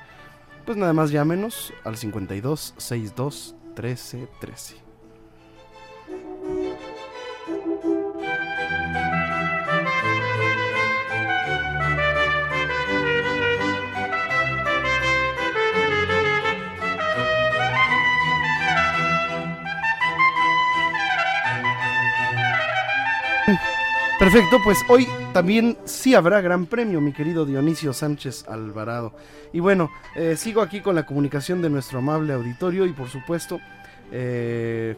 pues 0.65 0.77
nada 0.77 0.93
más 0.93 1.11
llámenos 1.11 1.73
al 1.83 1.97
52 1.97 2.75
62 2.77 3.55
13 3.75 4.29
13. 4.39 4.82
Perfecto, 24.23 24.61
pues 24.63 24.77
hoy 24.87 25.05
también 25.33 25.77
sí 25.83 26.15
habrá 26.15 26.39
gran 26.39 26.65
premio, 26.65 27.01
mi 27.01 27.11
querido 27.11 27.45
Dionisio 27.45 27.91
Sánchez 27.91 28.47
Alvarado. 28.47 29.11
Y 29.51 29.59
bueno, 29.59 29.91
eh, 30.15 30.37
sigo 30.37 30.61
aquí 30.61 30.79
con 30.79 30.95
la 30.95 31.05
comunicación 31.05 31.61
de 31.61 31.69
nuestro 31.69 31.99
amable 31.99 32.31
auditorio 32.31 32.85
y 32.85 32.93
por 32.93 33.09
supuesto, 33.09 33.59
eh, 34.13 34.95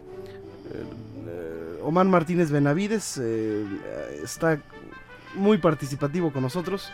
eh, 0.71 1.79
Omar 1.81 2.05
Martínez 2.05 2.51
Benavides 2.51 3.19
eh, 3.19 3.65
está 4.23 4.59
muy 5.33 5.57
participativo 5.57 6.31
con 6.31 6.43
nosotros 6.43 6.91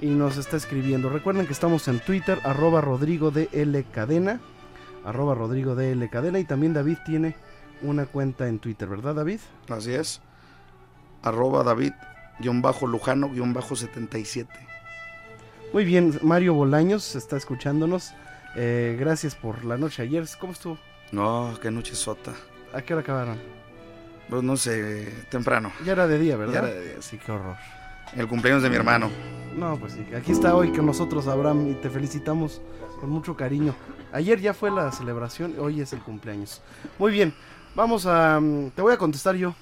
y 0.00 0.06
nos 0.06 0.38
está 0.38 0.56
escribiendo. 0.56 1.10
Recuerden 1.10 1.44
que 1.44 1.52
estamos 1.52 1.88
en 1.88 2.00
Twitter, 2.00 2.38
arroba 2.44 2.80
Rodrigo 2.80 3.30
de 3.30 3.50
L 3.52 3.84
Cadena, 3.92 4.40
arroba 5.04 5.34
Rodrigo 5.34 5.74
de 5.74 5.92
L 5.92 6.08
Cadena 6.08 6.38
y 6.38 6.44
también 6.44 6.72
David 6.72 6.96
tiene 7.04 7.36
una 7.82 8.06
cuenta 8.06 8.48
en 8.48 8.60
Twitter, 8.60 8.88
¿verdad 8.88 9.16
David? 9.16 9.40
Así 9.68 9.92
es. 9.92 10.22
Arroba 11.22 11.62
David, 11.64 11.92
guion 12.38 12.62
bajo 12.62 12.86
Lujano, 12.86 13.28
guion 13.30 13.52
bajo 13.52 13.76
77. 13.76 14.50
Muy 15.72 15.84
bien, 15.84 16.18
Mario 16.22 16.54
Bolaños 16.54 17.16
está 17.16 17.36
escuchándonos. 17.36 18.12
Eh, 18.54 18.96
gracias 18.98 19.34
por 19.34 19.64
la 19.64 19.76
noche 19.76 20.02
ayer. 20.02 20.24
¿Cómo 20.40 20.52
estuvo? 20.52 20.78
No, 21.12 21.52
qué 21.60 21.70
noche 21.70 21.94
sota. 21.94 22.32
¿A 22.72 22.80
qué 22.82 22.94
hora 22.94 23.02
acabaron? 23.02 23.38
Pues 24.30 24.42
no 24.42 24.56
sé, 24.56 25.12
temprano. 25.30 25.72
Ya 25.84 25.92
era 25.92 26.06
de 26.06 26.18
día, 26.18 26.36
¿verdad? 26.36 26.52
Ya 26.54 26.58
era 26.60 26.68
de 26.70 26.84
día. 26.84 27.02
Sí, 27.02 27.18
qué 27.24 27.32
horror. 27.32 27.56
El 28.16 28.26
cumpleaños 28.28 28.62
de 28.62 28.70
mi 28.70 28.76
hermano. 28.76 29.10
No, 29.56 29.76
pues 29.78 29.92
sí. 29.94 30.06
Aquí 30.14 30.32
está 30.32 30.54
hoy 30.54 30.70
con 30.72 30.86
nosotros 30.86 31.26
Abraham 31.26 31.70
y 31.70 31.74
te 31.74 31.90
felicitamos 31.90 32.60
con 33.00 33.10
mucho 33.10 33.36
cariño. 33.36 33.74
Ayer 34.12 34.40
ya 34.40 34.54
fue 34.54 34.70
la 34.70 34.90
celebración, 34.92 35.54
hoy 35.58 35.80
es 35.80 35.92
el 35.92 36.00
cumpleaños. 36.00 36.62
Muy 36.98 37.12
bien, 37.12 37.34
vamos 37.74 38.06
a... 38.06 38.38
mm, 38.40 38.70
Te 38.70 38.82
voy 38.82 38.94
a 38.94 38.98
contestar 38.98 39.34
yo. 39.36 39.54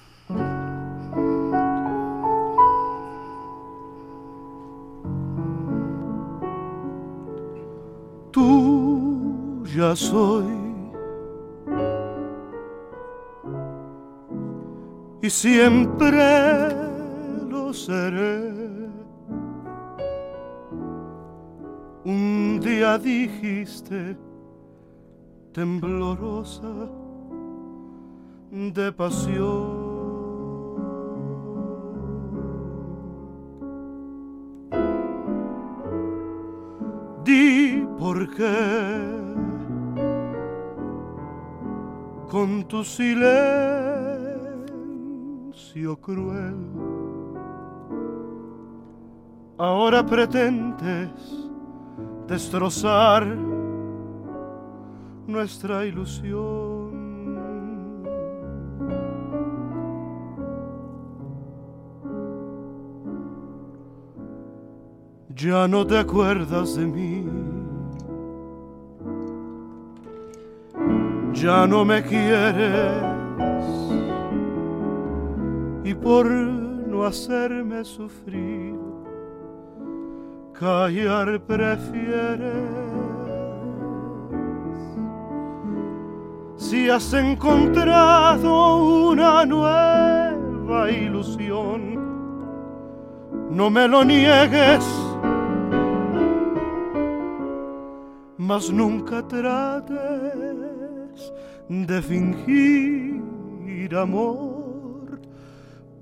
Ya 8.35 9.95
soy. 9.95 10.45
Y 15.21 15.29
siempre 15.29 16.69
lo 17.49 17.73
seré. 17.73 18.51
Un 22.03 22.59
día 22.61 22.97
dijiste, 22.97 24.15
temblorosa 25.51 26.89
de 28.51 28.91
pasión. 28.91 29.85
Di 37.23 37.74
por 38.05 38.21
qué 38.35 38.53
con 42.29 42.63
tu 42.65 42.83
silencio 42.83 43.09
cruel. 45.99 46.55
Ahora 49.57 50.05
pretendes 50.05 51.09
destrozar 52.27 53.25
nuestra 55.25 55.83
ilusión. 55.87 56.85
Ya 65.35 65.67
no 65.67 65.87
te 65.87 65.97
acuerdas 65.97 66.75
de 66.75 66.85
mí. 66.85 67.14
Ya 71.45 71.67
no 71.67 71.85
me 71.85 72.01
quieres. 72.01 73.03
Y 75.83 75.93
por 75.93 76.25
no 76.25 77.05
hacerme 77.05 77.85
sufrir, 77.85 78.73
callar 80.53 81.39
prefieres. 81.41 82.49
Si 86.55 86.89
has 86.89 87.13
encontrado 87.13 89.11
una 89.11 89.45
nueva 89.45 90.89
ilusión, 90.89 91.79
no 93.51 93.69
me 93.69 93.87
lo 93.87 94.03
niegues, 94.03 94.83
mas 98.39 98.71
nunca 98.71 99.21
trates 99.27 100.44
de 101.69 102.01
fingir 102.01 103.95
amor, 103.95 105.19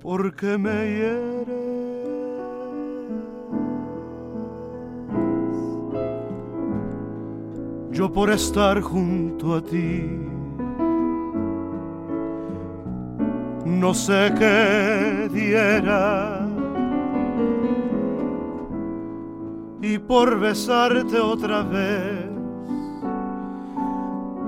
porque 0.01 0.57
me 0.57 0.85
hieres. 0.85 1.73
Yo 7.91 8.11
por 8.11 8.31
estar 8.31 8.81
junto 8.81 9.55
a 9.55 9.61
ti, 9.61 10.03
no 13.65 13.93
sé 13.93 14.33
qué 14.37 15.29
diera. 15.31 16.39
Y 19.81 19.99
por 19.99 20.39
besarte 20.39 21.19
otra 21.19 21.61
vez, 21.61 22.22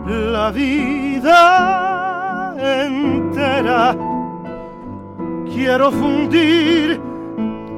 la 0.06 0.52
vida 0.52 1.42
entera 2.84 3.98
quiero 5.54 5.92
fundir 5.92 7.02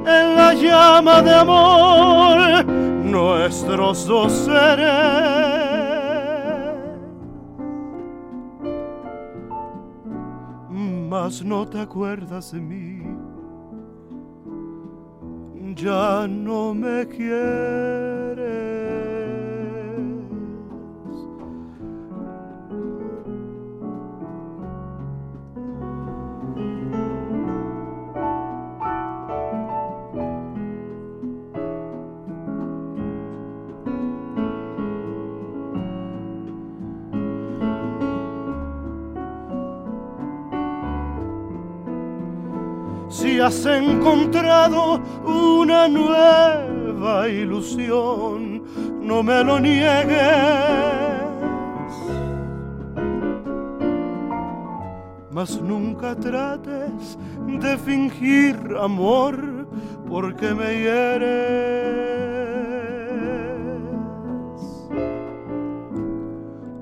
en 0.06 0.36
la 0.36 0.52
llama 0.52 1.22
de 1.22 1.34
amor 1.34 2.64
nuestros 2.66 4.06
dos 4.06 4.32
seres. 4.32 4.88
Mas 11.08 11.42
no 11.42 11.66
te 11.66 11.80
acuerdas 11.80 12.52
de 12.52 12.60
mí, 12.60 13.02
ya 15.74 16.26
no 16.28 16.74
me 16.74 17.06
quieres. 17.08 18.87
Has 43.40 43.64
encontrado 43.66 45.00
una 45.24 45.88
nueva 45.88 47.28
ilusión, 47.28 48.62
no 49.00 49.22
me 49.22 49.44
lo 49.44 49.60
niegues. 49.60 51.18
Mas 55.30 55.60
nunca 55.60 56.16
trates 56.16 57.18
de 57.46 57.78
fingir 57.78 58.56
amor 58.80 59.68
porque 60.08 60.54
me 60.54 60.80
hieres. 60.80 62.08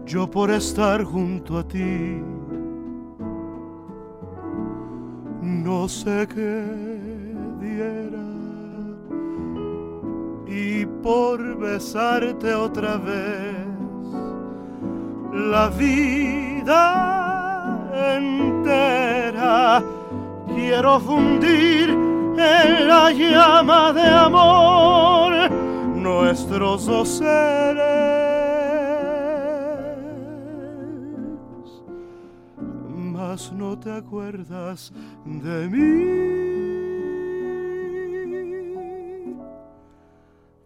Yo 0.06 0.30
por 0.30 0.50
estar 0.50 1.04
junto 1.04 1.58
a 1.58 1.66
ti 1.66 2.22
no 5.66 5.88
sé 5.88 6.28
qué 6.32 6.62
diera. 7.60 8.28
Y 10.46 10.86
por 11.02 11.38
besarte 11.58 12.54
otra 12.54 12.96
vez 12.98 13.56
la 15.32 15.68
vida 15.70 16.82
entera 18.16 19.82
quiero 20.54 21.00
fundir 21.00 21.90
en 21.90 22.88
la 22.88 23.10
llama 23.10 23.92
de 23.92 24.08
amor 24.28 25.50
nuestros 25.96 26.86
dos 26.86 27.08
seres 27.08 28.35
no 33.52 33.78
te 33.78 33.92
acuerdas 33.92 34.90
de 35.26 35.68
mí. 35.68 36.16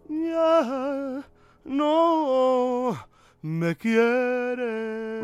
Ya 0.09 1.21
no 1.65 2.97
me 3.41 3.75
quieres. 3.75 5.21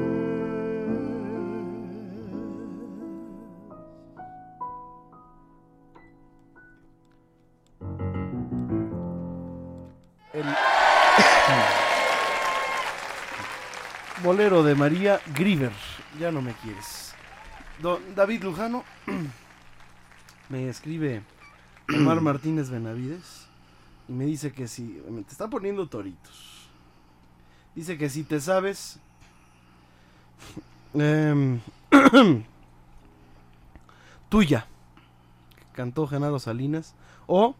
El 10.33 10.43
bolero 14.23 14.63
de 14.63 14.75
María 14.75 15.21
Griever, 15.33 15.71
ya 16.19 16.29
no 16.29 16.41
me 16.41 16.51
quieres. 16.55 17.16
Don 17.81 17.99
David 18.15 18.43
Lujano 18.43 18.83
me 20.49 20.67
escribe 20.69 21.21
Omar 21.93 22.21
Martínez 22.21 22.69
Benavides 22.69 23.47
y 24.07 24.13
me 24.13 24.25
dice 24.25 24.51
que 24.51 24.67
si 24.67 25.01
me 25.09 25.21
te 25.23 25.31
está 25.31 25.47
poniendo 25.49 25.87
toritos. 25.87 26.67
Dice 27.75 27.97
que 27.97 28.09
si 28.09 28.23
te 28.23 28.39
sabes 28.39 28.99
em, 30.93 31.59
tuya 34.29 34.65
que 35.55 35.63
cantó 35.73 36.07
Genaro 36.07 36.39
Salinas 36.39 36.95
o 37.27 37.55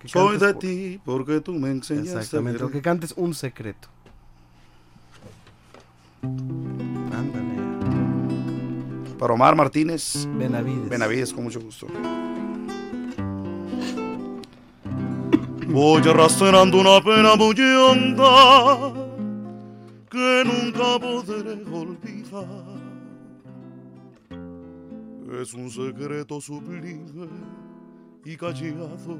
que 0.00 0.08
Soy 0.08 0.38
de 0.38 0.52
por- 0.52 0.58
ti 0.60 1.00
porque 1.04 1.40
tú 1.40 1.52
me 1.54 1.70
enseñaste. 1.70 2.16
a 2.16 2.20
Exactamente, 2.20 2.64
o 2.64 2.70
que 2.70 2.82
cantes 2.82 3.14
un 3.16 3.32
secreto. 3.34 3.88
Para 9.18 9.34
Omar 9.34 9.54
Martínez. 9.56 10.26
Benavides. 10.36 10.88
Benavides, 10.88 11.32
con 11.32 11.44
mucho 11.44 11.60
gusto. 11.60 11.86
Voy 15.68 16.02
arrastrando 16.08 16.80
una 16.80 17.02
pena 17.02 17.34
muy 17.34 17.60
honda 17.60 18.92
que 20.08 20.44
nunca 20.44 20.98
podré 21.00 21.64
olvidar. 21.72 22.84
Es 25.40 25.52
un 25.52 25.68
secreto 25.68 26.40
sublime 26.40 27.28
y 28.24 28.36
callado 28.36 29.18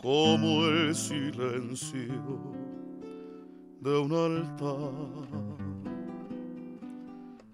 como 0.00 0.64
el 0.66 0.94
silencio 0.94 2.54
de 3.80 3.98
un 3.98 4.12
altar. 4.12 5.67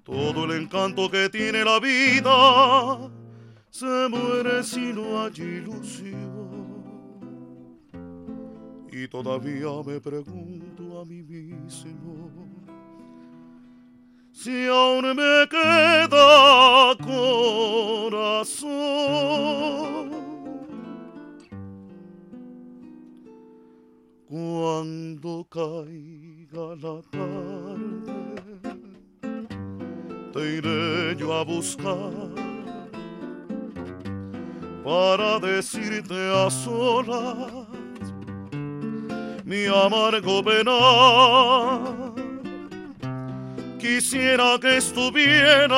Todo 0.04 0.44
el 0.44 0.62
encanto 0.62 1.10
que 1.10 1.28
tiene 1.30 1.64
la 1.64 1.80
vida 1.80 3.10
se 3.70 4.08
muere 4.08 4.62
si 4.62 4.92
no 4.92 5.22
hay 5.22 5.32
ilusión. 5.32 6.44
Y 8.92 9.08
todavía 9.08 9.70
me 9.84 10.00
pregunto 10.00 11.00
a 11.00 11.04
mí 11.04 11.22
mismo 11.22 12.30
si 14.30 14.66
aún 14.66 15.16
me 15.16 15.48
queda 15.48 16.96
corazón. 17.02 18.64
Cuando 24.28 25.44
caiga 25.48 26.74
la 26.76 27.00
tarde, 27.10 28.23
te 30.34 30.56
iré 30.56 31.14
yo 31.16 31.32
a 31.32 31.44
buscar 31.44 32.10
para 34.84 35.38
decirte 35.38 36.14
a 36.44 36.50
solas 36.50 37.52
mi 39.44 39.66
amargo 39.66 40.42
penar. 40.42 42.12
Quisiera 43.78 44.58
que 44.60 44.78
estuvieras 44.78 45.70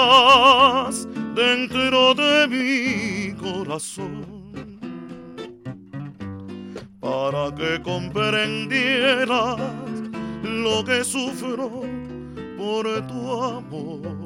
dentro 1.35 2.15
de 2.15 2.49
mi 2.49 3.35
corazón 3.35 4.25
para 6.99 7.55
que 7.55 7.83
comprendieras 7.83 9.61
lo 10.43 10.83
que 10.83 11.05
sufro 11.05 11.83
por 12.57 12.85
tu 13.07 13.43
amor, 13.43 14.26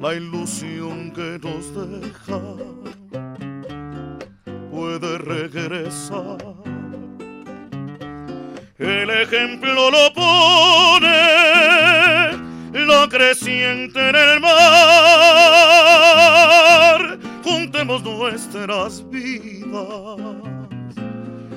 la 0.00 0.14
ilusión 0.14 1.10
que 1.12 1.38
nos 1.42 1.74
deja 1.74 2.40
puede 4.70 5.18
regresar. 5.18 6.38
El 8.78 9.10
ejemplo 9.10 9.90
lo 9.90 10.12
pone 10.12 11.06
la 12.84 13.08
creciente 13.08 14.10
en 14.10 14.16
el 14.16 14.40
mar. 14.40 14.56
Juntemos 17.42 18.02
nuestras 18.02 19.08
vidas, 19.08 20.18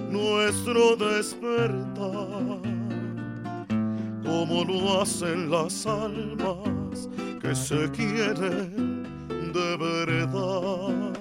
nuestro 0.10 0.96
despertar, 0.96 2.62
como 4.30 4.64
lo 4.64 5.02
hacen 5.02 5.50
las 5.50 5.88
almas 5.88 7.10
que 7.42 7.56
se 7.56 7.90
quieren 7.90 9.04
de 9.54 9.78
verdad. 9.78 11.14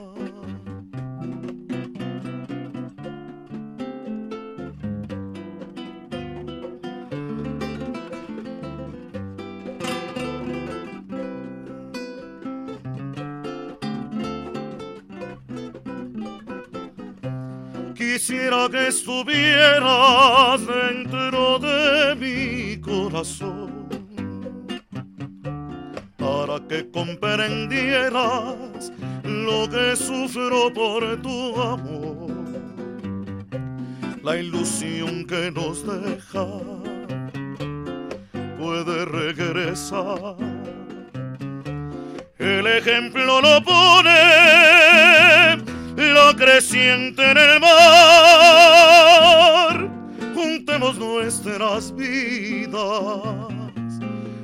Quisiera 17.95 18.69
que 18.71 18.89
estuvieras 18.89 20.61
dentro 20.67 21.59
de 21.59 21.78
corazón 22.89 23.87
para 26.17 26.59
que 26.69 26.91
comprendieras 26.91 28.91
lo 29.25 29.69
que 29.69 29.95
sufro 29.95 30.73
por 30.73 31.21
tu 31.21 31.61
amor. 31.61 32.31
La 34.23 34.37
ilusión 34.37 35.27
que 35.27 35.51
nos 35.51 35.85
deja 35.87 36.47
puede 38.59 39.05
regresar. 39.05 40.37
El 42.39 42.67
ejemplo 42.67 43.41
lo 43.41 43.63
pone 43.63 44.19
la 45.97 46.35
creciente 46.37 47.31
en 47.31 47.37
el 47.37 47.61
mar. 47.61 48.89
Nuestras 50.79 51.95
vidas, 51.97 52.79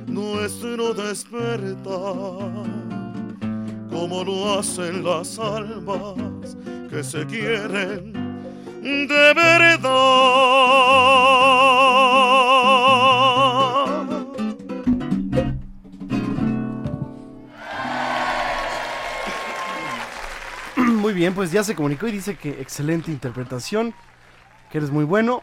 nuestro 0.05 0.93
despertar, 0.93 1.85
como 3.89 4.23
lo 4.25 4.59
hacen 4.59 5.03
las 5.03 5.39
almas 5.39 6.57
que 6.89 7.03
se 7.03 7.25
quieren 7.25 8.11
de 8.81 9.33
verdad. 9.33 9.79
Muy 20.75 21.13
bien, 21.13 21.33
pues 21.33 21.53
ya 21.53 21.63
se 21.63 21.75
comunicó 21.75 22.07
y 22.07 22.11
dice 22.11 22.35
que 22.35 22.61
excelente 22.61 23.09
interpretación, 23.09 23.93
que 24.69 24.79
eres 24.79 24.91
muy 24.91 25.05
bueno. 25.05 25.41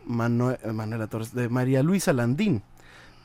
Manue- 0.07 0.57
eh, 0.63 0.71
Manuela 0.71 1.07
Torres, 1.07 1.33
de 1.33 1.49
María 1.49 1.83
Luisa 1.83 2.13
Landín, 2.13 2.61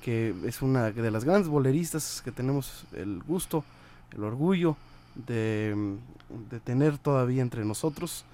que 0.02 0.34
es 0.44 0.60
una 0.60 0.90
de 0.90 1.10
las 1.10 1.24
grandes 1.24 1.48
boleristas 1.48 2.20
que 2.24 2.32
tenemos 2.32 2.84
el 2.92 3.22
gusto, 3.22 3.64
el 4.12 4.24
orgullo 4.24 4.76
de, 5.14 5.96
de 6.50 6.60
tener 6.60 6.98
todavía 6.98 7.42
entre 7.42 7.64
nosotros. 7.64 8.24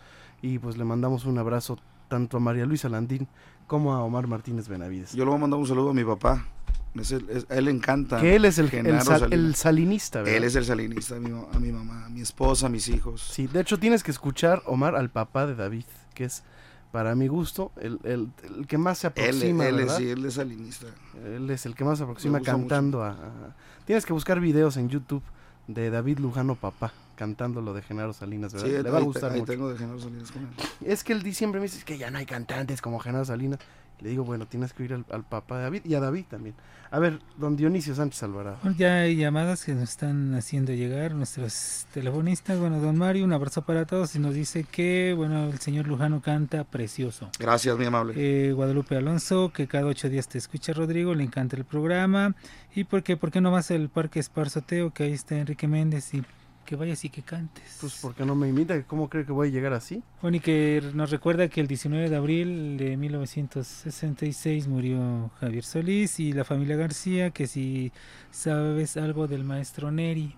Y 0.42 0.58
pues 0.58 0.78
le 0.78 0.84
mandamos 0.84 1.26
un 1.26 1.36
abrazo 1.36 1.78
tanto 2.08 2.38
a 2.38 2.40
María 2.40 2.64
Luisa 2.64 2.88
Landín 2.88 3.28
como 3.66 3.92
a 3.94 4.02
Omar 4.02 4.26
Martínez 4.26 4.68
Benavides. 4.68 5.12
Yo 5.12 5.24
le 5.24 5.28
voy 5.30 5.36
a 5.38 5.42
mandar 5.42 5.60
un 5.60 5.66
saludo 5.66 5.90
a 5.90 5.94
mi 5.94 6.02
papá. 6.02 6.46
Es 6.94 7.12
el- 7.12 7.28
es- 7.30 7.46
a 7.48 7.54
él 7.56 7.66
le 7.66 7.70
encanta. 7.70 8.20
Que 8.20 8.34
él 8.36 8.44
es 8.44 8.58
el, 8.58 8.68
el 8.74 9.00
sal- 9.02 9.32
el 9.32 9.54
salinista, 9.54 10.20
¿verdad? 10.20 10.34
Él 10.36 10.44
es 10.44 10.56
el 10.56 10.64
salinista, 10.64 11.16
a 11.16 11.20
mi, 11.20 11.30
a 11.30 11.58
mi 11.60 11.70
mamá, 11.72 12.06
a 12.06 12.08
mi 12.08 12.20
esposa, 12.20 12.66
a 12.66 12.68
mis 12.68 12.88
hijos. 12.88 13.22
Sí, 13.22 13.46
de 13.46 13.60
hecho 13.60 13.78
tienes 13.78 14.02
que 14.02 14.10
escuchar, 14.10 14.62
Omar, 14.66 14.96
al 14.96 15.08
papá 15.10 15.46
de 15.46 15.54
David, 15.54 15.84
que 16.14 16.24
es, 16.24 16.42
para 16.90 17.14
mi 17.14 17.28
gusto, 17.28 17.70
el, 17.80 18.00
el- 18.02 18.66
que 18.66 18.76
más 18.76 18.98
se 18.98 19.06
aproxima, 19.06 19.68
él 19.68 19.78
es, 19.80 19.98
él 20.00 20.24
es 20.26 20.34
salinista. 20.34 20.86
Él 21.24 21.48
es 21.50 21.64
el 21.64 21.76
que 21.76 21.84
más 21.84 21.98
se 21.98 22.04
aproxima 22.04 22.40
cantando 22.40 23.04
a, 23.04 23.10
a- 23.10 23.56
Tienes 23.86 24.04
que 24.04 24.12
buscar 24.12 24.40
videos 24.40 24.76
en 24.76 24.88
YouTube 24.88 25.22
de 25.68 25.90
David 25.90 26.18
Lujano 26.18 26.56
Papá, 26.56 26.92
cantando 27.14 27.60
lo 27.60 27.72
de 27.74 27.82
Genaro 27.82 28.12
Salinas, 28.12 28.52
¿verdad? 28.52 28.66
Sí, 28.68 28.82
Le 28.82 28.90
va 28.90 28.98
a 28.98 29.02
gustar 29.02 29.30
ahí 29.32 29.40
mucho. 29.40 29.52
tengo 29.52 29.68
de 29.70 29.78
Genaro 29.78 30.00
Salinas 30.00 30.30
con 30.32 30.42
él. 30.42 30.48
Es 30.84 31.04
que 31.04 31.12
él 31.12 31.34
siempre 31.34 31.60
me 31.60 31.66
dice 31.66 31.78
"Es 31.78 31.84
que 31.84 31.96
ya 31.98 32.10
no 32.10 32.18
hay 32.18 32.26
cantantes 32.26 32.80
como 32.82 32.98
Genaro 32.98 33.24
Salinas. 33.24 33.60
Le 34.00 34.10
digo, 34.10 34.24
bueno, 34.24 34.46
tienes 34.46 34.72
que 34.72 34.84
ir 34.84 34.94
al, 34.94 35.04
al 35.10 35.24
papá 35.24 35.58
de 35.58 35.62
David 35.64 35.82
y 35.84 35.94
a 35.94 36.00
David 36.00 36.24
también. 36.28 36.54
A 36.92 36.98
ver, 36.98 37.20
don 37.36 37.56
Dionisio 37.56 37.94
Sánchez 37.94 38.24
Alvarado. 38.24 38.58
Ya 38.76 39.02
hay 39.02 39.14
llamadas 39.14 39.64
que 39.64 39.74
nos 39.74 39.90
están 39.90 40.34
haciendo 40.34 40.72
llegar 40.72 41.14
nuestros 41.14 41.86
telefonistas. 41.94 42.58
Bueno, 42.58 42.80
don 42.80 42.96
Mario, 42.96 43.24
un 43.24 43.32
abrazo 43.32 43.62
para 43.62 43.84
todos 43.84 44.16
y 44.16 44.18
nos 44.18 44.34
dice 44.34 44.64
que, 44.64 45.14
bueno, 45.16 45.44
el 45.44 45.60
señor 45.60 45.86
Lujano 45.86 46.20
canta 46.20 46.64
precioso. 46.64 47.30
Gracias, 47.38 47.78
mi 47.78 47.84
amable. 47.84 48.14
Eh, 48.16 48.52
Guadalupe 48.52 48.96
Alonso, 48.96 49.52
que 49.52 49.68
cada 49.68 49.86
ocho 49.86 50.08
días 50.08 50.26
te 50.26 50.38
escucha 50.38 50.72
Rodrigo, 50.72 51.14
le 51.14 51.22
encanta 51.22 51.56
el 51.56 51.64
programa. 51.64 52.34
Y 52.74 52.82
porque, 52.82 53.16
¿por 53.16 53.30
qué 53.30 53.40
no 53.40 53.52
vas 53.52 53.70
al 53.70 53.88
Parque 53.88 54.18
Esparzoteo, 54.18 54.90
que 54.90 55.04
ahí 55.04 55.12
está 55.12 55.38
Enrique 55.38 55.68
Méndez, 55.68 56.12
y 56.14 56.24
que 56.70 56.76
vayas 56.76 57.04
y 57.04 57.10
que 57.10 57.22
cantes? 57.22 57.78
Pues 57.80 57.98
porque 58.00 58.24
no 58.24 58.36
me 58.36 58.46
imita, 58.46 58.80
¿cómo 58.84 59.10
cree 59.10 59.26
que 59.26 59.32
voy 59.32 59.48
a 59.48 59.50
llegar 59.50 59.72
así? 59.72 60.04
Bueno, 60.22 60.36
y 60.36 60.40
que 60.40 60.80
nos 60.94 61.10
recuerda 61.10 61.48
que 61.48 61.60
el 61.60 61.66
19 61.66 62.08
de 62.08 62.14
abril 62.14 62.76
de 62.78 62.96
1966 62.96 64.68
murió 64.68 65.32
Javier 65.40 65.64
Solís 65.64 66.20
y 66.20 66.32
la 66.32 66.44
familia 66.44 66.76
García, 66.76 67.30
que 67.30 67.48
si 67.48 67.90
sabes 68.30 68.96
algo 68.96 69.26
del 69.26 69.42
maestro 69.42 69.90
Neri, 69.90 70.36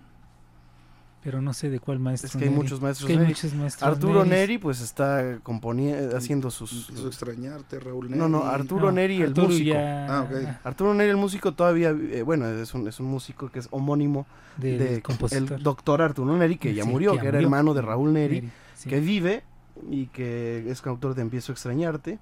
pero 1.23 1.41
no 1.41 1.53
sé 1.53 1.69
de 1.69 1.79
cuál 1.79 1.99
maestro 1.99 2.27
Es 2.27 2.33
que 2.35 2.43
hay 2.43 2.49
Neri. 2.49 2.61
muchos 2.61 2.81
maestros. 2.81 3.07
Que 3.07 3.13
hay 3.13 3.19
Neri. 3.19 3.29
muchos 3.31 3.53
maestros 3.53 3.91
Arturo 3.91 4.25
Neris. 4.25 4.29
Neri 4.31 4.57
pues 4.57 4.81
está 4.81 5.37
componiendo, 5.41 6.17
haciendo 6.17 6.51
sus... 6.51 6.89
Empiezo 6.89 7.05
a 7.05 7.09
extrañarte, 7.09 7.79
Raúl 7.79 8.07
Neri. 8.09 8.19
No, 8.19 8.27
no, 8.27 8.43
Arturo 8.43 8.87
No, 8.87 8.91
Neri, 8.91 9.17
el 9.21 9.29
Arturo 9.29 9.47
músico. 9.47 9.73
ya- 9.73 10.07
Ah, 10.19 10.21
ok. 10.23 10.47
Arturo 10.65 10.93
Neri, 10.93 11.09
el 11.11 11.17
músico, 11.17 11.53
todavía, 11.53 11.91
eh, 11.91 12.23
bueno, 12.23 12.47
es 12.49 12.73
un, 12.73 12.87
es 12.87 12.99
un 12.99 13.05
músico 13.07 13.49
que 13.49 13.59
es 13.59 13.67
homónimo 13.71 14.25
Del 14.57 14.79
de 14.79 15.01
compositor. 15.01 15.57
el 15.57 15.63
doctor 15.63 16.01
Arturo 16.01 16.35
Neri, 16.37 16.57
que 16.57 16.73
ya 16.73 16.83
Sí, 16.83 16.89
murió, 16.89 17.11
que 17.13 17.19
que, 17.19 17.23
ya 17.23 17.29
era 17.29 17.37
murió. 17.37 17.47
hermano 17.47 17.73
de 17.73 17.81
Raúl 17.81 18.11
Neri, 18.13 18.35
Neri, 18.41 18.51
sí. 18.75 18.89
que 18.89 18.99
vive 18.99 19.43
y 19.89 20.07
que 20.07 20.69
es 20.69 20.85
autor 20.85 21.15
de 21.15 21.21
Empiezo 21.21 21.51
a 21.51 21.53
extrañarte. 21.53 22.19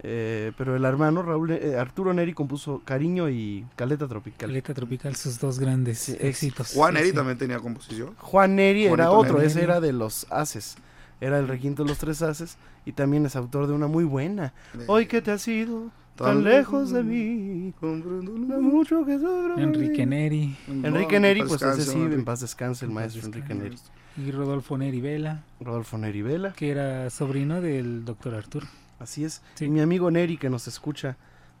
Eh, 0.00 0.52
pero 0.56 0.76
el 0.76 0.84
hermano 0.84 1.22
Raúl, 1.22 1.50
eh, 1.50 1.76
Arturo 1.76 2.12
Neri 2.14 2.32
compuso 2.32 2.82
Cariño 2.84 3.28
y 3.28 3.66
Caleta 3.74 4.06
Tropical. 4.06 4.48
Caleta 4.48 4.72
Tropical, 4.74 5.16
sus 5.16 5.40
dos 5.40 5.58
grandes 5.58 5.98
Sí, 5.98 6.16
éxitos. 6.20 6.72
Juan 6.74 6.94
Neri 6.94 7.08
sí. 7.08 7.14
también 7.14 7.36
tenía 7.38 7.58
composición. 7.58 8.14
Juan 8.18 8.54
Neri 8.56 8.84
era 8.86 9.10
otro, 9.10 9.34
Neri. 9.38 9.46
ese 9.48 9.62
era 9.62 9.80
de 9.80 9.92
los 9.92 10.26
Haces. 10.30 10.76
Era 11.20 11.38
el 11.40 11.48
requinto 11.48 11.82
de 11.82 11.88
los 11.88 11.98
tres 11.98 12.22
Haces 12.22 12.58
y 12.86 12.92
también 12.92 13.26
es 13.26 13.34
autor 13.34 13.66
de 13.66 13.72
una 13.72 13.88
muy 13.88 14.04
buena. 14.04 14.52
Hoy 14.86 15.06
que 15.06 15.20
te 15.20 15.32
has 15.32 15.46
ido 15.48 15.90
tan 16.14 16.44
lejos 16.44 16.90
de 16.90 17.02
mí, 17.02 17.72
lo 17.80 18.60
mucho 18.60 19.04
que 19.04 19.18
Enrique. 19.56 20.06
Neri 20.06 20.56
Enrique 20.68 21.18
Neri, 21.20 21.42
pues 21.42 21.60
ese 21.62 21.82
sí, 21.82 21.98
en 21.98 22.24
paz 22.24 22.40
descanse 22.40 22.84
el 22.84 22.90
maestro 22.92 23.24
Enrique 23.26 23.54
Neri. 23.54 23.76
y 24.16 24.30
Rodolfo 24.30 24.78
Neri 24.78 25.00
Vela, 25.00 25.42
Rodolfo 25.60 25.98
Neri 25.98 26.22
Vela. 26.22 26.52
que 26.52 26.70
era 26.70 27.10
sobrino 27.10 27.60
del 27.60 28.04
doctor 28.04 28.34
Arturo. 28.34 28.66
Así 28.98 29.24
es. 29.24 29.42
Sí. 29.54 29.68
Mi 29.68 29.80
amigo 29.80 30.10
Neri 30.10 30.36
que 30.36 30.50
nos 30.50 30.66
escucha 30.68 31.16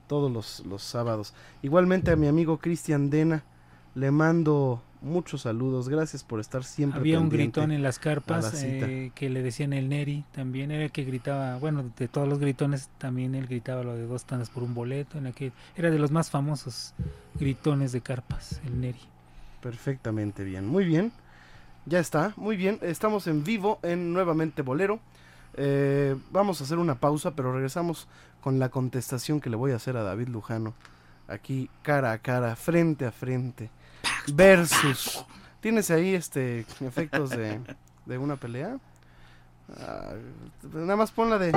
todos 0.06 0.30
los, 0.30 0.64
los 0.66 0.82
sábados. 0.82 1.34
Igualmente 1.62 2.10
a 2.10 2.16
mi 2.16 2.26
amigo 2.26 2.58
Cristian 2.58 3.10
Dena 3.10 3.44
le 3.94 4.10
mando 4.10 4.82
muchos 5.00 5.42
saludos. 5.42 5.88
Gracias 5.88 6.24
por 6.24 6.40
estar 6.40 6.64
siempre 6.64 7.00
Había 7.00 7.20
un 7.20 7.28
gritón 7.28 7.72
en 7.72 7.82
las 7.82 7.96
la 7.98 8.02
carpas 8.02 8.50
cita. 8.50 8.86
eh, 8.88 9.12
que 9.14 9.30
le 9.30 9.42
decían 9.42 9.72
el 9.72 9.88
Neri, 9.88 10.24
también 10.32 10.70
era 10.70 10.84
el 10.84 10.92
que 10.92 11.04
gritaba, 11.04 11.56
bueno, 11.58 11.84
de 11.96 12.08
todos 12.08 12.28
los 12.28 12.38
gritones 12.38 12.90
también 12.98 13.34
él 13.34 13.46
gritaba 13.46 13.82
lo 13.82 13.94
de 13.94 14.06
dos 14.06 14.24
tandas 14.24 14.50
por 14.50 14.62
un 14.62 14.74
boleto, 14.74 15.18
en 15.18 15.26
aquel, 15.26 15.52
era 15.76 15.90
de 15.90 15.98
los 15.98 16.10
más 16.10 16.30
famosos 16.30 16.94
gritones 17.38 17.92
de 17.92 18.00
carpas, 18.00 18.60
el 18.66 18.80
Neri. 18.80 19.00
Perfectamente 19.60 20.44
bien. 20.44 20.66
Muy 20.66 20.84
bien. 20.84 21.12
Ya 21.86 21.98
está. 22.00 22.32
Muy 22.36 22.56
bien. 22.56 22.78
Estamos 22.82 23.26
en 23.26 23.44
vivo 23.44 23.78
en 23.82 24.12
Nuevamente 24.12 24.62
Bolero. 24.62 25.00
Eh, 25.54 26.16
vamos 26.30 26.60
a 26.60 26.64
hacer 26.64 26.78
una 26.78 26.96
pausa, 26.96 27.34
pero 27.34 27.52
regresamos 27.52 28.08
con 28.40 28.58
la 28.58 28.68
contestación 28.68 29.40
que 29.40 29.50
le 29.50 29.56
voy 29.56 29.72
a 29.72 29.76
hacer 29.76 29.96
a 29.96 30.02
David 30.02 30.28
Lujano. 30.28 30.74
Aquí 31.26 31.68
cara 31.82 32.12
a 32.12 32.18
cara, 32.18 32.56
frente 32.56 33.04
a 33.04 33.12
frente. 33.12 33.70
Versus. 34.32 35.24
¿Tienes 35.60 35.90
ahí 35.90 36.14
este 36.14 36.60
efectos 36.80 37.30
de, 37.30 37.60
de 38.06 38.18
una 38.18 38.36
pelea? 38.36 38.78
Ah, 39.80 40.12
nada 40.72 40.96
más 40.96 41.10
pon 41.10 41.30
la 41.30 41.38
de. 41.38 41.52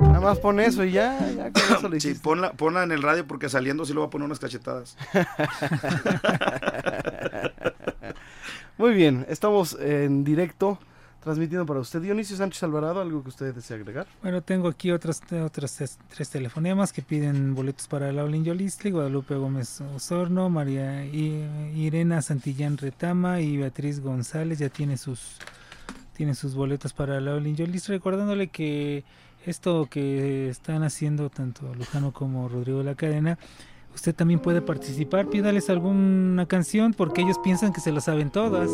Nada 0.00 0.20
más 0.20 0.38
pon 0.38 0.60
eso 0.60 0.84
y 0.84 0.92
ya, 0.92 1.18
ya 1.30 1.52
con 1.52 1.62
eso 1.62 1.88
lo 1.88 2.00
Sí, 2.00 2.14
ponla, 2.14 2.52
ponla 2.52 2.82
en 2.82 2.92
el 2.92 3.02
radio 3.02 3.26
porque 3.26 3.48
saliendo 3.48 3.86
sí 3.86 3.92
le 3.92 4.00
voy 4.00 4.08
a 4.08 4.10
poner 4.10 4.26
unas 4.26 4.38
cachetadas. 4.38 4.96
Muy 8.78 8.94
bien, 8.94 9.26
estamos 9.28 9.76
en 9.80 10.22
directo 10.22 10.78
transmitiendo 11.20 11.66
para 11.66 11.80
usted. 11.80 12.00
Dionisio 12.00 12.36
Sánchez 12.36 12.62
Alvarado, 12.62 13.00
¿algo 13.00 13.24
que 13.24 13.30
usted 13.30 13.52
desea 13.52 13.76
agregar? 13.76 14.06
Bueno, 14.22 14.40
tengo 14.40 14.68
aquí 14.68 14.92
otros, 14.92 15.20
otros 15.44 15.72
tres, 15.72 15.98
tres 16.08 16.30
telefonemas 16.30 16.92
que 16.92 17.02
piden 17.02 17.56
boletos 17.56 17.88
para 17.88 18.12
Laulin 18.12 18.44
Yolistli, 18.44 18.92
Guadalupe 18.92 19.34
Gómez 19.34 19.80
Osorno, 19.80 20.48
María 20.48 21.04
Irena 21.04 22.22
Santillán 22.22 22.76
Retama 22.76 23.40
y 23.40 23.56
Beatriz 23.56 23.98
González 23.98 24.60
ya 24.60 24.68
tiene 24.68 24.96
sus 24.96 25.38
tiene 26.12 26.36
sus 26.36 26.54
boletos 26.54 26.92
para 26.92 27.20
Laulin 27.20 27.56
Yolistli, 27.56 27.96
recordándole 27.96 28.46
que 28.46 29.02
esto 29.44 29.88
que 29.90 30.50
están 30.50 30.84
haciendo 30.84 31.30
tanto 31.30 31.74
Lujano 31.74 32.12
como 32.12 32.48
Rodrigo 32.48 32.84
la 32.84 32.94
Cadena, 32.94 33.38
usted 33.98 34.14
también 34.14 34.38
puede 34.38 34.62
participar, 34.62 35.26
pídales 35.26 35.68
alguna 35.68 36.46
canción 36.46 36.94
porque 36.94 37.20
ellos 37.20 37.38
piensan 37.42 37.72
que 37.72 37.80
se 37.80 37.90
lo 37.90 38.00
saben 38.00 38.30
todas. 38.30 38.70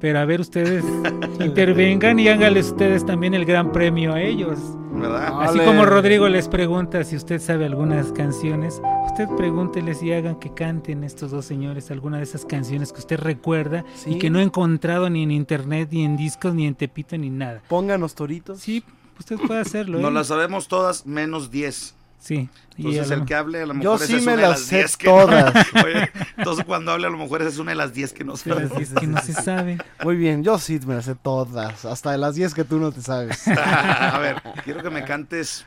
Pero 0.00 0.18
a 0.20 0.24
ver, 0.24 0.40
ustedes 0.40 0.84
intervengan 1.40 2.18
y 2.20 2.28
háganles 2.28 2.66
ustedes 2.66 3.04
también 3.04 3.34
el 3.34 3.44
gran 3.44 3.72
premio 3.72 4.14
a 4.14 4.22
ellos. 4.22 4.58
¿Verdad? 4.92 5.42
Así 5.42 5.58
como 5.58 5.84
Rodrigo 5.84 6.28
les 6.28 6.48
pregunta 6.48 7.02
si 7.02 7.16
usted 7.16 7.40
sabe 7.40 7.66
algunas 7.66 8.12
canciones, 8.12 8.80
usted 9.06 9.28
pregúnteles 9.36 10.02
y 10.02 10.12
hagan 10.12 10.38
que 10.38 10.54
canten 10.54 11.02
estos 11.02 11.32
dos 11.32 11.44
señores 11.44 11.90
alguna 11.90 12.18
de 12.18 12.24
esas 12.24 12.44
canciones 12.44 12.92
que 12.92 13.00
usted 13.00 13.18
recuerda 13.18 13.84
y 14.06 14.18
que 14.18 14.30
no 14.30 14.38
ha 14.38 14.42
encontrado 14.42 15.10
ni 15.10 15.24
en 15.24 15.32
internet, 15.32 15.88
ni 15.90 16.04
en 16.04 16.16
discos, 16.16 16.54
ni 16.54 16.66
en 16.66 16.74
Tepito, 16.76 17.16
ni 17.16 17.30
nada. 17.30 17.62
Pónganos 17.68 18.14
toritos. 18.14 18.60
Sí, 18.60 18.84
usted 19.18 19.36
puede 19.38 19.60
hacerlo. 19.60 19.98
Nos 19.98 20.10
¿eh? 20.10 20.14
las 20.14 20.26
sabemos 20.28 20.68
todas 20.68 21.06
menos 21.06 21.50
10. 21.50 22.01
Sí. 22.24 22.48
y 22.76 22.86
Entonces 22.86 23.08
lo- 23.08 23.14
el 23.16 23.24
que 23.24 23.34
hable 23.34 23.62
a 23.62 23.66
lo 23.66 23.72
Yo 23.74 23.78
mejor 23.94 23.98
sí 24.06 24.14
es 24.14 24.24
me 24.24 24.32
una 24.34 24.42
de 24.42 24.48
las 24.48 24.50
las 24.60 24.60
sé 24.60 24.76
10 24.76 24.96
que 24.96 25.06
todas. 25.08 25.54
no. 25.54 25.82
Oye, 25.84 26.10
entonces 26.36 26.64
cuando 26.64 26.92
hable 26.92 27.06
a 27.08 27.10
lo 27.10 27.18
mejor 27.18 27.40
esa 27.42 27.50
es 27.50 27.58
una 27.58 27.72
de 27.72 27.76
las 27.76 27.92
10 27.92 28.12
que 28.12 28.22
no 28.24 28.34
de 28.34 28.50
las 28.54 28.68
sabe. 28.68 28.76
10 28.78 28.92
que 28.94 29.06
no 29.08 29.20
se 29.20 29.32
sabe. 29.42 29.78
Muy 30.04 30.16
bien, 30.16 30.44
yo 30.44 30.56
sí 30.58 30.78
me 30.86 30.94
las 30.94 31.04
sé 31.06 31.16
todas, 31.16 31.84
hasta 31.84 32.12
de 32.12 32.18
las 32.18 32.36
10 32.36 32.54
que 32.54 32.62
tú 32.62 32.78
no 32.78 32.92
te 32.92 33.02
sabes. 33.02 33.48
a 33.48 34.18
ver, 34.20 34.40
quiero 34.64 34.82
que 34.84 34.90
me 34.90 35.02
cantes 35.04 35.66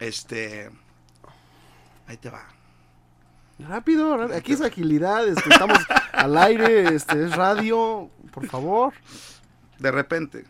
este 0.00 0.70
Ahí 2.08 2.16
te 2.16 2.30
va. 2.30 2.42
Rápido, 3.60 4.16
rápido, 4.16 4.36
aquí 4.38 4.54
es 4.54 4.60
agilidad, 4.60 5.26
este, 5.28 5.48
estamos 5.48 5.78
al 6.12 6.36
aire, 6.36 6.94
este, 6.96 7.24
es 7.26 7.36
radio, 7.36 8.10
por 8.32 8.46
favor. 8.48 8.92
De 9.78 9.92
repente. 9.92 10.44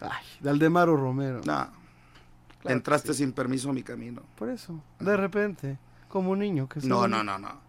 Ay, 0.00 0.24
de 0.40 0.48
Aldemaro 0.48 0.96
Romero. 0.96 1.42
No. 1.44 1.70
Entraste 2.64 3.14
sin 3.14 3.32
permiso 3.32 3.70
a 3.70 3.72
mi 3.72 3.82
camino. 3.82 4.22
Por 4.36 4.48
eso, 4.50 4.82
de 4.98 5.16
repente, 5.16 5.78
como 6.08 6.30
un 6.32 6.40
niño 6.40 6.68
que 6.68 6.80
No, 6.80 7.08
no, 7.08 7.22
no, 7.24 7.38
no. 7.38 7.60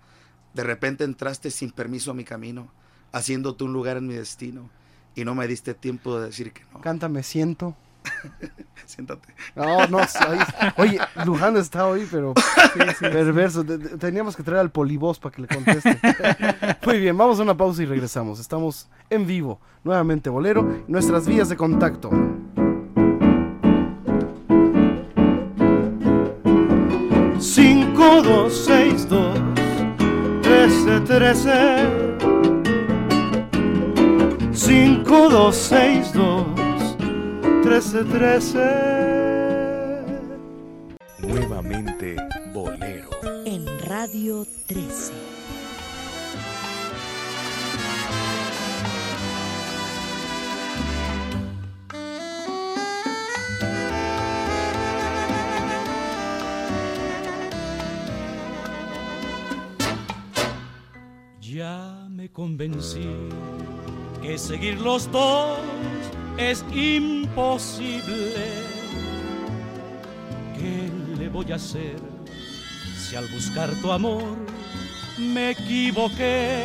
De 0.54 0.64
repente 0.64 1.04
entraste 1.06 1.50
sin 1.52 1.72
permiso 1.72 2.12
a 2.12 2.14
mi 2.14 2.24
camino, 2.26 2.68
haciéndote 3.14 3.64
un 3.64 3.72
lugar 3.74 3.98
en 3.98 4.08
mi 4.08 4.14
destino, 4.16 4.70
y 5.16 5.24
no 5.24 5.34
me 5.36 5.48
diste 5.48 5.74
tiempo 5.74 6.20
de 6.20 6.26
decir 6.28 6.52
que 6.52 6.64
no. 6.74 6.82
Cántame, 6.82 7.24
siento. 7.24 7.76
Siéntate. 8.86 9.34
No, 9.56 9.86
no, 9.88 10.00
soy- 10.08 10.40
oye, 10.78 11.00
Luján 11.24 11.56
está 11.56 11.86
hoy, 11.88 12.08
pero 12.12 12.34
perverso. 13.00 13.64
De- 13.64 13.78
de- 13.78 13.98
Teníamos 13.98 14.36
que 14.36 14.44
traer 14.44 14.60
al 14.60 14.72
polivoz 14.72 15.20
para 15.20 15.36
que 15.36 15.44
le 15.44 15.48
conteste. 15.48 16.00
Muy 16.86 17.00
bien, 17.00 17.16
vamos 17.18 17.40
a 17.40 17.44
una 17.44 17.56
pausa 17.56 17.84
y 17.84 17.86
regresamos. 17.86 18.40
Estamos 18.40 18.90
en 19.10 19.26
vivo, 19.28 19.62
nuevamente 19.84 20.30
Bolero, 20.30 20.84
nuestras 20.88 21.28
vías 21.28 21.48
de 21.50 21.56
contacto. 21.56 22.10
Cinco, 28.02 28.22
dos, 28.24 28.54
seis, 28.66 29.06
dos, 29.08 29.38
trece, 30.42 31.00
trece. 31.02 31.52
Cinco, 34.52 35.30
dos, 35.30 35.56
seis, 35.56 36.12
dos, 36.12 36.48
trece, 37.62 38.04
trece. 38.06 38.58
Nuevamente 41.20 42.16
Bolero. 42.52 43.12
En 43.46 43.68
Radio 43.88 44.48
13. 44.66 45.41
Convencí 62.42 63.08
que 64.20 64.36
seguir 64.36 64.82
los 64.82 65.12
dos 65.12 65.60
es 66.40 66.66
imposible. 66.74 68.34
¿Qué 70.58 70.90
le 71.20 71.30
voy 71.30 71.52
a 71.52 71.56
hacer 71.58 71.98
si 72.98 73.16
al 73.16 73.28
buscar 73.28 73.70
tu 73.80 73.92
amor 73.92 74.24
me 75.20 75.52
equivoqué? 75.52 76.64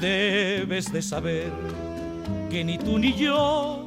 Debes 0.00 0.90
de 0.90 1.02
saber 1.02 1.52
que 2.48 2.64
ni 2.64 2.78
tú 2.78 2.98
ni 2.98 3.12
yo 3.12 3.86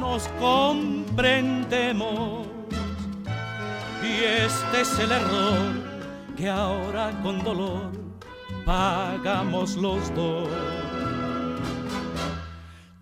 nos 0.00 0.26
comprendemos. 0.40 2.48
Y 4.02 4.24
este 4.44 4.80
es 4.80 4.98
el 4.98 5.12
error 5.12 5.70
que 6.36 6.48
ahora 6.48 7.12
con 7.22 7.44
dolor 7.44 7.99
pagamos 8.64 9.76
los 9.76 10.14
dos. 10.14 10.48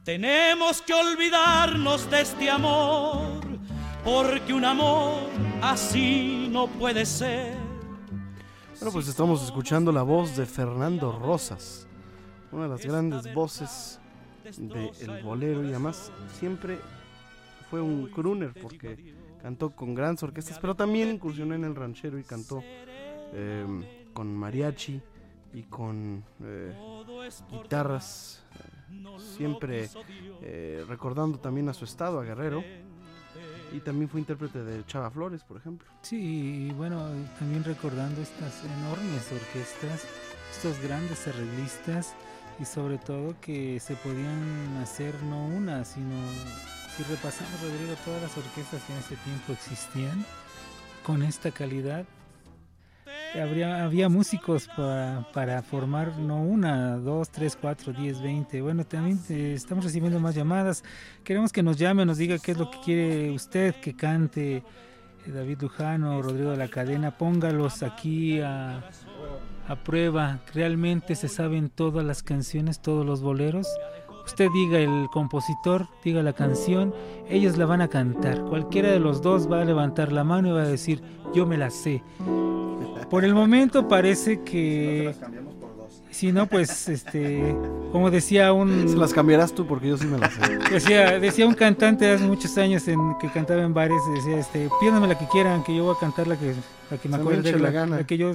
Tenemos 0.04 0.80
que 0.80 0.94
olvidarnos 0.94 2.10
de 2.10 2.22
este 2.22 2.50
amor, 2.50 3.40
porque 4.04 4.54
un 4.54 4.64
amor 4.64 5.20
así 5.60 6.48
no 6.50 6.66
puede 6.66 7.04
ser. 7.04 7.54
Bueno, 8.80 8.92
pues 8.92 9.08
estamos 9.08 9.42
escuchando 9.42 9.92
la 9.92 10.02
voz 10.02 10.36
de 10.36 10.46
Fernando 10.46 11.12
Rosas, 11.12 11.86
una 12.52 12.62
de 12.62 12.68
las 12.68 12.86
grandes 12.86 13.34
voces 13.34 14.00
del 14.56 15.22
bolero 15.22 15.62
y 15.64 15.70
además 15.70 16.10
siempre 16.38 16.78
fue 17.68 17.82
un 17.82 18.06
crooner 18.06 18.54
porque 18.62 19.14
cantó 19.42 19.70
con 19.70 19.94
grandes 19.94 20.22
orquestas, 20.22 20.58
pero 20.58 20.74
también 20.74 21.10
incursionó 21.10 21.54
en 21.54 21.64
el 21.64 21.74
ranchero 21.74 22.18
y 22.18 22.24
cantó 22.24 22.62
eh, 22.64 24.08
con 24.14 24.34
mariachi 24.34 25.02
y 25.52 25.62
con 25.64 26.24
eh, 26.42 26.74
guitarras, 27.50 28.44
eh, 28.54 29.16
siempre 29.36 29.88
eh, 30.42 30.84
recordando 30.88 31.38
también 31.38 31.68
a 31.68 31.74
su 31.74 31.84
estado, 31.84 32.20
a 32.20 32.24
Guerrero. 32.24 32.62
Y 33.70 33.80
también 33.80 34.08
fue 34.08 34.20
intérprete 34.20 34.64
de 34.64 34.84
Chava 34.86 35.10
Flores, 35.10 35.44
por 35.44 35.58
ejemplo. 35.58 35.86
Sí, 36.00 36.68
y 36.68 36.72
bueno, 36.72 37.06
también 37.38 37.62
recordando 37.62 38.22
estas 38.22 38.64
enormes 38.64 39.30
orquestas, 39.30 40.06
estos 40.50 40.80
grandes 40.82 41.28
arreglistas 41.28 42.14
y 42.58 42.64
sobre 42.64 42.96
todo 42.96 43.36
que 43.42 43.78
se 43.78 43.94
podían 43.96 44.78
hacer 44.78 45.14
no 45.24 45.46
una, 45.46 45.84
sino 45.84 46.14
si 46.96 47.02
repasamos, 47.04 47.60
Rodrigo, 47.62 47.94
todas 48.04 48.22
las 48.22 48.36
orquestas 48.36 48.82
que 48.82 48.92
en 48.92 48.98
ese 48.98 49.16
tiempo 49.16 49.52
existían 49.52 50.24
con 51.04 51.22
esta 51.22 51.50
calidad, 51.50 52.04
habría, 53.34 53.84
había 53.84 54.08
músicos 54.08 54.68
para, 54.76 55.26
para 55.32 55.62
formar 55.62 56.18
no 56.18 56.42
una, 56.42 56.96
dos, 56.96 57.30
tres, 57.30 57.56
cuatro, 57.60 57.92
diez, 57.92 58.20
veinte. 58.20 58.60
Bueno, 58.60 58.84
también 58.84 59.20
eh, 59.28 59.52
estamos 59.54 59.84
recibiendo 59.84 60.20
más 60.20 60.34
llamadas. 60.34 60.82
Queremos 61.24 61.52
que 61.52 61.62
nos 61.62 61.76
llame, 61.76 62.04
nos 62.04 62.18
diga 62.18 62.38
qué 62.38 62.52
es 62.52 62.58
lo 62.58 62.70
que 62.70 62.78
quiere 62.80 63.30
usted 63.30 63.74
que 63.76 63.94
cante. 63.94 64.62
eh, 65.26 65.30
David 65.32 65.58
Lujano, 65.60 66.22
Rodrigo 66.22 66.50
de 66.50 66.56
la 66.56 66.68
Cadena, 66.68 67.16
póngalos 67.16 67.82
aquí 67.82 68.40
a, 68.40 68.82
a 69.68 69.76
prueba. 69.84 70.40
¿Realmente 70.54 71.14
se 71.14 71.28
saben 71.28 71.68
todas 71.70 72.04
las 72.04 72.22
canciones, 72.22 72.80
todos 72.80 73.04
los 73.04 73.20
boleros? 73.20 73.66
Usted 74.28 74.50
diga 74.50 74.78
el 74.78 75.08
compositor, 75.10 75.88
diga 76.04 76.22
la 76.22 76.34
canción, 76.34 76.94
ellos 77.30 77.56
la 77.56 77.64
van 77.64 77.80
a 77.80 77.88
cantar. 77.88 78.44
Cualquiera 78.44 78.90
de 78.90 79.00
los 79.00 79.22
dos 79.22 79.50
va 79.50 79.62
a 79.62 79.64
levantar 79.64 80.12
la 80.12 80.22
mano 80.22 80.48
y 80.48 80.52
va 80.52 80.64
a 80.64 80.68
decir, 80.68 81.02
yo 81.34 81.46
me 81.46 81.56
la 81.56 81.70
sé. 81.70 82.02
Por 83.08 83.24
el 83.24 83.32
momento 83.34 83.88
parece 83.88 84.42
que... 84.42 85.14
Si 86.10 86.30
no, 86.30 86.46
pues, 86.46 86.90
este, 86.90 87.56
como 87.90 88.10
decía 88.10 88.52
un... 88.52 88.86
Se 88.86 88.98
las 88.98 89.14
cambiarás 89.14 89.54
tú 89.54 89.66
porque 89.66 89.88
yo 89.88 89.96
sí 89.96 90.06
me 90.06 90.18
las 90.18 90.34
sé. 90.34 90.58
Decía, 90.70 91.18
decía 91.18 91.46
un 91.46 91.54
cantante 91.54 92.10
hace 92.10 92.24
muchos 92.24 92.58
años 92.58 92.86
en, 92.86 93.16
que 93.18 93.30
cantaba 93.30 93.62
en 93.62 93.72
bares, 93.72 94.02
decía, 94.14 94.38
este, 94.38 94.68
pídanme 94.78 95.08
la 95.08 95.18
que 95.18 95.26
quieran, 95.28 95.64
que 95.64 95.74
yo 95.74 95.84
voy 95.84 95.96
a 95.96 95.98
cantar 95.98 96.26
la 96.26 96.36
que, 96.36 96.52
la 96.90 96.98
que 96.98 97.08
me 97.08 97.16
acuerde, 97.16 97.52
la 97.52 97.58
la, 97.58 97.70
gana. 97.70 97.96
la 97.96 98.06
que 98.06 98.18
yo 98.18 98.34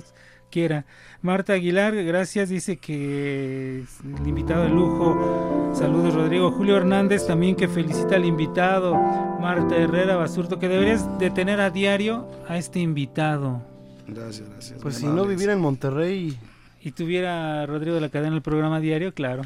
quiera. 0.53 0.85
Marta 1.23 1.53
Aguilar, 1.53 1.95
gracias, 2.03 2.49
dice 2.49 2.77
que 2.77 3.79
es 3.81 3.99
el 4.21 4.27
invitado 4.27 4.63
de 4.63 4.69
lujo. 4.69 5.73
Saludos, 5.73 6.13
Rodrigo. 6.13 6.51
Julio 6.51 6.77
Hernández 6.77 7.25
también 7.25 7.55
que 7.55 7.67
felicita 7.67 8.17
al 8.17 8.25
invitado. 8.25 8.93
Marta 8.93 9.75
Herrera 9.75 10.15
Basurto, 10.15 10.59
que 10.59 10.69
deberías 10.69 11.17
de 11.17 11.31
tener 11.31 11.59
a 11.59 11.71
diario 11.71 12.27
a 12.47 12.57
este 12.57 12.79
invitado. 12.79 13.63
Gracias, 14.07 14.47
gracias. 14.47 14.79
Pues 14.79 14.97
si 14.97 15.07
no 15.07 15.25
viviera 15.25 15.53
en 15.53 15.59
Monterrey, 15.59 16.37
Y 16.85 16.91
tuviera 16.91 17.63
a 17.63 17.65
Rodrigo 17.65 17.95
de 17.95 18.01
la 18.01 18.09
Cadena 18.09 18.35
el 18.35 18.41
programa 18.41 18.79
diario, 18.79 19.13
claro. 19.13 19.41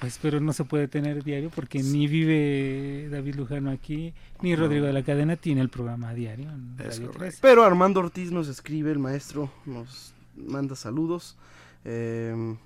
Pues, 0.00 0.18
pero 0.20 0.40
no 0.40 0.52
se 0.52 0.64
puede 0.64 0.88
tener 0.88 1.22
diario 1.22 1.50
porque 1.54 1.82
ni 1.82 2.08
vive 2.08 3.08
David 3.10 3.36
Lujano 3.36 3.70
aquí, 3.70 4.12
ni 4.40 4.56
Rodrigo 4.56 4.86
de 4.86 4.92
la 4.92 5.02
Cadena 5.04 5.36
tiene 5.36 5.60
el 5.60 5.68
programa 5.68 6.12
diario. 6.14 6.48
Es 6.78 6.96
Radio 6.96 7.12
correcto. 7.12 7.18
13. 7.18 7.38
Pero 7.42 7.62
Armando 7.62 8.00
Ortiz 8.00 8.32
nos 8.32 8.48
escribe, 8.48 8.90
el 8.90 8.98
maestro, 8.98 9.50
nos 9.66 10.14
manda 10.36 10.74
saludos. 10.76 11.36
eh, 11.84 12.56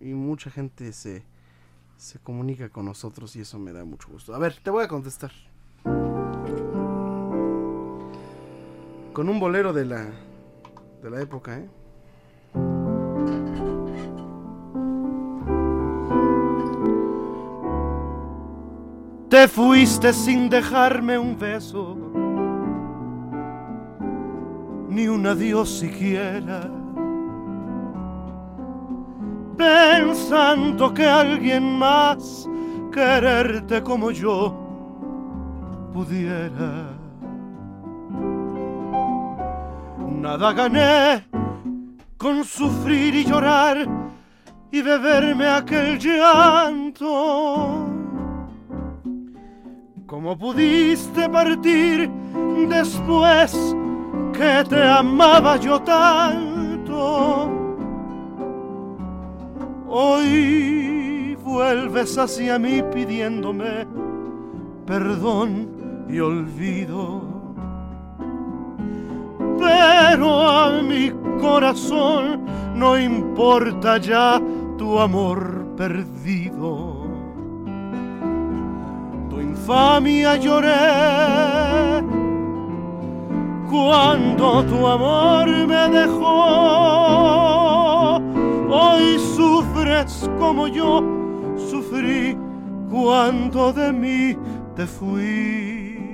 y 0.00 0.12
mucha 0.12 0.50
gente 0.50 0.92
se, 0.92 1.22
se 1.96 2.18
comunica 2.18 2.68
con 2.68 2.84
nosotros 2.84 3.34
y 3.36 3.40
eso 3.40 3.58
me 3.58 3.72
da 3.72 3.84
mucho 3.84 4.08
gusto. 4.10 4.34
A 4.34 4.38
ver, 4.38 4.54
te 4.62 4.70
voy 4.70 4.84
a 4.84 4.88
contestar. 4.88 5.32
Con 9.12 9.28
un 9.28 9.40
bolero 9.40 9.72
de 9.72 9.86
la, 9.86 10.10
de 11.02 11.10
la 11.10 11.20
época, 11.22 11.58
¿eh? 11.58 11.68
Te 19.30 19.48
fuiste 19.48 20.12
sin 20.12 20.48
dejarme 20.48 21.18
un 21.18 21.38
beso, 21.38 21.96
ni 24.88 25.08
un 25.08 25.26
adiós 25.26 25.78
siquiera, 25.78 26.70
pensando 29.56 30.92
que 30.92 31.04
alguien 31.04 31.78
más 31.78 32.48
quererte 32.92 33.82
como 33.82 34.10
yo 34.10 34.54
pudiera. 35.92 36.96
Nada 40.20 40.52
gané 40.52 41.26
con 42.16 42.44
sufrir 42.44 43.14
y 43.14 43.24
llorar 43.24 43.86
y 44.70 44.82
beberme 44.82 45.46
aquel 45.46 45.98
llanto. 45.98 47.86
¿Cómo 50.06 50.38
pudiste 50.38 51.28
partir 51.28 52.10
después 52.68 53.76
que 54.32 54.64
te 54.68 54.82
amaba 54.82 55.56
yo 55.56 55.80
tanto? 55.82 57.65
Hoy 59.98 61.34
vuelves 61.42 62.18
hacia 62.18 62.58
mí 62.58 62.82
pidiéndome 62.92 63.86
perdón 64.84 65.70
y 66.06 66.20
olvido. 66.20 67.22
Pero 69.58 70.42
a 70.46 70.82
mi 70.82 71.10
corazón 71.40 72.44
no 72.74 72.98
importa 72.98 73.96
ya 73.96 74.38
tu 74.76 75.00
amor 75.00 75.64
perdido 75.78 77.06
tu 79.30 79.40
infamia 79.40 80.36
lloré 80.36 82.04
cuando 83.70 84.62
tu 84.64 84.86
amor 84.86 85.48
me 85.66 85.88
dejó. 85.88 86.86
Hoy 88.68 89.18
sufres 89.76 90.30
como 90.38 90.68
yo 90.68 91.02
sufrí 91.70 92.36
cuando 92.90 93.72
de 93.72 93.92
mí 93.92 94.36
te 94.74 94.86
fuiste. 94.86 96.06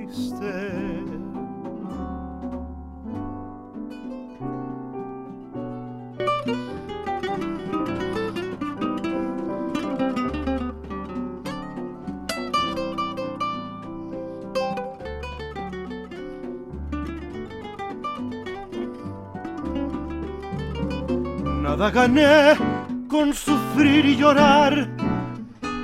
Nada 21.61 21.89
gané 21.89 22.82
con 23.13 23.31
sufrir 23.31 24.07
y 24.07 24.15
llorar 24.15 24.89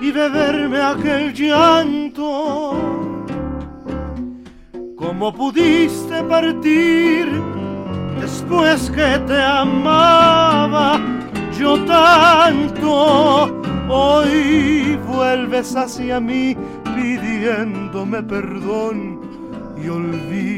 y 0.01 0.11
beberme 0.11 0.81
aquel 0.81 1.31
llanto. 1.31 2.73
¿Cómo 4.97 5.31
pudiste 5.31 6.23
partir 6.23 7.29
después 8.19 8.89
que 8.89 9.19
te 9.27 9.39
amaba 9.39 10.99
yo 11.55 11.77
tanto? 11.85 13.61
Hoy 13.87 14.97
vuelves 15.05 15.75
hacia 15.75 16.19
mí 16.19 16.57
pidiéndome 16.95 18.23
perdón 18.23 19.21
y 19.77 19.87
olvido 19.87 20.49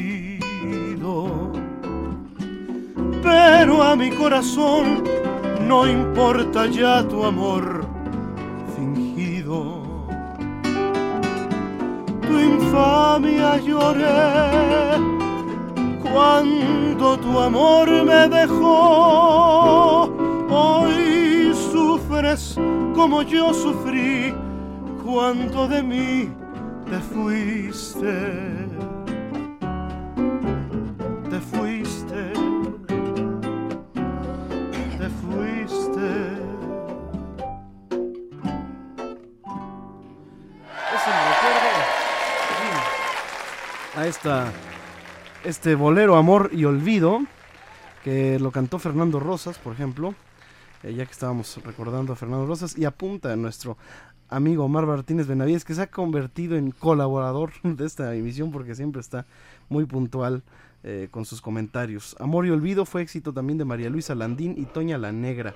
pero 3.21 3.83
a 3.83 3.95
mi 3.95 4.09
corazón 4.11 5.03
no 5.67 5.87
importa 5.87 6.67
ya 6.67 7.03
tu 7.07 7.23
amor 7.23 7.85
fingido. 8.75 9.81
Tu 12.21 12.39
infamia 12.39 13.57
lloré 13.57 14.99
cuando 16.01 17.17
tu 17.17 17.39
amor 17.39 17.89
me 18.03 18.27
dejó. 18.27 20.09
Hoy 20.49 21.53
sufres 21.71 22.57
como 22.93 23.21
yo 23.21 23.53
sufrí 23.53 24.33
cuando 25.03 25.67
de 25.67 25.83
mí 25.83 26.29
te 26.89 26.99
fuiste. 26.99 28.60
A 44.01 44.07
esta, 44.07 44.51
este 45.43 45.75
bolero 45.75 46.15
Amor 46.15 46.49
y 46.51 46.65
Olvido, 46.65 47.19
que 48.03 48.39
lo 48.39 48.49
cantó 48.49 48.79
Fernando 48.79 49.19
Rosas, 49.19 49.59
por 49.59 49.73
ejemplo, 49.73 50.15
eh, 50.81 50.95
ya 50.95 51.05
que 51.05 51.11
estábamos 51.11 51.59
recordando 51.63 52.11
a 52.11 52.15
Fernando 52.15 52.47
Rosas, 52.47 52.75
y 52.75 52.85
apunta 52.85 53.31
a 53.31 53.35
nuestro 53.35 53.77
amigo 54.27 54.65
Omar 54.65 54.87
Martínez 54.87 55.27
Benavides, 55.27 55.65
que 55.65 55.75
se 55.75 55.83
ha 55.83 55.91
convertido 55.91 56.55
en 56.55 56.71
colaborador 56.71 57.51
de 57.63 57.85
esta 57.85 58.15
emisión 58.15 58.51
porque 58.51 58.73
siempre 58.73 59.01
está 59.01 59.27
muy 59.69 59.85
puntual 59.85 60.41
eh, 60.83 61.07
con 61.11 61.23
sus 61.23 61.39
comentarios. 61.39 62.15
Amor 62.19 62.47
y 62.47 62.49
Olvido 62.49 62.85
fue 62.85 63.03
éxito 63.03 63.33
también 63.33 63.59
de 63.59 63.65
María 63.65 63.91
Luisa 63.91 64.15
Landín 64.15 64.55
y 64.57 64.65
Toña 64.65 64.97
la 64.97 65.11
Negra. 65.11 65.53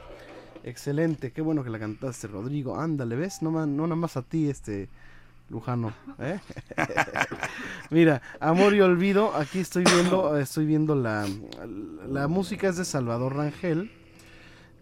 Excelente, 0.64 1.32
qué 1.32 1.42
bueno 1.42 1.64
que 1.64 1.72
la 1.72 1.80
cantaste, 1.80 2.28
Rodrigo. 2.28 2.80
Ándale, 2.80 3.16
¿ves? 3.16 3.42
No, 3.42 3.50
no 3.66 3.88
nada 3.88 3.96
más 3.96 4.18
a 4.18 4.22
ti, 4.22 4.50
este 4.50 4.88
Lujano. 5.50 5.94
¿eh? 6.20 6.40
Mira, 7.90 8.22
Amor 8.40 8.74
y 8.74 8.82
Olvido, 8.82 9.34
aquí 9.36 9.60
estoy 9.60 9.84
viendo, 9.84 10.38
estoy 10.40 10.66
viendo 10.66 10.96
la, 10.96 11.28
la 12.10 12.28
música 12.28 12.68
es 12.70 12.78
de 12.78 12.86
Salvador 12.86 13.36
Rangel 13.36 13.92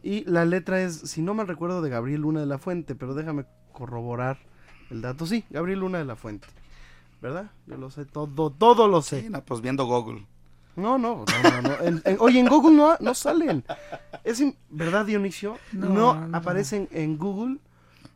y 0.01 0.24
la 0.26 0.45
letra 0.45 0.82
es, 0.82 0.95
si 0.97 1.22
no 1.22 1.34
mal 1.34 1.47
recuerdo, 1.47 1.82
de 1.82 1.89
Gabriel 1.89 2.22
Luna 2.22 2.39
de 2.41 2.45
la 2.45 2.57
Fuente, 2.57 2.95
pero 2.95 3.14
déjame 3.14 3.45
corroborar 3.72 4.38
el 4.89 5.01
dato. 5.01 5.26
Sí, 5.26 5.43
Gabriel 5.49 5.80
Luna 5.80 5.97
de 5.99 6.05
la 6.05 6.16
Fuente, 6.16 6.47
¿verdad? 7.22 7.51
Yo 7.68 7.78
lo 7.78 7.89
sé, 7.91 8.05
todo, 8.05 8.49
todo 8.51 8.88
lo 8.88 9.01
sé. 9.01 9.22
Sí, 9.22 9.30
no, 9.30 9.43
pues 9.43 9.61
viendo 9.61 9.86
Google. 9.86 10.26
No, 10.76 10.97
no, 10.97 11.24
no, 11.43 11.61
no. 11.61 11.70
no. 11.70 11.82
En- 11.84 12.01
en- 12.03 12.18
oye, 12.20 12.39
en 12.39 12.47
Google 12.47 12.76
no, 12.76 12.95
no 12.99 13.14
salen. 13.14 13.64
Es 14.24 14.39
in- 14.39 14.55
¿Verdad, 14.70 15.05
Dionisio? 15.05 15.57
No, 15.72 15.89
No, 15.89 16.16
no. 16.28 16.36
aparecen 16.38 16.88
en 16.91 17.18
Google 17.18 17.57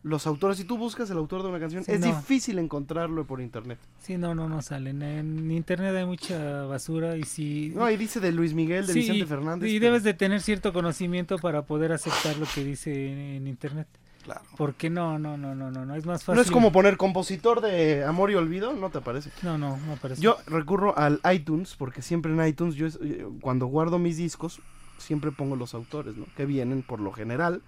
los 0.02 0.26
autores. 0.26 0.56
Si 0.58 0.64
tú 0.64 0.78
buscas 0.78 1.10
el 1.10 1.18
autor 1.18 1.42
de 1.42 1.48
una 1.48 1.58
canción, 1.58 1.84
Sí, 1.84 1.92
es 1.92 2.00
no. 2.00 2.06
difícil 2.06 2.58
encontrarlo 2.58 3.24
por 3.26 3.40
internet. 3.40 3.78
Sí, 4.00 4.16
no, 4.16 4.34
no, 4.34 4.48
no 4.48 4.62
salen. 4.62 5.02
En 5.02 5.50
internet 5.50 5.94
hay 5.96 6.06
mucha 6.06 6.64
basura 6.64 7.16
y 7.16 7.24
si... 7.24 7.72
No, 7.74 7.84
ahí 7.84 7.96
dice 7.96 8.20
de 8.20 8.32
Luis 8.32 8.54
Miguel, 8.54 8.86
de 8.86 8.92
Sí, 8.92 9.00
Vicente 9.00 9.26
Fernández. 9.26 9.70
Y 9.70 9.78
debes 9.78 10.02
de 10.04 10.14
tener 10.14 10.40
cierto 10.40 10.72
conocimiento 10.72 11.38
para 11.38 11.62
poder 11.62 11.92
aceptar 11.92 12.36
lo 12.36 12.46
que 12.54 12.64
dice 12.64 13.36
en, 13.36 13.46
internet. 13.46 13.88
Claro. 14.24 14.42
Porque 14.56 14.90
no, 14.90 15.18
no, 15.18 15.36
no, 15.36 15.54
no, 15.54 15.70
no, 15.70 15.86
no 15.86 15.94
es 15.94 16.04
más 16.04 16.22
fácil. 16.22 16.36
No 16.36 16.42
es 16.42 16.50
como 16.50 16.70
poner 16.70 16.96
compositor 16.96 17.60
de 17.60 18.04
Amor 18.04 18.30
y 18.30 18.34
Olvido, 18.34 18.74
no 18.74 18.90
te 18.90 18.98
aparece. 18.98 19.30
No, 19.42 19.56
no, 19.56 19.78
no 19.78 19.94
aparece. 19.94 20.20
Yo 20.20 20.36
recurro 20.46 20.96
al 20.98 21.20
iTunes, 21.32 21.76
porque 21.76 22.02
siempre 22.02 22.32
en 22.32 22.46
iTunes, 22.46 22.74
yo 22.74 22.88
eh, 22.88 23.26
cuando 23.40 23.66
guardo 23.66 23.98
mis 23.98 24.18
discos, 24.18 24.60
siempre 24.98 25.32
pongo 25.32 25.56
los 25.56 25.72
autores, 25.72 26.16
¿no? 26.16 26.26
Que 26.36 26.44
vienen 26.44 26.82
por 26.82 27.00
lo 27.00 27.12
general 27.12 27.62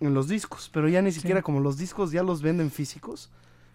en 0.00 0.14
los 0.14 0.28
discos, 0.28 0.70
pero 0.72 0.88
ya 0.88 1.02
ni 1.02 1.12
siquiera 1.12 1.42
como 1.42 1.60
los 1.60 1.76
discos 1.76 2.10
ya 2.10 2.22
los 2.22 2.42
venden 2.42 2.70
físicos, 2.70 3.30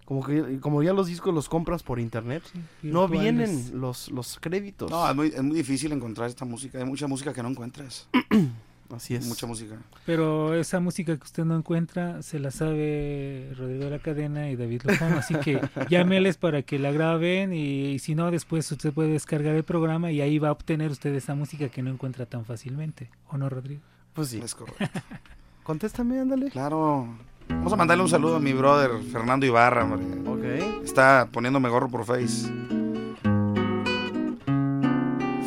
como 0.05 0.25
que 0.25 0.59
como 0.59 0.83
ya 0.83 0.93
los 0.93 1.07
discos 1.07 1.33
los 1.33 1.49
compras 1.49 1.83
por 1.83 1.99
internet, 1.99 2.43
no 2.81 3.07
vienen 3.07 3.79
los, 3.79 4.11
los 4.11 4.37
créditos. 4.39 4.89
No, 4.91 5.07
es 5.09 5.15
muy, 5.15 5.27
es 5.27 5.43
muy 5.43 5.57
difícil 5.57 5.91
encontrar 5.91 6.29
esta 6.29 6.45
música. 6.45 6.77
Hay 6.79 6.85
mucha 6.85 7.07
música 7.07 7.33
que 7.33 7.41
no 7.41 7.49
encuentras. 7.49 8.07
Así 8.95 9.15
es. 9.15 9.25
Mucha 9.25 9.47
música. 9.47 9.77
Pero 10.05 10.53
esa 10.53 10.79
música 10.79 11.17
que 11.17 11.23
usted 11.23 11.43
no 11.43 11.57
encuentra 11.57 12.21
se 12.21 12.37
la 12.37 12.51
sabe 12.51 13.51
Rodrigo 13.57 13.85
de 13.85 13.89
la 13.89 13.99
Cadena 13.99 14.51
y 14.51 14.55
David 14.55 14.83
Lozano, 14.83 15.17
así 15.17 15.33
que 15.35 15.59
llámeles 15.89 16.37
para 16.37 16.61
que 16.61 16.77
la 16.77 16.91
graben 16.91 17.51
y, 17.51 17.93
y 17.93 17.99
si 17.99 18.13
no 18.13 18.29
después 18.29 18.71
usted 18.71 18.93
puede 18.93 19.09
descargar 19.09 19.55
el 19.55 19.63
programa 19.63 20.11
y 20.11 20.21
ahí 20.21 20.37
va 20.37 20.49
a 20.49 20.51
obtener 20.51 20.91
usted 20.91 21.15
esa 21.15 21.33
música 21.33 21.69
que 21.69 21.81
no 21.81 21.89
encuentra 21.89 22.27
tan 22.27 22.45
fácilmente, 22.45 23.09
¿o 23.31 23.39
no 23.39 23.49
Rodrigo? 23.49 23.81
Pues 24.13 24.29
sí. 24.29 24.39
Es 24.43 24.53
correcto. 24.53 24.85
Contéstame, 25.65 26.19
ándale. 26.19 26.51
Claro. 26.51 27.07
Vamos 27.49 27.73
a 27.73 27.75
mandarle 27.75 28.03
un 28.03 28.09
saludo 28.09 28.35
a 28.35 28.39
mi 28.39 28.53
brother 28.53 28.91
Fernando 29.11 29.47
Ibarra, 29.47 29.83
hombre. 29.83 30.05
Ok. 30.29 30.83
Está 30.83 31.27
poniéndome 31.31 31.69
gorro 31.69 31.89
por 31.89 32.05
Face. 32.05 32.47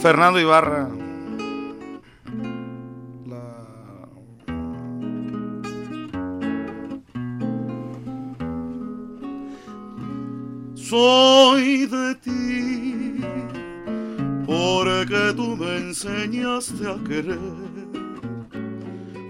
Fernando 0.03 0.41
Ibarra. 0.41 0.89
Soy 10.75 11.87
de 11.87 12.15
ti, 12.15 13.21
porque 14.47 15.35
tú 15.37 15.55
me 15.55 15.77
enseñaste 15.77 16.89
a 16.91 16.97
querer, 17.07 17.39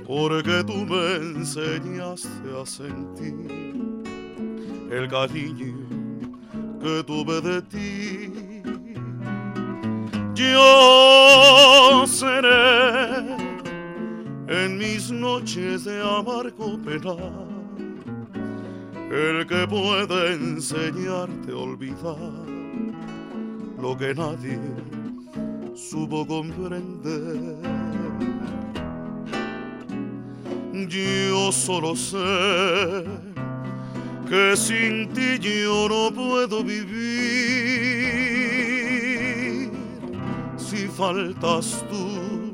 porque 0.09 0.65
tú 0.65 0.87
me 0.87 1.17
enseñaste 1.17 2.49
a 2.59 2.65
sentir 2.65 3.35
el 4.91 5.07
cariño 5.07 5.77
que 6.81 7.05
tuve 7.05 7.43
de 7.43 7.61
ti. 7.63 8.33
Yo 10.35 12.07
seré 12.07 13.19
en 14.49 14.79
mis 14.79 15.11
noches 15.11 15.85
de 15.85 16.01
amargo 16.01 16.79
penar 16.83 17.47
el 19.13 19.47
que 19.47 19.67
puede 19.69 20.33
enseñarte 20.33 21.53
a 21.53 21.57
olvidar 21.57 22.17
lo 23.79 23.95
que 23.99 24.15
nadie 24.15 24.59
supo 25.75 26.27
comprender. 26.27 27.88
Yo 30.87 31.51
solo 31.51 31.97
sé 31.97 33.05
que 34.29 34.57
sin 34.57 35.13
ti 35.13 35.41
yo 35.41 35.89
no 35.89 36.13
puedo 36.15 36.63
vivir. 36.63 36.93
Si 40.57 40.87
faltas 40.87 41.85
tú, 41.91 42.53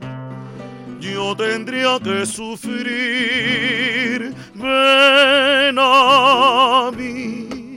yo 1.01 1.37
tendría 1.37 2.01
que 2.01 2.25
sufrir. 2.25 4.35
Ven 4.55 5.77
a 5.79 6.91
mí, 6.97 7.77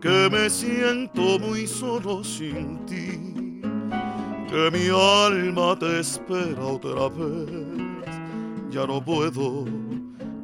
que 0.00 0.28
me 0.30 0.50
siento 0.50 1.38
muy 1.38 1.66
solo 1.66 2.22
sin 2.24 2.84
ti, 2.86 3.62
que 4.48 4.70
mi 4.70 4.90
alma 4.90 5.78
te 5.78 6.00
espera 6.00 6.62
otra 6.62 7.08
vez. 7.08 7.89
Ya 8.70 8.86
no 8.86 9.04
puedo 9.04 9.64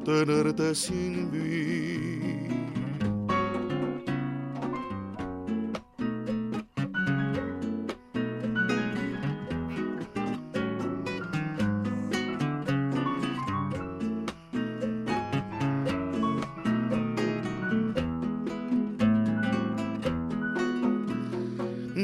tenerte 0.05 0.74
sin 0.74 1.31
mí. 1.31 2.49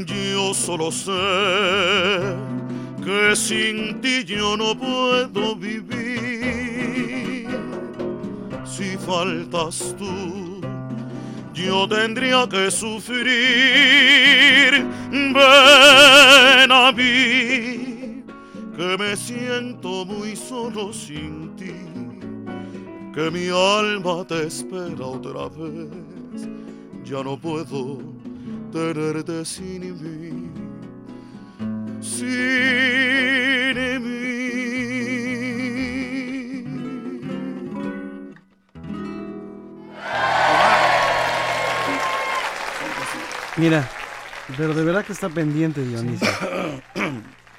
Yo 0.06 0.54
solo 0.54 0.92
sé 0.92 1.10
que 3.04 3.34
sin 3.34 4.00
ti 4.00 4.22
yo 4.24 4.56
no 4.56 4.78
puedo 4.78 5.56
vivir. 5.56 5.81
Si 8.74 8.96
faltas 8.96 9.94
tú, 9.98 10.62
yo 11.52 11.86
tendría 11.86 12.48
que 12.48 12.70
sufrir. 12.70 13.26
Ven 15.10 16.72
a 16.72 16.90
mí, 16.90 18.24
que 18.74 18.96
me 18.98 19.14
siento 19.14 20.06
muy 20.06 20.34
solo 20.34 20.90
sin 20.90 21.54
ti, 21.54 21.74
que 23.14 23.30
mi 23.30 23.48
alma 23.48 24.26
te 24.26 24.46
espera 24.46 25.04
otra 25.04 25.50
vez. 25.50 26.48
Ya 27.04 27.22
no 27.22 27.36
puedo 27.38 27.98
tenerte 28.72 29.44
sin 29.44 29.82
mí, 30.00 30.50
sin 32.00 33.41
Mira, 43.56 43.88
pero 44.56 44.74
de 44.74 44.84
verdad 44.84 45.04
que 45.04 45.12
está 45.12 45.28
pendiente 45.28 45.84
Dionisio. 45.84 46.28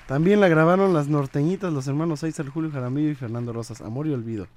También 0.08 0.40
la 0.42 0.48
grabaron 0.48 0.94
las 0.94 1.08
norteñitas, 1.08 1.72
los 1.72 1.88
hermanos 1.88 2.22
César 2.22 2.48
Julio 2.50 2.72
Jaramillo 2.72 3.10
y 3.10 3.16
Fernando 3.16 3.54
Rosas. 3.54 3.82
Amor 3.82 4.08
y 4.08 4.14
olvido. 4.14 4.48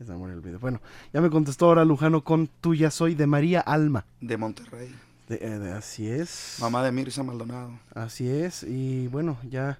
Es 0.00 0.08
amor 0.10 0.30
y 0.30 0.34
olvido. 0.34 0.58
Bueno, 0.58 0.80
ya 1.12 1.20
me 1.20 1.30
contestó 1.30 1.66
ahora 1.66 1.84
Lujano 1.84 2.22
con 2.22 2.46
Tuya 2.46 2.90
soy 2.90 3.14
de 3.14 3.26
María 3.26 3.60
Alma. 3.60 4.04
De 4.20 4.36
Monterrey. 4.36 4.94
De- 5.28 5.36
eh, 5.40 5.58
de- 5.58 5.72
así 5.72 6.06
es. 6.08 6.58
Mamá 6.60 6.82
de 6.82 6.92
Mirza 6.92 7.22
Maldonado. 7.22 7.78
Así 7.94 8.28
es. 8.28 8.62
Y 8.62 9.08
bueno, 9.08 9.38
ya 9.50 9.78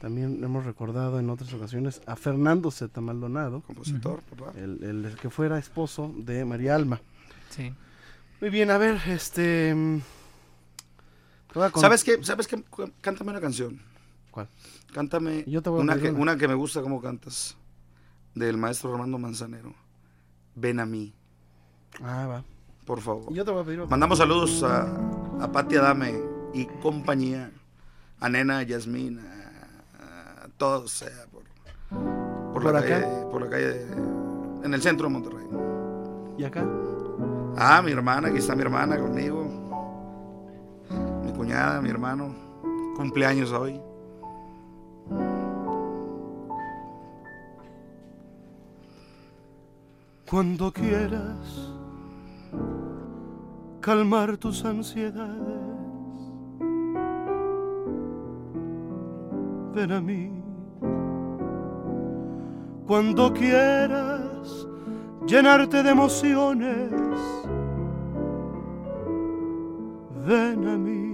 también 0.00 0.42
hemos 0.42 0.64
recordado 0.64 1.20
en 1.20 1.30
otras 1.30 1.52
ocasiones 1.52 2.00
a 2.06 2.16
Fernando 2.16 2.70
Zeta 2.70 3.00
Maldonado. 3.00 3.60
Compositor, 3.62 4.20
papá. 4.22 4.52
El, 4.58 4.82
el 4.82 5.14
que 5.20 5.30
fuera 5.30 5.58
esposo 5.58 6.12
de 6.16 6.44
María 6.44 6.74
Alma. 6.74 7.00
Sí. 7.50 7.72
Muy 8.40 8.50
bien, 8.50 8.70
a 8.70 8.78
ver, 8.78 8.98
este... 9.08 10.00
con- 11.52 11.80
¿Sabes 11.80 12.04
qué? 12.04 12.22
¿Sabes 12.22 12.46
qué? 12.46 12.62
Cántame 13.00 13.30
una 13.30 13.40
canción. 13.40 13.80
¿Cuál? 14.30 14.48
Cántame 14.94 15.44
Yo 15.46 15.62
te 15.62 15.70
voy 15.70 15.80
a 15.80 15.82
una, 15.82 15.98
que, 15.98 16.10
una. 16.10 16.20
una 16.20 16.36
que 16.36 16.48
me 16.48 16.54
gusta 16.54 16.80
como 16.82 17.00
cantas. 17.00 17.56
Del 18.34 18.56
maestro 18.56 18.92
Armando 18.92 19.18
Manzanero. 19.18 19.74
Ven 20.54 20.78
a 20.80 20.86
mí, 20.86 21.12
Ah, 22.02 22.26
va. 22.26 22.44
por 22.84 23.00
favor. 23.00 23.32
Yo 23.32 23.44
te 23.44 23.50
voy 23.50 23.62
a 23.62 23.64
pedir 23.64 23.80
otra. 23.80 23.90
Mandamos 23.90 24.18
saludos 24.18 24.62
a, 24.62 24.82
a 25.40 25.50
Pati 25.52 25.76
Adame 25.76 26.14
y 26.54 26.66
compañía. 26.80 27.50
A 28.20 28.28
Nena, 28.28 28.58
a 28.58 28.62
Yasmín, 28.62 29.18
a, 29.18 30.44
a 30.44 30.48
todos, 30.58 30.90
sea, 30.92 31.26
por, 31.32 31.42
por, 32.52 32.62
¿Por 32.62 32.72
la 32.72 32.80
acá? 32.80 33.00
calle, 33.00 33.26
por 33.30 33.40
la 33.42 33.48
calle, 33.50 33.66
de- 33.68 33.92
en 34.64 34.74
el 34.74 34.82
centro 34.82 35.08
de 35.08 35.12
Monterrey. 35.14 35.46
¿Y 36.36 36.44
acá? 36.44 36.64
Ah, 37.56 37.80
mi 37.82 37.92
hermana, 37.92 38.28
aquí 38.28 38.38
está 38.38 38.54
mi 38.54 38.60
hermana 38.62 38.98
conmigo. 38.98 39.39
Mi 41.50 41.90
hermano. 41.90 42.32
Cumpleaños 42.96 43.50
hoy. 43.50 43.80
Cuando 50.30 50.72
quieras 50.72 51.72
calmar 53.80 54.36
tus 54.36 54.64
ansiedades, 54.64 55.58
ven 59.74 59.90
a 59.90 60.00
mí. 60.00 60.30
Cuando 62.86 63.32
quieras 63.32 64.68
llenarte 65.26 65.82
de 65.82 65.90
emociones, 65.90 66.92
ven 70.24 70.68
a 70.68 70.78
mí. 70.78 71.09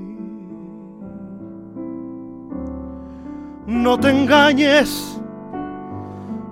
No 3.66 3.98
te 3.98 4.10
engañes, 4.10 5.20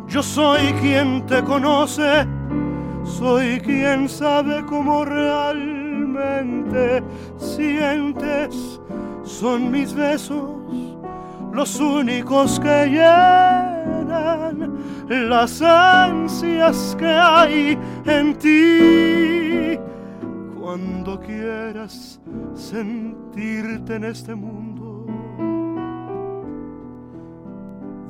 yo 0.09 0.21
soy 0.21 0.73
quien 0.81 1.25
te 1.27 1.45
conoce, 1.45 2.27
soy 3.05 3.61
quien 3.61 4.09
sabe 4.09 4.65
cómo 4.67 5.05
realmente 5.05 7.05
sientes. 7.37 8.81
Son 9.23 9.71
mis 9.71 9.95
besos 9.95 10.51
los 11.53 11.79
únicos 11.79 12.59
que 12.59 12.87
llenan 12.87 14.77
las 15.09 15.63
ansias 15.63 16.97
que 16.99 17.07
hay 17.07 17.79
en 18.07 18.35
ti. 18.39 19.79
Cuando 20.61 21.21
quieras 21.21 22.21
sentirte 22.55 23.95
en 23.95 24.05
este 24.05 24.35
mundo, 24.35 24.84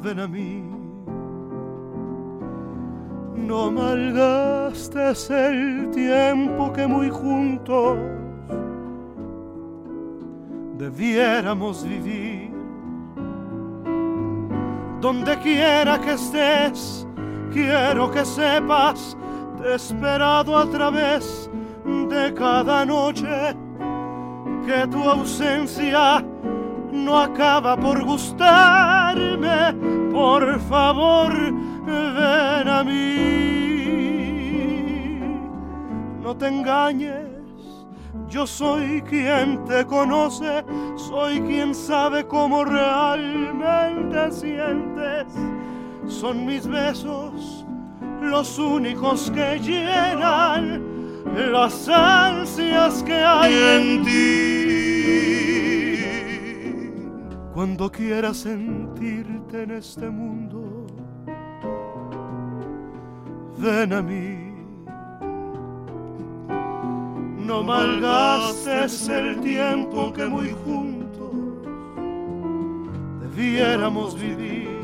ven 0.02 0.20
a 0.20 0.26
mí. 0.26 0.62
No 3.36 3.70
malgastes 3.70 5.30
el 5.30 5.90
tiempo 5.90 6.72
que 6.72 6.86
muy 6.86 7.10
juntos 7.10 7.98
debiéramos 10.78 11.84
vivir. 11.84 12.52
Donde 15.00 15.38
quiera 15.38 16.00
que 16.00 16.12
estés, 16.12 17.06
quiero 17.52 18.10
que 18.10 18.24
sepas, 18.24 19.16
te 19.58 19.68
he 19.68 19.74
esperado 19.74 20.56
a 20.56 20.66
través 20.70 21.50
de 22.08 22.32
cada 22.32 22.84
noche, 22.86 23.54
que 24.66 24.86
tu 24.86 25.02
ausencia 25.02 26.24
no 26.90 27.18
acaba 27.18 27.76
por 27.76 28.02
Por 30.12 30.60
favor, 30.60 31.32
ven 31.84 32.68
a 32.68 32.84
mí. 32.84 33.04
No 36.22 36.36
te 36.36 36.48
engañes, 36.48 37.26
yo 38.28 38.46
soy 38.46 39.02
quien 39.02 39.64
te 39.64 39.84
conoce, 39.84 40.64
soy 40.96 41.40
quien 41.40 41.74
sabe 41.74 42.24
cómo 42.26 42.64
realmente 42.64 44.32
sientes. 44.32 45.26
Son 46.06 46.46
mis 46.46 46.66
besos 46.66 47.66
los 48.20 48.58
únicos 48.58 49.30
que 49.30 49.58
llenan 49.58 50.82
las 51.52 51.88
ansias 51.88 53.02
que 53.02 53.14
hay 53.14 53.54
en 53.54 54.04
ti. 54.04 55.53
Cuando 57.54 57.88
quieras 57.88 58.38
sentirte 58.38 59.62
en 59.62 59.70
este 59.70 60.10
mundo, 60.10 60.86
ven 63.58 63.92
a 63.92 64.02
mí. 64.02 64.52
No 67.38 67.62
malgastes 67.62 69.08
el 69.08 69.38
tiempo 69.40 70.12
que 70.12 70.26
muy 70.26 70.50
juntos 70.64 71.30
debiéramos 73.20 74.18
vivir. 74.18 74.80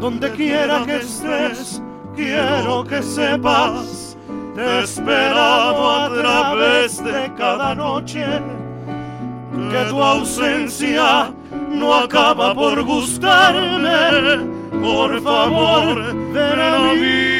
Donde 0.00 0.32
quiera 0.32 0.84
que 0.84 0.96
estés, 0.96 1.80
quiero 2.16 2.82
que 2.82 3.00
sepas, 3.00 4.18
te 4.56 4.60
he 4.60 4.82
esperado 4.82 5.88
a 5.88 6.12
través 6.12 7.04
de 7.04 7.32
cada 7.36 7.76
noche, 7.76 8.24
que 9.56 9.84
tu 9.88 10.02
ausencia 10.02 11.32
no 11.70 11.94
acaba 11.94 12.54
por 12.54 12.82
gustarme. 12.82 14.56
Por 14.82 15.20
favor, 15.22 16.14
ven 16.32 16.60
a 16.60 16.92
mí. 16.92 17.36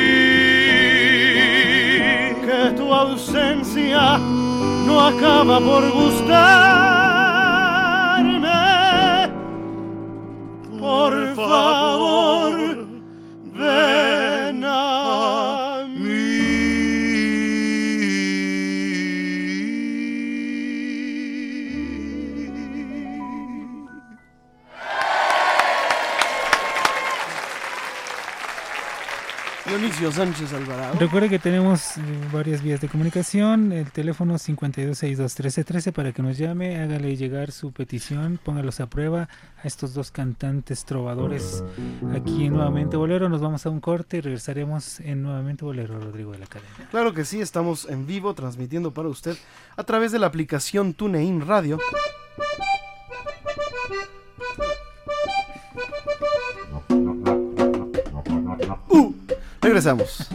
Que 2.47 2.71
tu 2.77 2.93
ausencia 2.93 4.19
no 4.87 5.01
acaba 5.01 5.61
por 5.61 5.91
gustarme. 5.91 6.37
Por 10.81 11.35
favor, 11.35 12.53
ven 13.55 14.06
Dionisio 29.87 30.11
Sánchez 30.11 30.53
Alvarado. 30.53 30.99
Recuerde 30.99 31.29
que 31.29 31.39
tenemos 31.39 31.97
eh, 31.97 32.01
varias 32.33 32.61
vías 32.61 32.81
de 32.81 32.89
comunicación, 32.89 33.71
el 33.71 33.93
teléfono 33.93 34.35
52621313 34.35 35.93
para 35.93 36.11
que 36.11 36.23
nos 36.23 36.37
llame, 36.37 36.81
hágale 36.81 37.15
llegar 37.15 37.53
su 37.53 37.71
petición, 37.71 38.41
póngalos 38.43 38.81
a 38.81 38.87
prueba 38.87 39.29
a 39.63 39.67
estos 39.67 39.95
dos 39.95 40.11
cantantes 40.11 40.85
trovadores 40.85 41.63
aquí 42.13 42.47
en 42.47 42.55
Nuevamente 42.55 42.97
Bolero. 42.97 43.29
Nos 43.29 43.41
vamos 43.41 43.65
a 43.65 43.71
un 43.71 43.79
corte 43.79 44.17
y 44.17 44.23
regresaremos 44.23 44.99
en 44.99 45.23
Nuevamente 45.23 45.65
Bolero, 45.65 46.01
Rodrigo 46.01 46.33
de 46.33 46.39
la 46.39 46.47
Cadena. 46.47 46.89
Claro 46.91 47.15
que 47.15 47.25
sí, 47.25 47.41
estamos 47.41 47.89
en 47.89 48.09
vivo 48.09 48.35
transmitiendo 48.35 48.93
para 48.93 49.09
usted 49.09 49.37
a 49.77 49.85
través 49.85 50.11
de 50.11 50.19
la 50.19 50.27
aplicación 50.27 50.95
TuneIn 50.95 51.47
Radio. 51.47 51.79
Regresamos. 59.67 60.29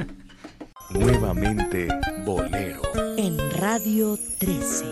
Nuevamente 0.89 1.87
Bolero. 2.25 2.81
En 3.15 3.37
Radio 3.51 4.17
13. 4.39 4.85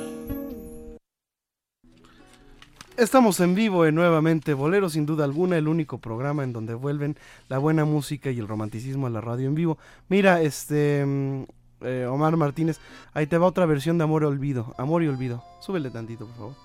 Estamos 2.96 3.42
en 3.42 3.54
vivo 3.54 3.86
en 3.86 3.96
Nuevamente 3.96 4.54
Bolero, 4.54 4.90
sin 4.90 5.06
duda 5.06 5.26
alguna, 5.26 5.58
el 5.58 5.68
único 5.68 5.98
programa 5.98 6.46
en 6.46 6.54
donde 6.54 6.74
vuelven 6.74 7.18
la 7.50 7.58
buena 7.58 7.84
música 7.84 8.32
y 8.32 8.40
el 8.40 8.48
romanticismo 8.48 9.08
a 9.08 9.10
la 9.10 9.20
radio 9.20 9.46
en 9.46 9.56
vivo. 9.56 9.78
Mira, 10.08 10.42
este 10.42 11.06
mm, 11.06 11.44
eh, 11.82 12.06
Omar 12.10 12.38
Martínez, 12.38 12.80
ahí 13.14 13.28
te 13.28 13.38
va 13.38 13.46
otra 13.46 13.66
versión 13.66 13.98
de 13.98 14.06
Amor 14.06 14.22
y 14.22 14.26
Olvido. 14.28 14.74
Amor 14.78 15.04
y 15.04 15.10
Olvido. 15.10 15.44
Súbele 15.60 15.90
tantito, 15.90 16.26
por 16.28 16.36
favor. 16.38 16.56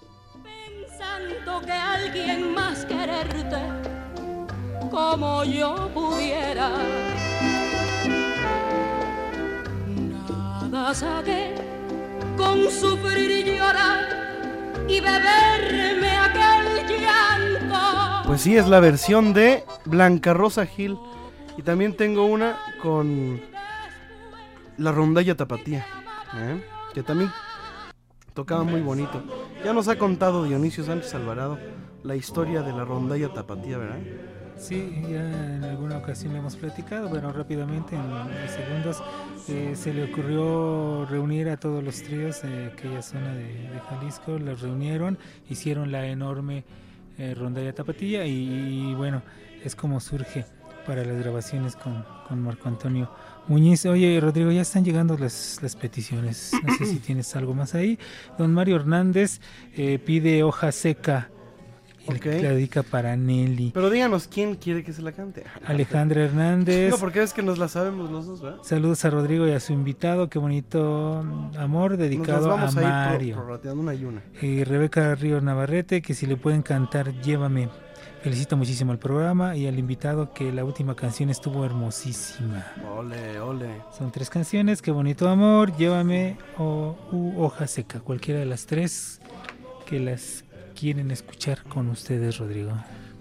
Pensando 0.45 1.61
que 1.67 1.73
alguien 1.73 2.55
más 2.55 2.85
quererte 2.85 3.59
como 4.93 5.43
yo 5.43 5.91
pudiera. 5.93 7.34
Pues 18.27 18.41
sí, 18.41 18.57
es 18.57 18.67
la 18.67 18.81
versión 18.81 19.35
de 19.35 19.63
Blanca 19.85 20.35
Rosa 20.35 20.67
Gil. 20.67 20.99
Y 21.57 21.63
también 21.63 21.97
tengo 21.97 22.25
una 22.25 22.59
con 22.83 23.41
la 24.77 24.91
rondalla 24.91 25.37
tapatía, 25.37 25.87
¿eh? 26.35 26.61
que 26.93 27.05
también 27.05 27.31
tocaba 28.35 28.65
muy 28.65 28.81
bonito. 28.81 29.23
Ya 29.65 29.73
nos 29.73 29.87
ha 29.87 29.97
contado 29.97 30.43
Dionisio 30.43 30.83
Sánchez 30.83 31.15
Alvarado 31.15 31.57
la 32.03 32.17
historia 32.17 32.63
de 32.63 32.73
la 32.73 32.85
rondalla 32.85 33.33
tapatía, 33.33 33.79
¿verdad? 33.79 34.01
Sí, 34.57 35.03
ya 35.11 35.57
en 35.57 35.65
alguna 35.65 35.99
ocasión 35.99 36.33
le 36.33 36.39
hemos 36.39 36.57
platicado, 36.57 37.09
bueno, 37.09 37.33
rápidamente, 37.33 37.97
en 37.97 38.03
unos 38.03 38.51
segundos, 38.51 39.03
eh, 39.49 39.73
se 39.75 39.93
le 39.93 40.05
ocurrió 40.05 41.05
reunir 41.07 41.49
a 41.49 41.57
todos 41.57 41.83
los 41.83 42.03
tríos 42.03 42.43
de 42.43 42.67
aquella 42.67 43.03
zona 43.03 43.35
de, 43.35 43.45
de 43.45 43.81
Jalisco, 43.89 44.39
los 44.39 44.61
reunieron, 44.61 45.19
hicieron 45.51 45.93
la 45.93 46.07
enorme 46.07 46.65
eh, 47.19 47.35
rondalla 47.35 47.75
tapatilla 47.75 48.25
y, 48.25 48.91
y 48.91 48.95
bueno, 48.95 49.23
es 49.63 49.77
como 49.77 50.01
surge 50.01 50.47
para 50.87 51.05
las 51.05 51.19
grabaciones 51.19 51.77
con, 51.77 52.05
con 52.29 52.41
Marco 52.43 52.69
Antonio 52.69 53.11
Muñiz. 53.47 53.85
Oye, 53.87 54.19
Rodrigo, 54.21 54.51
ya 54.51 54.63
están 54.63 54.85
llegando 54.85 55.17
las, 55.19 55.59
las 55.63 55.77
peticiones, 55.77 56.53
no 56.63 56.75
sé 56.75 56.87
si 56.87 56.99
tienes 57.07 57.35
algo 57.37 57.55
más 57.55 57.75
ahí. 57.75 57.99
Don 58.39 58.53
Mario 58.53 58.77
Hernández 58.77 59.41
eh, 59.77 59.99
pide 59.99 60.43
hoja 60.43 60.73
seca. 60.73 61.31
Y 62.07 62.13
Ok. 62.17 62.27
la 62.27 62.33
dedica 62.51 62.83
para 62.83 63.17
Nelly. 63.17 63.71
Pero 63.73 63.89
díganos 63.91 64.27
quién 64.29 64.57
quiere 64.57 64.85
que 64.85 64.93
se 64.93 65.01
la 65.03 65.13
cante. 65.13 65.45
Alejandra 65.67 66.25
Hernández. 66.25 66.91
No, 66.91 66.99
porque 66.99 67.23
es 67.23 67.33
que 67.33 67.43
nos 67.43 67.59
la 67.59 67.69
sabemos 67.69 68.11
los 68.11 68.27
dos, 68.27 68.43
¿verdad? 68.43 68.59
Saludos 68.63 69.05
a 69.05 69.11
Rodrigo 69.11 69.49
y 69.49 69.53
a 69.53 69.61
su 69.61 69.73
invitado, 69.73 70.29
qué 70.29 70.39
bonito 70.39 71.23
mm, 71.25 71.57
amor 71.59 71.97
dedicado 71.97 72.49
vamos 72.49 72.77
a 72.77 72.81
a 72.81 73.11
Mario. 73.13 73.37
pro- 73.61 73.73
una 73.75 73.95
y 73.95 74.05
una. 74.05 74.23
Y 74.43 74.65
Rebeca 74.65 75.15
Ríos 75.15 75.43
Navarrete, 75.43 76.03
que 76.03 76.13
si 76.15 76.27
le 76.27 76.37
pueden 76.37 76.63
cantar 76.63 77.13
Llévame. 77.23 77.69
Felicito 78.23 78.57
muchísimo 78.57 78.91
al 78.93 78.99
programa 78.99 79.55
y 79.57 79.67
al 79.67 79.79
invitado 79.79 80.33
que 80.33 80.51
la 80.51 80.65
última 80.65 80.95
canción 80.97 81.29
estuvo 81.29 81.65
hermosísima. 81.65 82.67
Ole, 82.97 83.39
ole. 83.41 83.69
Son 83.97 84.11
tres 84.11 84.31
canciones, 84.31 84.81
qué 84.81 84.91
bonito 84.91 85.29
amor, 85.29 85.77
Llévame 85.77 86.37
o 86.59 86.97
u 87.13 87.43
Hoja 87.43 87.67
Seca, 87.67 88.01
cualquiera 88.01 88.41
de 88.41 88.47
las 88.47 88.65
tres 88.67 89.21
que 89.87 90.01
las 90.01 90.44
quieren 90.75 91.11
escuchar 91.11 91.63
con 91.65 91.89
ustedes, 91.89 92.39
Rodrigo. 92.39 92.73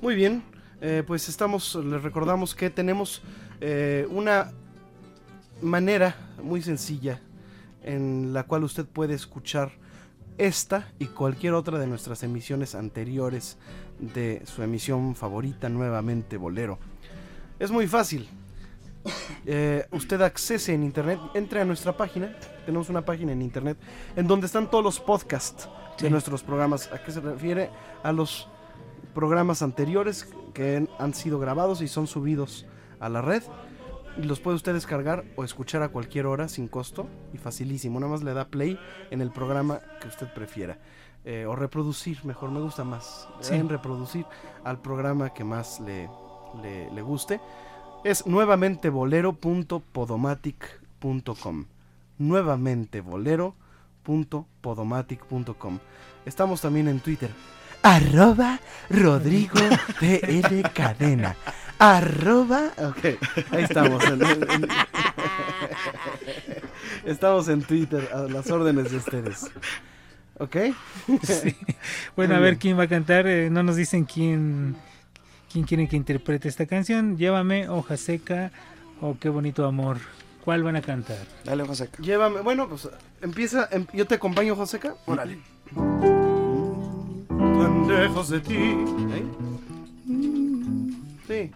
Muy 0.01 0.15
bien, 0.15 0.43
eh, 0.81 1.03
pues 1.05 1.29
estamos, 1.29 1.75
les 1.75 2.01
recordamos 2.01 2.55
que 2.55 2.69
tenemos 2.69 3.21
eh, 3.61 4.07
una 4.09 4.51
manera 5.61 6.15
muy 6.43 6.61
sencilla 6.61 7.21
en 7.83 8.33
la 8.33 8.43
cual 8.43 8.63
usted 8.63 8.85
puede 8.85 9.13
escuchar 9.13 9.71
esta 10.37 10.91
y 10.99 11.05
cualquier 11.05 11.53
otra 11.53 11.77
de 11.77 11.87
nuestras 11.87 12.23
emisiones 12.23 12.75
anteriores 12.75 13.57
de 13.99 14.41
su 14.45 14.63
emisión 14.63 15.15
favorita, 15.15 15.69
nuevamente 15.69 16.37
Bolero. 16.37 16.79
Es 17.59 17.71
muy 17.71 17.87
fácil. 17.87 18.27
Eh, 19.45 19.85
usted 19.91 20.21
accese 20.21 20.73
en 20.73 20.83
internet, 20.83 21.19
entre 21.33 21.61
a 21.61 21.65
nuestra 21.65 21.95
página, 21.95 22.35
tenemos 22.65 22.89
una 22.89 23.03
página 23.03 23.33
en 23.33 23.41
internet 23.41 23.77
en 24.15 24.27
donde 24.27 24.45
están 24.45 24.69
todos 24.69 24.83
los 24.83 24.99
podcasts 24.99 25.67
de 25.99 26.09
nuestros 26.09 26.43
programas. 26.43 26.91
¿A 26.91 27.03
qué 27.03 27.11
se 27.11 27.19
refiere? 27.19 27.69
A 28.03 28.11
los 28.11 28.47
programas 29.13 29.61
anteriores 29.61 30.29
que 30.53 30.87
han 30.97 31.13
sido 31.13 31.39
grabados 31.39 31.81
y 31.81 31.87
son 31.87 32.07
subidos 32.07 32.65
a 32.99 33.09
la 33.09 33.21
red. 33.21 33.43
Y 34.15 34.23
los 34.23 34.39
puede 34.39 34.55
usted 34.55 34.73
descargar 34.73 35.25
o 35.35 35.43
escuchar 35.43 35.81
a 35.81 35.89
cualquier 35.89 36.27
hora 36.27 36.47
sin 36.47 36.67
costo 36.67 37.07
y 37.33 37.37
facilísimo. 37.37 37.99
Nada 37.99 38.11
más 38.11 38.23
le 38.23 38.33
da 38.33 38.47
play 38.47 38.79
en 39.09 39.21
el 39.21 39.31
programa 39.31 39.79
que 39.99 40.07
usted 40.07 40.31
prefiera. 40.33 40.77
Eh, 41.25 41.45
o 41.47 41.55
reproducir, 41.55 42.23
mejor 42.23 42.51
me 42.51 42.59
gusta 42.59 42.83
más. 42.83 43.27
Sí. 43.39 43.55
En 43.55 43.69
reproducir 43.69 44.25
al 44.63 44.79
programa 44.81 45.33
que 45.33 45.43
más 45.43 45.79
le, 45.79 46.09
le, 46.61 46.91
le 46.91 47.01
guste. 47.01 47.39
Es 48.03 48.25
nuevamente 48.27 48.89
bolero.podomatic.com. 48.89 51.65
Nuevamente 52.17 52.99
bolero.podomatic.com. 53.01 55.79
Estamos 56.25 56.59
también 56.61 56.87
en 56.89 56.99
Twitter. 56.99 57.29
Arroba 57.81 58.59
Rodrigo 58.89 59.59
PL 59.99 60.63
Cadena. 60.73 61.35
Arroba. 61.79 62.71
Ok, 62.77 63.05
ahí 63.51 63.63
estamos. 63.63 64.03
en- 64.05 64.21
en- 64.23 64.51
en- 64.51 64.67
estamos 67.05 67.47
en 67.49 67.61
Twitter 67.63 68.07
a 68.13 68.19
las 68.21 68.49
órdenes 68.51 68.91
de 68.91 68.97
ustedes. 68.97 69.49
¿Ok? 70.39 70.55
Sí. 71.23 71.55
Bueno, 72.15 72.35
a 72.35 72.39
ver 72.39 72.51
bien. 72.53 72.59
quién 72.59 72.79
va 72.79 72.83
a 72.83 72.87
cantar. 72.87 73.27
eh, 73.27 73.49
no 73.49 73.63
nos 73.63 73.75
dicen 73.75 74.05
quién, 74.05 74.77
quién 75.53 75.65
quiere 75.65 75.87
que 75.87 75.95
interprete 75.95 76.49
esta 76.49 76.65
canción. 76.65 77.15
Llévame, 77.15 77.69
hoja 77.69 77.95
seca 77.95 78.51
o 78.99 79.15
qué 79.19 79.29
bonito 79.29 79.65
amor. 79.65 79.97
¿Cuál 80.43 80.63
van 80.63 80.75
a 80.75 80.81
cantar? 80.81 81.19
Dale, 81.45 81.63
hoja 81.63 81.75
seca. 81.75 82.01
Llévame. 82.01 82.41
Bueno, 82.41 82.67
pues 82.67 82.89
empieza. 83.21 83.69
em- 83.71 83.85
yo 83.93 84.05
te 84.07 84.15
acompaño, 84.15 84.55
Joseca. 84.55 84.95
Órale. 85.05 85.37
Tan 87.29 87.87
lejos 87.87 88.29
de 88.29 88.39
ti. 88.41 88.75
Sí. 91.27 91.51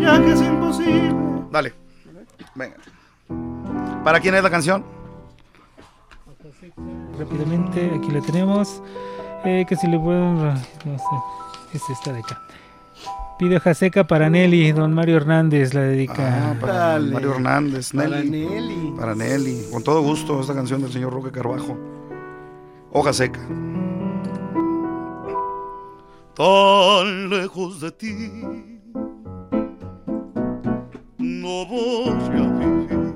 Ya 0.00 0.24
que 0.24 0.32
es 0.32 0.40
imposible. 0.40 1.14
Dale. 1.50 1.74
Venga. 2.54 2.76
¿Para 4.04 4.20
quién 4.20 4.34
es 4.34 4.42
la 4.42 4.50
canción? 4.50 4.84
Rápidamente, 7.18 7.90
aquí 7.94 8.10
la 8.10 8.20
tenemos. 8.22 8.82
Eh, 9.44 9.64
que 9.68 9.76
si 9.76 9.86
le 9.86 9.98
puedo. 9.98 10.20
No 10.34 10.56
sé, 10.56 11.39
es 11.74 11.90
esta 11.90 12.12
de 12.12 12.20
acá. 12.20 12.40
Pide 13.38 13.56
hoja 13.56 13.72
seca 13.72 14.06
para 14.06 14.28
Nelly, 14.28 14.72
don 14.72 14.92
Mario 14.92 15.16
Hernández 15.16 15.72
la 15.72 15.80
dedica. 15.82 16.50
Ah, 16.50 16.54
para 16.60 16.72
Dale. 16.74 17.12
Mario 17.12 17.34
Hernández, 17.36 17.92
Para 17.92 18.08
Nelly. 18.22 18.30
Nelly. 18.30 18.94
Para 18.98 19.14
Nelly. 19.14 19.66
Con 19.72 19.82
todo 19.82 20.02
gusto, 20.02 20.40
esta 20.40 20.54
canción 20.54 20.82
del 20.82 20.92
señor 20.92 21.12
Roque 21.12 21.30
Carbajo. 21.30 21.78
Hoja 22.92 23.12
seca. 23.12 23.40
tan 26.40 27.28
lejos 27.28 27.80
de 27.82 27.90
ti. 27.92 28.80
No 31.18 31.66
voy 31.66 32.08
a 32.08 32.58
vivir 32.58 33.14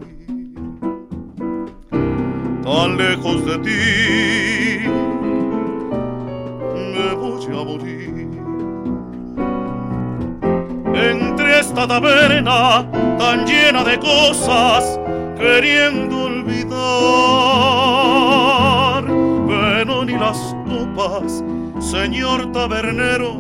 tan 2.62 2.96
lejos 2.98 3.46
de 3.46 3.58
ti. 3.58 4.63
Esta 11.74 11.88
taberna 11.88 12.86
tan 13.18 13.44
llena 13.44 13.82
de 13.82 13.98
cosas 13.98 15.00
queriendo 15.36 16.26
olvidar. 16.26 16.74
Pero 19.48 20.04
ni 20.04 20.12
las 20.12 20.54
copas 20.68 21.42
señor 21.80 22.52
tabernero, 22.52 23.34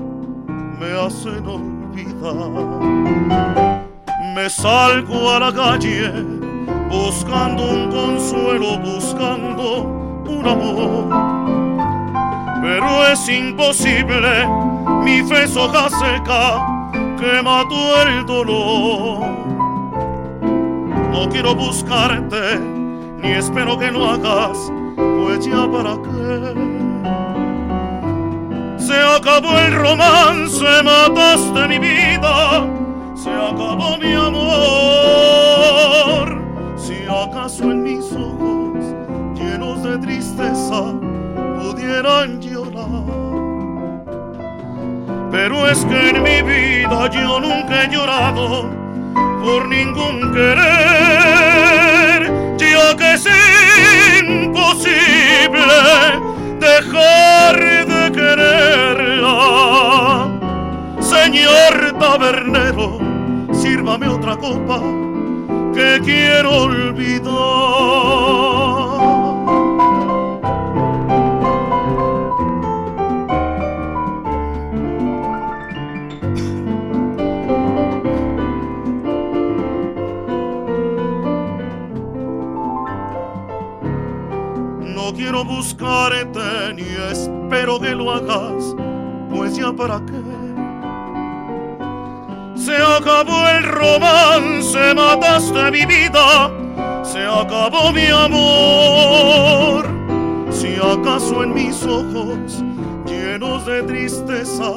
me 0.80 0.90
hacen 1.00 1.46
olvidar. 1.46 2.50
Me 4.34 4.50
salgo 4.50 5.30
a 5.30 5.38
la 5.38 5.52
calle 5.52 6.10
buscando 6.90 7.62
un 7.62 7.88
consuelo, 7.88 8.78
buscando 8.80 9.84
un 10.26 10.44
amor. 10.44 11.06
Pero 12.62 13.06
es 13.12 13.28
imposible, 13.28 14.48
mi 15.04 15.22
fe 15.22 15.44
es 15.44 15.56
hoja 15.56 15.88
seca 15.88 16.73
que 17.18 17.42
mató 17.42 18.02
el 18.02 18.26
dolor. 18.26 19.20
No 21.12 21.28
quiero 21.30 21.54
buscarte, 21.54 22.58
ni 23.22 23.30
espero 23.32 23.78
que 23.78 23.90
lo 23.90 24.06
hagas, 24.10 24.72
pues 24.96 25.46
ya 25.46 25.70
para 25.70 25.96
qué. 26.02 26.54
Se 28.78 28.94
acabó 28.94 29.58
el 29.58 29.74
romance, 29.74 30.82
mataste 30.82 31.68
mi 31.68 31.78
vida, 31.78 32.66
se 33.14 33.30
acabó 33.30 33.96
mi 33.98 34.12
amor. 34.12 34.44
Si 36.76 37.04
acaso 37.04 37.70
en 37.70 37.82
mis 37.82 38.12
ojos, 38.12 38.78
llenos 39.34 39.82
de 39.82 39.98
tristeza, 39.98 40.94
pudieran 41.58 42.40
llorar. 42.42 43.23
Pero 45.34 45.68
es 45.68 45.84
que 45.84 46.10
en 46.10 46.22
mi 46.22 46.40
vida 46.42 47.10
yo 47.10 47.40
nunca 47.40 47.82
he 47.82 47.88
llorado 47.88 48.70
por 49.42 49.68
ningún 49.68 50.32
querer, 50.32 52.30
ya 52.56 52.96
que 52.96 53.14
es 53.14 53.26
imposible 54.22 55.58
dejar 56.60 57.84
de 57.84 58.12
quererla. 58.12 59.34
Señor 61.00 61.98
tabernero, 61.98 63.00
sírvame 63.52 64.06
otra 64.06 64.36
copa 64.36 64.80
que 65.74 66.00
quiero 66.04 66.62
olvidar. 66.62 68.63
Quiero 85.44 85.56
buscarte 85.56 86.74
ni 86.74 86.82
espero 87.10 87.80
que 87.80 87.94
lo 87.94 88.10
hagas, 88.10 88.74
pues 89.30 89.56
ya 89.56 89.72
para 89.72 90.00
qué. 90.06 90.22
Se 92.56 92.76
acabó 92.76 93.48
el 93.48 93.64
romance, 93.64 94.94
mataste 94.94 95.70
mi 95.70 95.84
vida, 95.84 96.50
se 97.02 97.24
acabó 97.24 97.92
mi 97.92 98.06
amor. 98.06 99.86
Si 100.50 100.76
acaso 100.76 101.42
en 101.42 101.54
mis 101.54 101.84
ojos, 101.84 102.62
llenos 103.06 103.66
de 103.66 103.82
tristeza, 103.82 104.72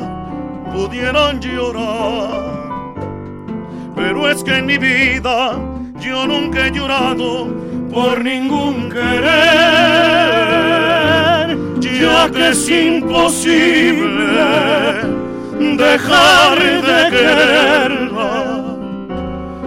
pudieran 0.74 1.40
llorar. 1.40 2.58
Pero 3.96 4.30
es 4.30 4.44
que 4.44 4.58
en 4.58 4.66
mi 4.66 4.78
vida 4.78 5.58
yo 6.00 6.28
nunca 6.28 6.68
he 6.68 6.72
llorado 6.72 7.48
por 7.94 8.24
ningún 8.24 8.90
querer, 8.90 10.37
ya 12.00 12.30
que 12.30 12.50
es 12.50 12.70
imposible 12.70 14.36
dejar 15.78 16.60
de 16.60 17.10
quererla. 17.10 18.64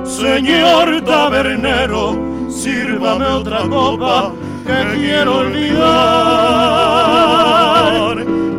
Señor 0.04 1.00
tabernero, 1.02 2.16
sírvame 2.48 3.26
otra 3.26 3.60
copa 3.68 4.32
que 4.66 4.98
quiero 4.98 5.38
olvidar, 5.38 5.80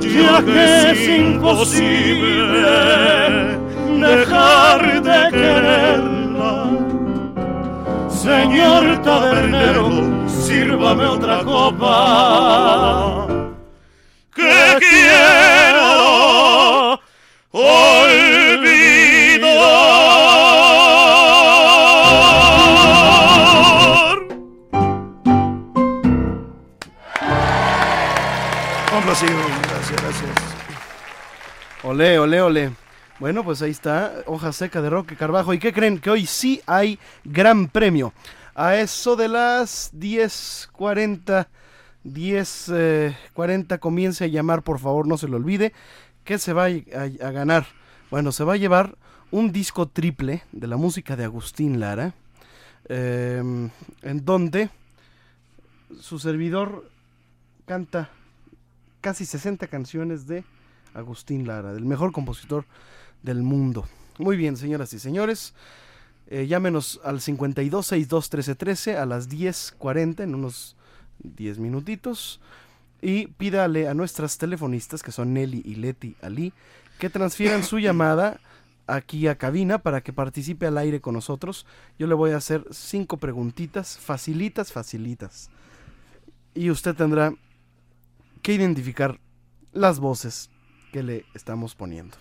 ya 0.02 0.44
que 0.44 0.92
es 0.92 1.08
imposible 1.08 2.68
dejar 4.00 5.02
de 5.02 5.30
quererla. 5.32 6.54
Señor 8.10 9.02
tabernero, 9.04 9.90
sírvame 10.28 11.06
otra 11.06 11.44
copa 11.44 13.32
que 14.34 14.78
quiero 14.80 15.92
olvidar. 17.52 18.22
Gracias, 29.12 30.02
gracias. 30.02 30.32
Ole, 31.84 32.18
ole, 32.18 32.42
ole. 32.42 32.72
Bueno, 33.20 33.44
pues 33.44 33.62
ahí 33.62 33.72
está, 33.72 34.24
hoja 34.26 34.54
seca 34.54 34.82
de 34.82 34.90
Roque 34.90 35.16
Carbajo. 35.18 35.54
¿Y 35.54 35.60
qué 35.60 35.74
creen? 35.74 36.00
Que 36.00 36.10
hoy 36.10 36.26
sí 36.26 36.62
hay 36.66 36.98
gran 37.26 37.68
premio. 37.68 38.14
A 38.56 38.78
eso 38.78 39.16
de 39.16 39.28
las 39.28 39.94
10.40 39.94 41.48
10.40 42.06 43.80
comience 43.80 44.24
a 44.24 44.28
llamar, 44.28 44.64
por 44.64 44.80
favor, 44.80 45.08
no 45.08 45.18
se 45.18 45.28
lo 45.28 45.38
olvide. 45.38 45.74
¿Qué 46.24 46.38
se 46.38 46.54
va 46.54 46.66
a, 46.66 47.32
ganar? 47.32 47.68
Bueno, 48.10 48.32
se 48.32 48.44
va 48.44 48.54
a 48.54 48.58
llevar 48.58 48.96
un 49.32 49.52
disco 49.52 49.88
triple 49.88 50.44
de 50.52 50.68
la 50.68 50.78
música 50.78 51.16
de 51.16 51.24
Agustín 51.24 51.80
Lara, 51.80 52.14
eh, 52.90 53.42
en 54.02 54.26
donde 54.26 54.70
su 56.00 56.20
servidor 56.20 56.90
canta 57.66 58.10
casi 59.02 59.26
60 59.26 59.68
canciones 59.68 60.28
de 60.28 60.44
Agustín 60.94 61.48
Lara, 61.48 61.74
del 61.74 61.86
mejor 61.86 62.12
compositor 62.12 62.66
del 63.24 63.42
mundo. 63.44 63.88
Muy 64.18 64.38
bien, 64.38 64.58
señoras 64.58 64.94
y 64.94 65.00
señores. 65.00 65.54
eh, 66.28 66.48
llámenos 66.48 67.02
al 67.04 67.20
52 67.20 67.86
62 67.88 68.30
13 68.30 68.56
13 68.56 68.98
a 68.98 69.06
las 69.06 69.30
10.40 69.30 70.24
en 70.24 70.36
unos 70.36 70.76
10 71.24 71.60
minutitos. 71.60 72.40
Y 73.02 73.28
pídale 73.28 73.88
a 73.88 73.94
nuestras 73.94 74.38
telefonistas, 74.38 75.02
que 75.02 75.12
son 75.12 75.34
Nelly 75.34 75.62
y 75.66 75.76
Leti 75.76 76.16
Ali, 76.22 76.54
que 77.00 77.10
transfieran 77.10 77.64
su 77.64 77.80
llamada 77.80 78.40
aquí 78.88 79.28
a 79.28 79.38
cabina 79.38 79.80
para 79.80 80.02
que 80.02 80.14
participe 80.14 80.68
al 80.68 80.78
aire 80.78 81.02
con 81.02 81.14
nosotros. 81.14 81.66
Yo 81.98 82.08
le 82.08 82.14
voy 82.14 82.32
a 82.32 82.38
hacer 82.38 82.66
cinco 82.72 83.18
preguntitas, 83.18 83.98
facilitas, 83.98 84.72
facilitas. 84.72 85.50
Y 86.54 86.70
usted 86.70 86.96
tendrá 86.96 87.34
que 88.42 88.54
identificar 88.54 89.20
las 89.72 90.00
voces 90.00 90.50
que 90.92 91.04
le 91.04 91.26
estamos 91.34 91.76
poniendo. 91.76 92.18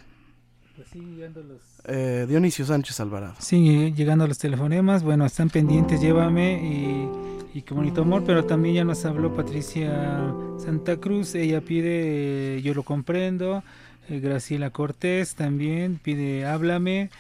Pues 0.77 0.89
sí, 0.89 1.01
llegando 1.01 1.43
los... 1.43 1.61
Eh, 1.85 2.27
Dionisio 2.29 2.65
Sánchez 2.65 3.01
Alvarado. 3.01 3.35
Sí, 3.39 3.93
llegando 3.93 4.27
los 4.27 4.39
telefonemas, 4.39 5.03
bueno, 5.03 5.27
están 5.27 5.51
pendientes, 5.51 6.01
llévame 6.01 6.55
y, 6.63 7.30
y 7.53 7.63
qué 7.63 7.75
bonito 7.75 8.03
amor, 8.03 8.23
pero 8.25 8.45
también 8.45 8.75
ya 8.77 8.85
nos 8.85 9.05
habló 9.05 9.35
Patricia 9.35 10.33
Santa 10.59 10.99
Cruz, 10.99 11.35
ella 11.35 11.61
pide 11.61 12.57
eh, 12.59 12.63
Yo 12.63 12.75
lo 12.75 12.83
comprendo, 12.83 13.63
eh, 14.09 14.21
Graciela 14.21 14.71
Cortés 14.71 15.35
también 15.35 15.99
pide 16.03 16.47
Háblame, 16.47 17.11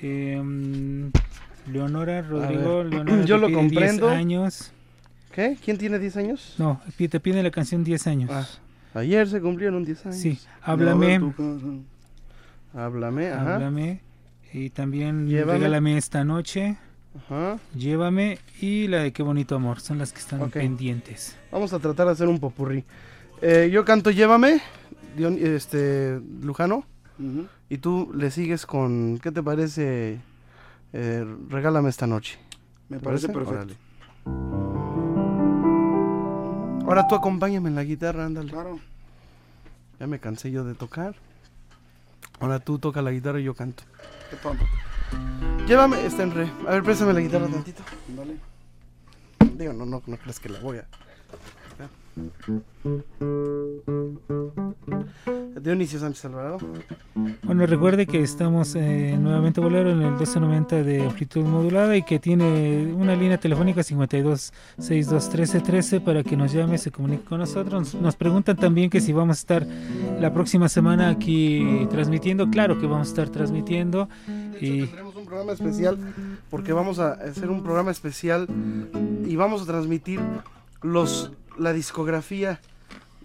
em, 0.00 1.10
Leonora 1.70 2.22
Rodrigo, 2.22 2.84
Leonora 2.84 3.24
yo 3.26 3.36
lo 3.38 3.48
pide 3.48 3.60
10 3.60 3.70
comprendo. 3.70 4.08
años. 4.08 4.72
¿Qué? 5.32 5.56
¿Quién 5.62 5.78
tiene 5.78 5.98
10 5.98 6.16
años? 6.16 6.54
No, 6.58 6.80
te 6.96 7.20
pide 7.20 7.42
la 7.42 7.50
canción 7.50 7.84
10 7.84 8.06
años. 8.06 8.30
Ah, 8.32 8.46
Ayer 8.94 9.28
se 9.28 9.40
cumplieron 9.40 9.84
10 9.84 10.06
años. 10.06 10.16
Sí, 10.16 10.38
Háblame. 10.62 11.20
Háblame, 12.74 13.30
ajá. 13.30 13.54
Háblame. 13.56 14.00
Y 14.52 14.70
también 14.70 15.28
Llévame. 15.28 15.58
Regálame 15.58 15.96
esta 15.96 16.24
noche. 16.24 16.76
Ajá. 17.16 17.58
Llévame 17.74 18.38
y 18.60 18.86
la 18.86 19.02
de 19.02 19.12
Qué 19.12 19.22
bonito 19.22 19.54
amor. 19.56 19.80
Son 19.80 19.98
las 19.98 20.12
que 20.12 20.20
están 20.20 20.48
pendientes. 20.50 21.36
Vamos 21.50 21.72
a 21.72 21.78
tratar 21.78 22.06
de 22.06 22.12
hacer 22.12 22.28
un 22.28 22.38
popurrí. 22.38 22.84
Eh, 23.42 23.68
yo 23.72 23.84
canto 23.84 24.10
Llévame, 24.10 24.60
Dion- 25.16 25.38
este, 25.38 26.20
Lujano. 26.42 26.84
Y 27.68 27.78
tú 27.78 28.10
le 28.14 28.30
sigues 28.30 28.64
con, 28.64 29.18
¿qué 29.22 29.30
te 29.30 29.42
parece? 29.42 30.20
Eh, 30.94 31.24
regálame 31.50 31.90
esta 31.90 32.06
noche. 32.06 32.38
Me 32.88 32.98
¿Te 32.98 33.04
parece 33.04 33.28
perfecto. 33.28 33.50
Órale. 33.54 33.76
Ahora 36.86 37.06
tú 37.06 37.14
acompáñame 37.14 37.68
en 37.68 37.74
la 37.76 37.84
guitarra, 37.84 38.24
ándale. 38.24 38.50
Claro. 38.50 38.80
Ya 40.00 40.06
me 40.06 40.18
cansé 40.18 40.50
yo 40.50 40.64
de 40.64 40.74
tocar. 40.74 41.14
Ahora 42.40 42.58
tú 42.58 42.78
toca 42.78 43.02
la 43.02 43.10
guitarra 43.12 43.38
y 43.40 43.44
yo 43.44 43.54
canto. 43.54 43.82
Qué 44.30 44.36
tonto. 44.36 44.64
Llévame, 45.66 46.04
está 46.04 46.22
en 46.22 46.32
re. 46.32 46.50
A 46.66 46.72
ver, 46.72 46.82
préstame 46.82 47.12
la 47.12 47.20
guitarra 47.20 47.46
tantito. 47.46 47.82
Dale. 48.08 48.36
Digo, 49.56 49.72
no, 49.72 49.86
no, 49.86 50.02
no 50.06 50.16
crees 50.16 50.40
que 50.40 50.48
la 50.48 50.58
voy 50.60 50.78
a. 50.78 50.86
Dionisio 55.60 55.98
Sánchez 55.98 56.24
Alvarado. 56.24 56.58
Bueno, 57.42 57.66
recuerde 57.66 58.06
que 58.06 58.22
estamos 58.22 58.74
eh, 58.74 59.16
nuevamente 59.18 59.60
bolero 59.60 59.90
en 59.90 60.00
el 60.00 60.10
1290 60.12 60.82
de 60.82 61.02
amplitud 61.02 61.44
modulada 61.44 61.96
y 61.96 62.02
que 62.02 62.18
tiene 62.18 62.92
una 62.94 63.14
línea 63.14 63.38
telefónica 63.38 63.82
52 63.82 64.52
62 64.78 65.30
13 65.30 65.60
13 65.60 66.00
para 66.00 66.22
que 66.22 66.36
nos 66.36 66.52
llame, 66.52 66.78
se 66.78 66.90
comunique 66.90 67.24
con 67.24 67.40
nosotros. 67.40 67.94
Nos, 67.94 68.02
nos 68.02 68.16
preguntan 68.16 68.56
también 68.56 68.90
que 68.90 69.00
si 69.00 69.12
vamos 69.12 69.36
a 69.36 69.40
estar 69.40 69.66
la 70.18 70.32
próxima 70.32 70.68
semana 70.68 71.10
aquí 71.10 71.86
transmitiendo. 71.90 72.48
Claro 72.50 72.78
que 72.78 72.86
vamos 72.86 73.08
a 73.08 73.10
estar 73.10 73.28
transmitiendo. 73.28 74.08
Y 74.60 74.86
Tendremos 74.86 75.16
un 75.16 75.24
programa 75.24 75.52
especial 75.52 75.98
porque 76.50 76.72
vamos 76.72 76.98
a 76.98 77.12
hacer 77.12 77.50
un 77.50 77.62
programa 77.62 77.90
especial 77.90 78.46
y 79.26 79.36
vamos 79.36 79.62
a 79.62 79.66
transmitir 79.66 80.20
los 80.82 81.32
la 81.58 81.72
discografía 81.72 82.60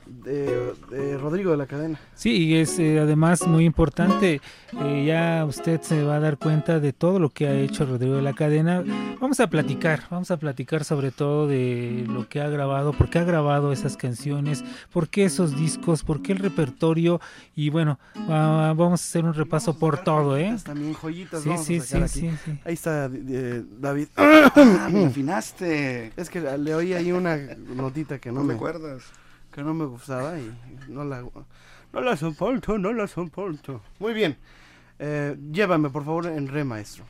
de, 0.07 0.73
de 0.91 1.17
Rodrigo 1.17 1.51
de 1.51 1.57
la 1.57 1.65
Cadena. 1.65 1.99
Sí, 2.13 2.47
y 2.47 2.55
es 2.55 2.77
eh, 2.79 2.99
además 2.99 3.45
muy 3.47 3.65
importante, 3.65 4.41
eh, 4.81 5.03
ya 5.05 5.45
usted 5.45 5.81
se 5.81 6.03
va 6.03 6.15
a 6.15 6.19
dar 6.19 6.37
cuenta 6.37 6.79
de 6.79 6.93
todo 6.93 7.19
lo 7.19 7.29
que 7.29 7.47
ha 7.47 7.53
hecho 7.55 7.85
Rodrigo 7.85 8.15
de 8.15 8.21
la 8.21 8.33
Cadena. 8.33 8.83
Vamos 9.19 9.39
a 9.39 9.47
platicar, 9.47 10.03
vamos 10.11 10.29
a 10.31 10.37
platicar 10.37 10.83
sobre 10.83 11.11
todo 11.11 11.47
de 11.47 12.05
lo 12.07 12.27
que 12.29 12.41
ha 12.41 12.49
grabado, 12.49 12.93
por 12.93 13.09
qué 13.09 13.19
ha 13.19 13.23
grabado 13.23 13.71
esas 13.71 13.97
canciones, 13.97 14.63
por 14.91 15.07
qué 15.09 15.25
esos 15.25 15.57
discos, 15.57 16.03
por 16.03 16.21
qué 16.21 16.33
el 16.33 16.39
repertorio 16.39 17.19
y 17.55 17.69
bueno, 17.69 17.99
va- 18.29 18.73
vamos 18.73 19.01
a 19.01 19.03
hacer 19.05 19.25
un 19.25 19.33
repaso 19.33 19.77
por 19.79 20.03
todo, 20.03 20.37
¿eh? 20.37 20.55
También 20.63 20.93
joyitas 20.93 21.41
Sí, 21.43 21.49
vamos 21.49 21.61
a 21.63 21.65
sí, 21.65 21.79
sacar 21.81 22.09
sí, 22.09 22.27
aquí. 22.27 22.37
sí, 22.37 22.41
sí. 22.51 22.59
Ahí 22.65 22.73
está 22.73 23.09
eh, 23.13 23.63
David. 23.79 24.07
Ah, 24.17 24.89
me 24.91 25.05
afinaste. 25.05 26.11
Es 26.15 26.29
que 26.29 26.39
le 26.41 26.75
oí 26.75 26.93
ahí 26.93 27.11
una 27.11 27.37
notita 27.75 28.19
que 28.19 28.29
no, 28.29 28.35
No 28.39 28.41
me 28.43 28.47
me 28.49 28.53
acuerdas. 28.55 29.03
Que 29.55 29.63
no 29.63 29.73
me 29.73 29.85
gustaba 29.85 30.37
y 30.37 30.53
no 30.89 31.05
la 31.05 31.21
no 31.93 32.01
la 32.01 32.17
soporto, 32.17 32.77
no 32.77 32.91
la 32.91 33.07
soporto. 33.07 33.81
Muy 33.99 34.13
bien. 34.13 34.35
Eh, 34.99 35.37
llévame 35.49 35.89
por 35.89 36.03
favor 36.03 36.25
en 36.25 36.49
re 36.49 36.65
maestro. 36.65 37.05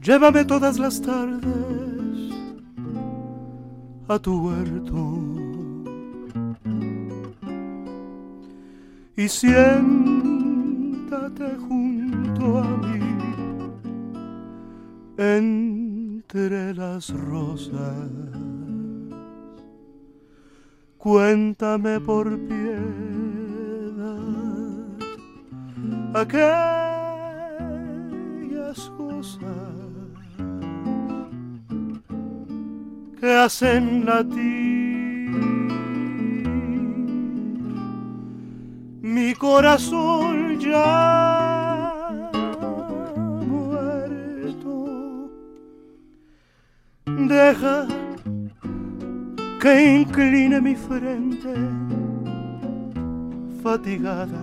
Llévame 0.00 0.46
todas 0.46 0.78
las 0.78 1.02
tardes 1.02 2.32
a 4.08 4.18
tu 4.18 4.48
huerto 4.48 5.45
y 9.16 9.28
siéntate 9.28 9.56
junto 11.68 12.58
a 12.58 12.76
mí 12.76 13.00
entre 15.16 16.74
las 16.74 17.08
rosas. 17.10 18.10
Cuéntame 20.98 21.98
por 22.00 22.38
piedad 22.46 22.76
aquellas 26.14 26.50
cosas 28.98 29.46
que 33.20 33.32
hacen 33.32 34.04
latir 34.04 35.65
mi 39.06 39.34
corazón 39.34 40.58
ya 40.58 42.28
muerto. 43.46 45.30
Deja 47.06 47.86
que 49.60 50.00
incline 50.00 50.60
mi 50.60 50.74
frente 50.74 51.54
fatigada 53.62 54.42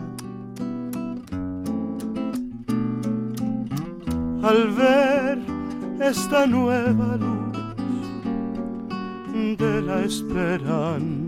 al 4.44 4.72
ver 4.72 5.40
esta 5.99 6.48
nueva 6.48 7.18
luz 7.18 7.44
de 9.57 9.81
la 9.81 10.03
esperanza 10.03 11.23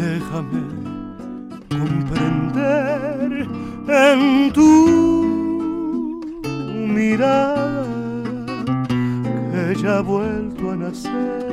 déjame 0.00 0.62
comprender 1.68 3.46
en 3.86 4.52
tu 4.52 4.72
mirada 6.96 7.86
que 9.52 9.74
ya 9.82 9.98
ha 9.98 10.00
vuelto 10.00 10.70
a 10.70 10.76
nacer. 10.76 11.50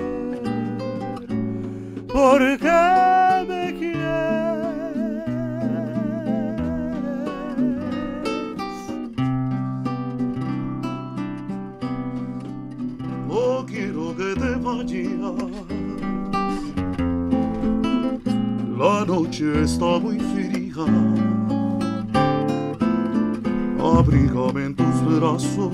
Porque 2.08 2.78
me 3.50 3.68
No 13.28 13.66
quiero 13.66 14.16
que 14.16 14.30
te 14.42 14.52
vayas 14.66 15.67
noche 18.78 19.64
está 19.64 20.00
muy 20.00 20.20
fría. 20.20 20.86
Abrígame 23.80 24.66
en 24.66 24.76
tus 24.76 25.20
brazos 25.20 25.72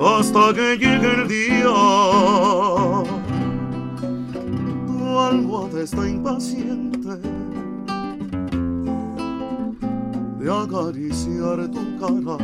hasta 0.00 0.54
que 0.54 0.76
llegue 0.76 1.14
el 1.14 1.28
día. 1.28 1.74
Tu 4.86 5.18
almohada 5.18 5.82
está 5.82 6.08
impaciente 6.08 7.16
de 10.38 10.52
acariciar 10.52 11.68
tu 11.68 11.82
cara. 11.98 12.38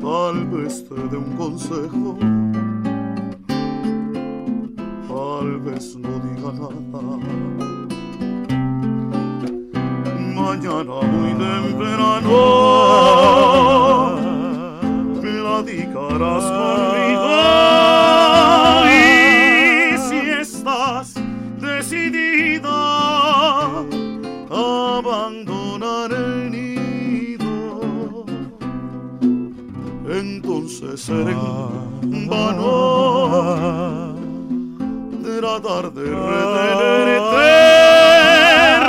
Tal 0.00 0.46
vez 0.46 0.84
te 0.88 0.94
dé 0.94 1.16
un 1.16 1.36
consejo, 1.36 2.18
vez 5.72 5.96
no 5.96 6.12
diga 6.24 6.52
nada. 6.52 7.16
Mañana 10.34 10.96
muy 11.12 11.32
temprano 11.44 12.38
platicarás 15.20 16.44
conmigo 16.58 17.32
y 18.86 19.00
si 20.06 20.20
estás 20.44 21.06
decidida 21.60 22.78
a 24.50 24.98
abandonar 24.98 26.08
el 26.12 26.50
nido, 26.50 28.26
entonces 30.06 31.00
seré 31.00 31.36
vano 32.28 33.01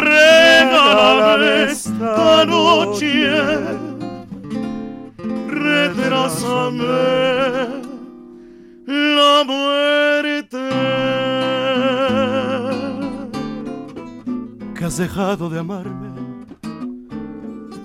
Regálame 0.02 1.72
esta 1.72 2.46
noche 2.46 3.84
retrásame 5.64 6.84
la 8.88 9.44
muerte. 9.46 10.60
que 14.76 14.86
has 14.86 14.98
dejado 14.98 15.50
de 15.50 15.60
amarme, 15.60 16.10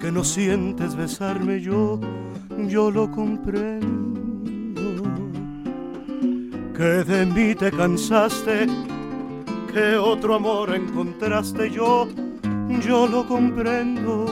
que 0.00 0.10
no 0.10 0.24
sientes 0.24 0.96
besarme, 0.96 1.60
yo, 1.60 2.00
yo 2.66 2.90
lo 2.90 3.10
comprendo. 3.10 3.98
Que 6.76 7.04
de 7.04 7.26
mí 7.26 7.54
te 7.54 7.70
cansaste, 7.70 8.66
otro 9.96 10.34
amor 10.34 10.74
encontraste, 10.74 11.70
yo, 11.70 12.08
yo 12.86 13.06
lo 13.06 13.26
comprendo. 13.26 14.26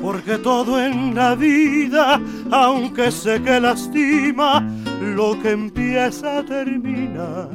Porque 0.00 0.38
todo 0.38 0.80
en 0.80 1.14
la 1.14 1.34
vida, 1.34 2.20
aunque 2.50 3.10
sé 3.10 3.42
que 3.42 3.60
lastima, 3.60 4.66
lo 5.00 5.38
que 5.40 5.50
empieza 5.50 6.42
termina 6.44 7.48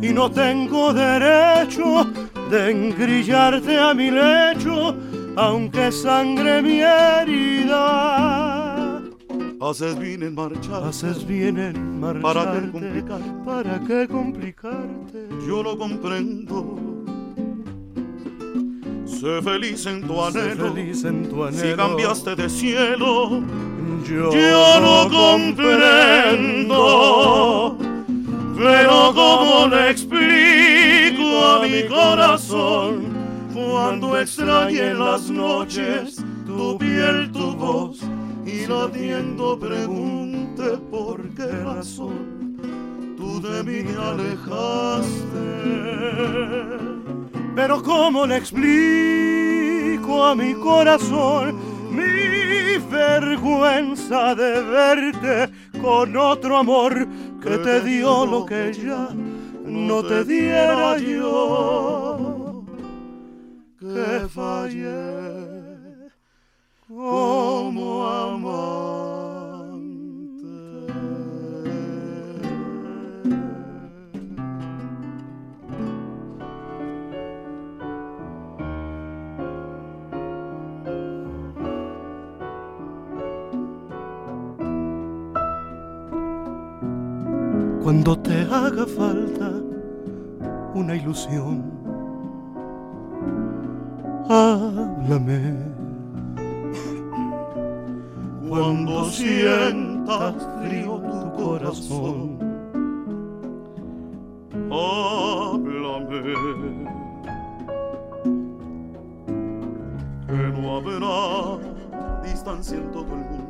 y 0.00 0.12
no 0.12 0.30
tengo 0.30 0.92
derecho 0.92 2.06
de 2.50 2.70
engrillarte 2.70 3.78
a 3.78 3.92
mi 3.94 4.10
lecho, 4.10 4.96
aunque 5.36 5.90
sangre 5.90 6.62
mi 6.62 6.80
herida. 6.80 8.57
Haces 9.60 9.98
bien 9.98 10.22
en 10.22 10.36
marchar. 10.36 10.84
Haces 10.84 11.26
bien 11.26 11.58
en 11.58 11.98
marcharte. 11.98 12.22
¿Para 12.22 12.52
qué 12.52 12.70
complicar? 12.70 13.20
¿Para 13.44 13.80
qué 13.80 14.06
complicarte? 14.06 15.28
Yo 15.46 15.64
lo 15.64 15.76
comprendo. 15.76 16.76
Sé 19.04 19.42
feliz 19.42 19.84
en 19.86 20.06
tu 20.06 20.14
Sé 20.14 20.20
anhelo. 20.40 20.72
feliz 20.72 21.04
en 21.04 21.28
tu 21.28 21.44
Si 21.50 21.74
cambiaste 21.74 22.36
de 22.36 22.48
cielo, 22.48 23.42
Yo, 24.08 24.30
yo 24.32 24.80
lo 24.80 25.10
comprendo. 25.10 26.76
Pero 28.56 29.12
cómo 29.12 29.66
le 29.66 29.90
explico 29.90 31.44
a 31.46 31.62
mi 31.66 31.82
corazón 31.88 33.08
cuando 33.52 34.16
extrañe 34.18 34.90
en 34.90 35.00
las 35.00 35.28
noches 35.30 36.22
tu 36.46 36.78
piel, 36.78 37.32
tu 37.32 37.54
voz 37.56 37.98
y 38.48 38.66
latiendo 38.66 39.58
pregunte 39.58 40.78
por 40.90 41.28
qué 41.34 41.46
razón 41.46 42.56
tú 43.16 43.40
de 43.42 43.62
mí 43.62 43.82
te 43.82 43.96
alejaste. 43.96 45.48
Pero 47.54 47.82
cómo 47.82 48.26
le 48.26 48.36
explico 48.38 50.24
a 50.24 50.34
mi 50.34 50.54
corazón 50.54 51.58
mi 51.90 52.78
vergüenza 52.90 54.34
de 54.34 54.62
verte 54.62 55.52
con 55.82 56.16
otro 56.16 56.56
amor 56.56 57.06
que 57.42 57.58
te 57.58 57.80
dio 57.82 58.24
lo 58.24 58.46
que 58.46 58.72
ya 58.72 59.10
no 59.64 60.02
te 60.02 60.24
diera 60.24 60.96
yo. 60.98 62.64
Que 63.78 64.26
fallé 64.28 65.47
como 66.98 68.08
Cuando 87.80 88.18
te 88.18 88.42
haga 88.42 88.84
falta 88.86 89.50
una 90.74 90.96
ilusión, 90.96 91.62
háblame. 94.28 95.77
Cuando 98.48 99.04
sientas 99.10 100.34
frío 100.60 101.00
tu 101.00 101.42
corazón, 101.42 102.38
háblame. 104.70 106.22
Que 110.26 110.60
no 110.60 110.76
habrá 110.76 112.22
distancia 112.22 112.78
en 112.78 112.90
todo 112.90 113.02
el 113.02 113.20
mundo 113.30 113.48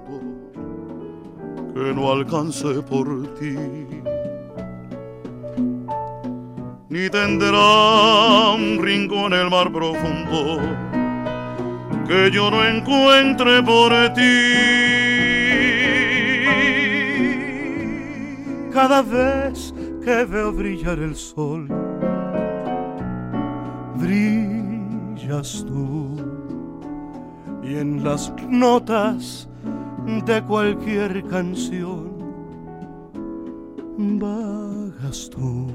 que 1.75 1.95
no 1.95 2.11
alcance 2.11 2.83
por 2.83 3.07
ti. 3.39 3.55
Ni 6.89 7.09
tendrá 7.09 8.53
un 8.55 8.79
rincón 8.83 9.33
el 9.33 9.49
mar 9.49 9.71
profundo 9.73 10.98
que 12.09 12.31
yo 12.31 12.51
no 12.51 12.65
encuentre 12.65 13.63
por 13.63 13.93
ti. 14.15 14.23
Cada 18.73 19.03
vez 19.03 19.75
que 20.03 20.25
veo 20.25 20.53
brillar 20.53 20.99
el 21.01 21.15
sol, 21.15 21.69
brillas 23.97 25.65
tú. 25.67 26.17
Y 27.63 27.77
en 27.77 28.03
las 28.03 28.33
notas 28.49 29.47
de 30.25 30.43
cualquier 30.45 31.23
canción, 31.25 32.09
vagas 33.99 35.29
tú. 35.29 35.67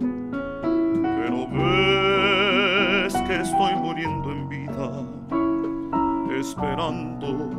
Pero 0.00 1.46
ves 1.52 3.14
que 3.28 3.36
estoy 3.42 3.76
muriendo 3.76 4.32
en 4.32 4.48
vida, 4.48 5.05
esperando 6.40 7.50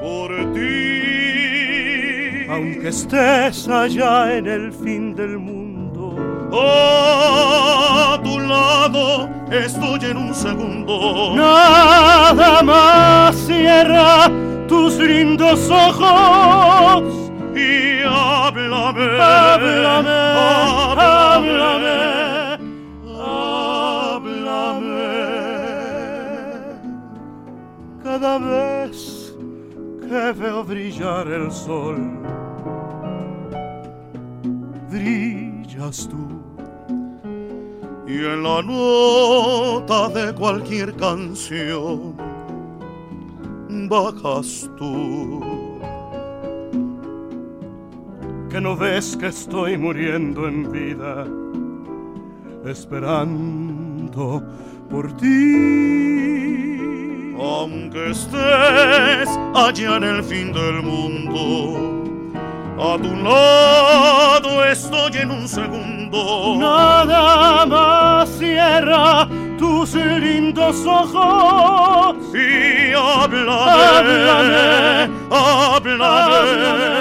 por 0.00 0.30
ti. 0.54 2.46
Aunque 2.48 2.88
estés 2.88 3.68
allá 3.68 4.36
en 4.36 4.46
el 4.46 4.72
fin 4.72 5.14
del 5.14 5.38
mundo, 5.38 6.14
a 6.52 8.18
tu 8.22 8.38
lado 8.38 9.28
estoy 9.50 10.10
en 10.10 10.16
un 10.16 10.34
segundo. 10.34 11.34
nada 11.34 12.62
más 12.62 13.36
cierra 13.36 14.30
tus 14.68 14.98
lindos 14.98 15.70
ojos 15.70 17.32
y 17.54 18.02
háblame, 18.02 19.20
háblame, 19.20 20.25
Cada 28.26 28.38
vez 28.38 29.36
que 30.00 30.32
veo 30.32 30.64
brillar 30.64 31.28
el 31.28 31.48
sol, 31.52 31.96
brillas 34.90 36.08
tú. 36.08 36.26
Y 38.04 38.14
en 38.14 38.42
la 38.42 38.62
nota 38.62 40.08
de 40.08 40.34
cualquier 40.34 40.92
canción 40.96 42.16
bajas 43.88 44.68
tú. 44.76 45.40
Que 48.50 48.60
no 48.60 48.76
ves 48.76 49.16
que 49.16 49.28
estoy 49.28 49.78
muriendo 49.78 50.48
en 50.48 50.72
vida, 50.72 51.24
esperando 52.64 54.42
por 54.90 55.16
ti. 55.16 56.35
Aunque 57.38 58.10
estés 58.12 59.28
allá 59.54 59.96
en 59.96 60.04
el 60.04 60.22
fin 60.24 60.52
del 60.52 60.82
mundo, 60.82 62.32
a 62.78 62.96
tu 62.96 63.14
lado 63.14 64.64
estoy 64.64 65.18
en 65.20 65.30
un 65.30 65.46
segundo. 65.46 66.56
Nada 66.58 67.66
más 67.66 68.28
cierra 68.38 69.28
tus 69.58 69.94
lindos 69.94 70.84
ojos 70.86 72.16
y 72.34 72.92
hablaré, 72.94 73.50
hablaré. 75.30 76.96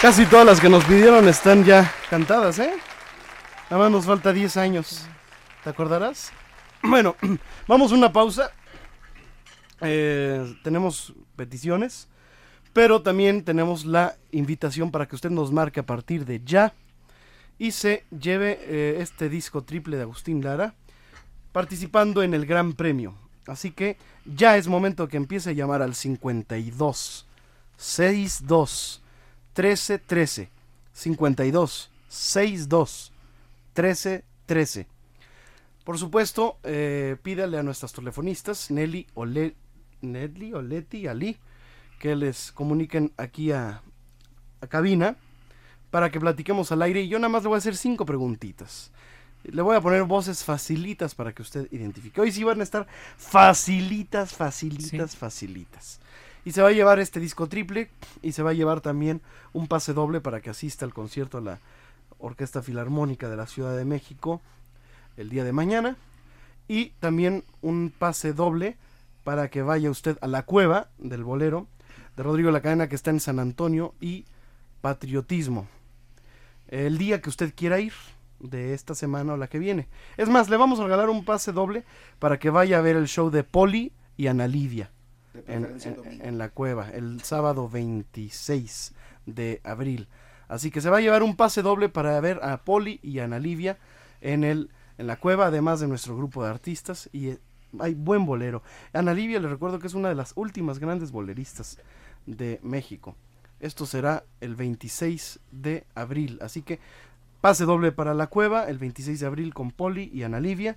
Casi 0.00 0.26
todas 0.26 0.46
las 0.46 0.60
que 0.60 0.68
nos 0.68 0.84
pidieron 0.84 1.26
están 1.26 1.64
ya 1.64 1.92
cantadas, 2.08 2.60
¿eh? 2.60 2.72
Nada 3.68 3.82
más 3.82 3.90
nos 3.90 4.06
falta 4.06 4.32
10 4.32 4.56
años. 4.56 5.04
¿Te 5.64 5.70
acordarás? 5.70 6.32
Bueno, 6.82 7.16
vamos 7.66 7.90
a 7.90 7.96
una 7.96 8.12
pausa. 8.12 8.52
Eh, 9.80 10.54
tenemos 10.62 11.14
peticiones, 11.34 12.06
pero 12.72 13.02
también 13.02 13.42
tenemos 13.42 13.84
la 13.84 14.16
invitación 14.30 14.92
para 14.92 15.08
que 15.08 15.16
usted 15.16 15.30
nos 15.30 15.50
marque 15.50 15.80
a 15.80 15.86
partir 15.86 16.24
de 16.24 16.40
ya 16.44 16.72
y 17.58 17.72
se 17.72 18.04
lleve 18.16 18.60
eh, 18.62 18.98
este 19.00 19.28
disco 19.28 19.62
triple 19.62 19.96
de 19.96 20.04
Agustín 20.04 20.44
Lara 20.44 20.74
participando 21.50 22.22
en 22.22 22.34
el 22.34 22.46
Gran 22.46 22.74
Premio. 22.74 23.16
Así 23.48 23.72
que 23.72 23.96
ya 24.24 24.56
es 24.56 24.68
momento 24.68 25.08
que 25.08 25.16
empiece 25.16 25.50
a 25.50 25.54
llamar 25.54 25.82
al 25.82 25.96
52 25.96 27.26
62 27.76 29.02
13 29.58 29.98
13 29.98 30.50
52 30.92 31.90
62 32.08 33.12
13 33.74 34.24
13 34.46 34.86
por 35.88 35.98
supuesto, 35.98 36.58
eh, 36.64 37.16
pídale 37.22 37.58
a 37.58 37.62
nuestras 37.64 37.94
telefonistas, 37.94 38.70
Nelly 38.70 39.06
o, 39.14 39.24
Nelly 39.24 40.52
o 40.52 40.60
Leti, 40.60 41.06
Ali, 41.06 41.38
que 41.98 42.14
les 42.14 42.52
comuniquen 42.52 43.10
aquí 43.16 43.52
a, 43.52 43.80
a, 44.60 44.66
cabina 44.66 45.16
para 45.90 46.10
que 46.10 46.20
platiquemos 46.20 46.70
al 46.72 46.82
aire. 46.82 47.00
Y 47.00 47.08
yo 47.08 47.18
nada 47.18 47.30
más 47.30 47.42
le 47.42 47.48
voy 47.48 47.56
a 47.56 47.58
hacer 47.58 47.74
cinco 47.74 48.04
preguntitas. 48.04 48.92
Le 49.44 49.62
voy 49.62 49.76
a 49.76 49.80
poner 49.80 50.04
voces 50.04 50.44
facilitas 50.44 51.14
para 51.14 51.32
que 51.32 51.40
usted 51.40 51.66
identifique. 51.72 52.20
Hoy 52.20 52.32
sí 52.32 52.44
van 52.44 52.60
a 52.60 52.64
estar 52.64 52.86
facilitas, 53.16 54.34
facilitas, 54.34 55.12
sí. 55.12 55.16
facilitas. 55.16 56.00
Y 56.48 56.52
se 56.52 56.62
va 56.62 56.68
a 56.68 56.72
llevar 56.72 56.98
este 56.98 57.20
disco 57.20 57.46
triple 57.46 57.90
y 58.22 58.32
se 58.32 58.42
va 58.42 58.52
a 58.52 58.54
llevar 58.54 58.80
también 58.80 59.20
un 59.52 59.68
pase 59.68 59.92
doble 59.92 60.22
para 60.22 60.40
que 60.40 60.48
asista 60.48 60.86
al 60.86 60.94
concierto 60.94 61.36
a 61.36 61.42
la 61.42 61.58
Orquesta 62.18 62.62
Filarmónica 62.62 63.28
de 63.28 63.36
la 63.36 63.46
Ciudad 63.46 63.76
de 63.76 63.84
México 63.84 64.40
el 65.18 65.28
día 65.28 65.44
de 65.44 65.52
mañana 65.52 65.98
y 66.66 66.92
también 67.00 67.44
un 67.60 67.92
pase 67.98 68.32
doble 68.32 68.78
para 69.24 69.50
que 69.50 69.60
vaya 69.60 69.90
usted 69.90 70.16
a 70.22 70.26
la 70.26 70.46
cueva 70.46 70.88
del 70.96 71.22
bolero 71.22 71.66
de 72.16 72.22
Rodrigo 72.22 72.50
La 72.50 72.62
Cadena 72.62 72.88
que 72.88 72.94
está 72.94 73.10
en 73.10 73.20
San 73.20 73.40
Antonio 73.40 73.92
y 74.00 74.24
Patriotismo. 74.80 75.68
El 76.68 76.96
día 76.96 77.20
que 77.20 77.28
usted 77.28 77.52
quiera 77.54 77.78
ir 77.78 77.92
de 78.40 78.72
esta 78.72 78.94
semana 78.94 79.34
o 79.34 79.36
la 79.36 79.48
que 79.48 79.58
viene. 79.58 79.86
Es 80.16 80.30
más, 80.30 80.48
le 80.48 80.56
vamos 80.56 80.80
a 80.80 80.84
regalar 80.84 81.10
un 81.10 81.26
pase 81.26 81.52
doble 81.52 81.84
para 82.18 82.38
que 82.38 82.48
vaya 82.48 82.78
a 82.78 82.80
ver 82.80 82.96
el 82.96 83.06
show 83.06 83.28
de 83.28 83.44
Poli 83.44 83.92
y 84.16 84.28
Ana 84.28 84.48
Lidia 84.48 84.90
en, 85.46 85.78
en, 85.84 86.20
en 86.22 86.38
la 86.38 86.48
cueva 86.50 86.90
el 86.90 87.22
sábado 87.22 87.68
26 87.68 88.94
de 89.26 89.60
abril. 89.64 90.08
Así 90.48 90.70
que 90.70 90.80
se 90.80 90.90
va 90.90 90.98
a 90.98 91.00
llevar 91.00 91.22
un 91.22 91.36
pase 91.36 91.62
doble 91.62 91.88
para 91.88 92.18
ver 92.20 92.40
a 92.42 92.64
Poli 92.64 93.00
y 93.02 93.18
Ana 93.18 93.38
Livia 93.38 93.78
en 94.20 94.44
el 94.44 94.70
en 94.98 95.06
la 95.06 95.16
cueva, 95.16 95.46
además 95.46 95.80
de 95.80 95.88
nuestro 95.88 96.16
grupo 96.16 96.42
de 96.42 96.50
artistas. 96.50 97.08
Y 97.12 97.28
eh, 97.28 97.38
hay 97.78 97.94
buen 97.94 98.26
bolero. 98.26 98.62
Ana 98.92 99.14
Livia, 99.14 99.40
le 99.40 99.48
recuerdo 99.48 99.78
que 99.78 99.86
es 99.86 99.94
una 99.94 100.08
de 100.08 100.14
las 100.14 100.32
últimas 100.34 100.78
grandes 100.78 101.12
boleristas 101.12 101.78
de 102.26 102.60
México. 102.62 103.16
Esto 103.60 103.86
será 103.86 104.24
el 104.40 104.56
26 104.56 105.40
de 105.52 105.84
abril. 105.94 106.38
Así 106.42 106.62
que 106.62 106.80
pase 107.40 107.64
doble 107.64 107.92
para 107.92 108.14
la 108.14 108.26
cueva, 108.26 108.68
el 108.68 108.78
26 108.78 109.20
de 109.20 109.26
abril 109.26 109.54
con 109.54 109.70
Poli 109.70 110.10
y 110.12 110.24
Ana 110.24 110.40
Livia. 110.40 110.76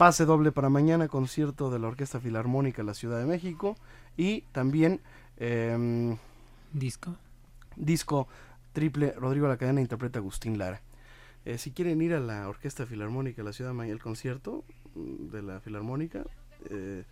Pase 0.00 0.24
doble 0.24 0.50
para 0.50 0.70
mañana, 0.70 1.08
concierto 1.08 1.68
de 1.68 1.78
la 1.78 1.88
Orquesta 1.88 2.20
Filarmónica 2.20 2.80
de 2.80 2.86
la 2.86 2.94
Ciudad 2.94 3.18
de 3.18 3.26
México. 3.26 3.76
Y 4.16 4.44
también... 4.52 5.02
Eh, 5.36 6.16
disco. 6.72 7.16
Disco 7.76 8.26
triple, 8.72 9.12
Rodrigo 9.12 9.46
La 9.46 9.58
Cadena 9.58 9.82
interpreta 9.82 10.18
Agustín 10.18 10.56
Lara. 10.56 10.80
Eh, 11.44 11.58
si 11.58 11.72
quieren 11.72 12.00
ir 12.00 12.14
a 12.14 12.20
la 12.20 12.48
Orquesta 12.48 12.86
Filarmónica 12.86 13.42
de 13.42 13.44
la 13.44 13.52
Ciudad 13.52 13.72
de 13.72 13.74
Mañana, 13.74 13.92
el 13.92 14.02
concierto 14.02 14.64
de 14.94 15.42
la 15.42 15.60
Filarmónica, 15.60 16.24
eh, 16.70 17.04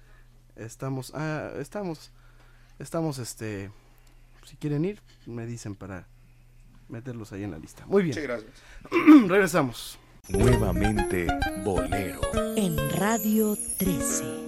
estamos, 0.57 1.13
ah, 1.15 1.51
estamos, 1.59 2.11
estamos, 2.79 3.19
este, 3.19 3.71
si 4.47 4.57
quieren 4.57 4.87
ir, 4.87 5.03
me 5.27 5.45
dicen 5.45 5.75
para 5.75 6.07
meterlos 6.89 7.35
ahí 7.35 7.43
en 7.43 7.51
la 7.51 7.59
lista. 7.59 7.85
Muy 7.85 8.03
bien. 8.03 8.15
Sí, 8.15 8.23
gracias. 8.23 8.51
Regresamos. 9.29 9.99
Nuevamente, 10.29 11.27
Bolero. 11.65 12.21
En 12.57 12.77
Radio 12.99 13.57
13. 13.79 14.48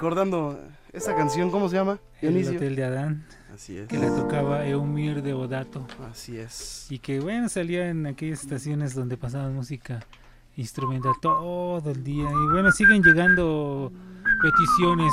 Recordando 0.00 0.58
esa 0.94 1.14
canción, 1.14 1.50
¿cómo 1.50 1.68
se 1.68 1.76
llama? 1.76 1.98
El. 2.22 2.34
Hotel 2.48 2.74
de 2.74 2.84
Adán. 2.84 3.26
Así 3.52 3.76
es. 3.76 3.86
Que 3.86 3.98
le 3.98 4.06
tocaba 4.06 4.66
Eumir 4.66 5.22
de 5.22 5.34
Odato. 5.34 5.86
Así 6.10 6.38
es. 6.38 6.86
Y 6.88 7.00
que, 7.00 7.20
bueno, 7.20 7.50
salía 7.50 7.90
en 7.90 8.06
aquellas 8.06 8.40
estaciones 8.40 8.94
donde 8.94 9.18
pasaban 9.18 9.54
música 9.54 10.00
instrumental 10.56 11.12
todo 11.20 11.90
el 11.90 12.02
día. 12.02 12.30
Y 12.30 12.50
bueno, 12.50 12.72
siguen 12.72 13.02
llegando 13.02 13.92
peticiones 14.40 15.12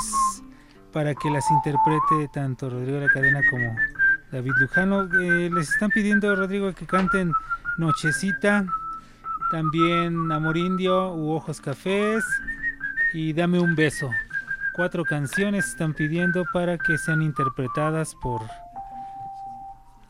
para 0.90 1.14
que 1.14 1.28
las 1.28 1.44
interprete 1.50 2.30
tanto 2.32 2.70
Rodrigo 2.70 2.98
de 2.98 3.08
la 3.08 3.12
Cadena 3.12 3.42
como 3.50 3.76
David 4.32 4.52
Lujano. 4.58 5.02
Eh, 5.20 5.50
les 5.52 5.68
están 5.68 5.90
pidiendo, 5.90 6.34
Rodrigo, 6.34 6.72
que 6.72 6.86
canten 6.86 7.34
Nochecita, 7.76 8.64
también 9.50 10.32
Amor 10.32 10.56
Indio 10.56 11.12
u 11.14 11.32
Ojos 11.32 11.60
Cafés 11.60 12.24
y 13.12 13.34
Dame 13.34 13.60
un 13.60 13.74
beso. 13.76 14.08
Cuatro 14.78 15.02
canciones 15.02 15.66
están 15.66 15.92
pidiendo 15.92 16.44
para 16.52 16.78
que 16.78 16.96
sean 16.98 17.20
interpretadas 17.20 18.14
por 18.22 18.42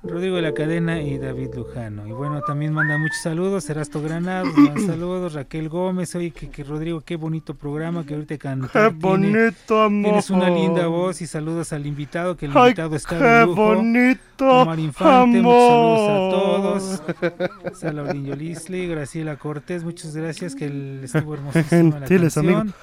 Rodrigo 0.03 0.37
de 0.37 0.43
la 0.43 0.53
Cadena 0.53 1.01
y 1.01 1.17
David 1.17 1.55
Lujano. 1.55 2.07
Y 2.07 2.13
bueno, 2.13 2.43
también 2.43 2.75
manda 2.75 2.99
muchos 2.99 3.17
saludos. 3.23 3.71
Erasto 3.71 4.03
Granados, 4.03 4.53
saludos. 4.87 5.33
Raquel 5.33 5.71
Gómez. 5.71 6.15
Oye, 6.17 6.33
que, 6.33 6.51
que 6.51 6.65
Rodrigo, 6.65 7.01
qué 7.01 7.17
bonito 7.17 7.55
programa 7.55 8.05
que 8.05 8.13
ahorita 8.13 8.37
cantar. 8.37 8.91
Qué 8.93 8.97
bonito, 8.99 9.81
amor. 9.81 10.05
Tienes 10.05 10.29
una 10.29 10.51
linda 10.51 10.87
voz 10.87 11.23
y 11.23 11.27
saludos 11.27 11.73
al 11.73 11.87
invitado, 11.87 12.37
que 12.37 12.45
el 12.45 12.53
Ay, 12.55 12.65
invitado 12.73 12.95
está 12.95 13.19
qué 13.19 13.25
de 13.25 13.47
lujo. 13.47 13.75
bonito, 13.75 14.63
Omar 14.63 14.79
Infante, 14.79 15.41
muchos 15.41 15.67
saludos 15.67 16.01
a 16.11 16.17
amor. 16.17 17.63
todos. 17.63 17.79
Salaurín 17.81 18.27
Yolisli, 18.27 18.87
Graciela 18.87 19.37
Cortés, 19.37 19.83
muchas 19.83 20.15
gracias, 20.15 20.55
que 20.55 21.01
estuvo 21.05 21.33
hermosísima 21.35 22.01
la 22.01 22.07
canción. 22.07 22.47
amigos. 22.47 22.75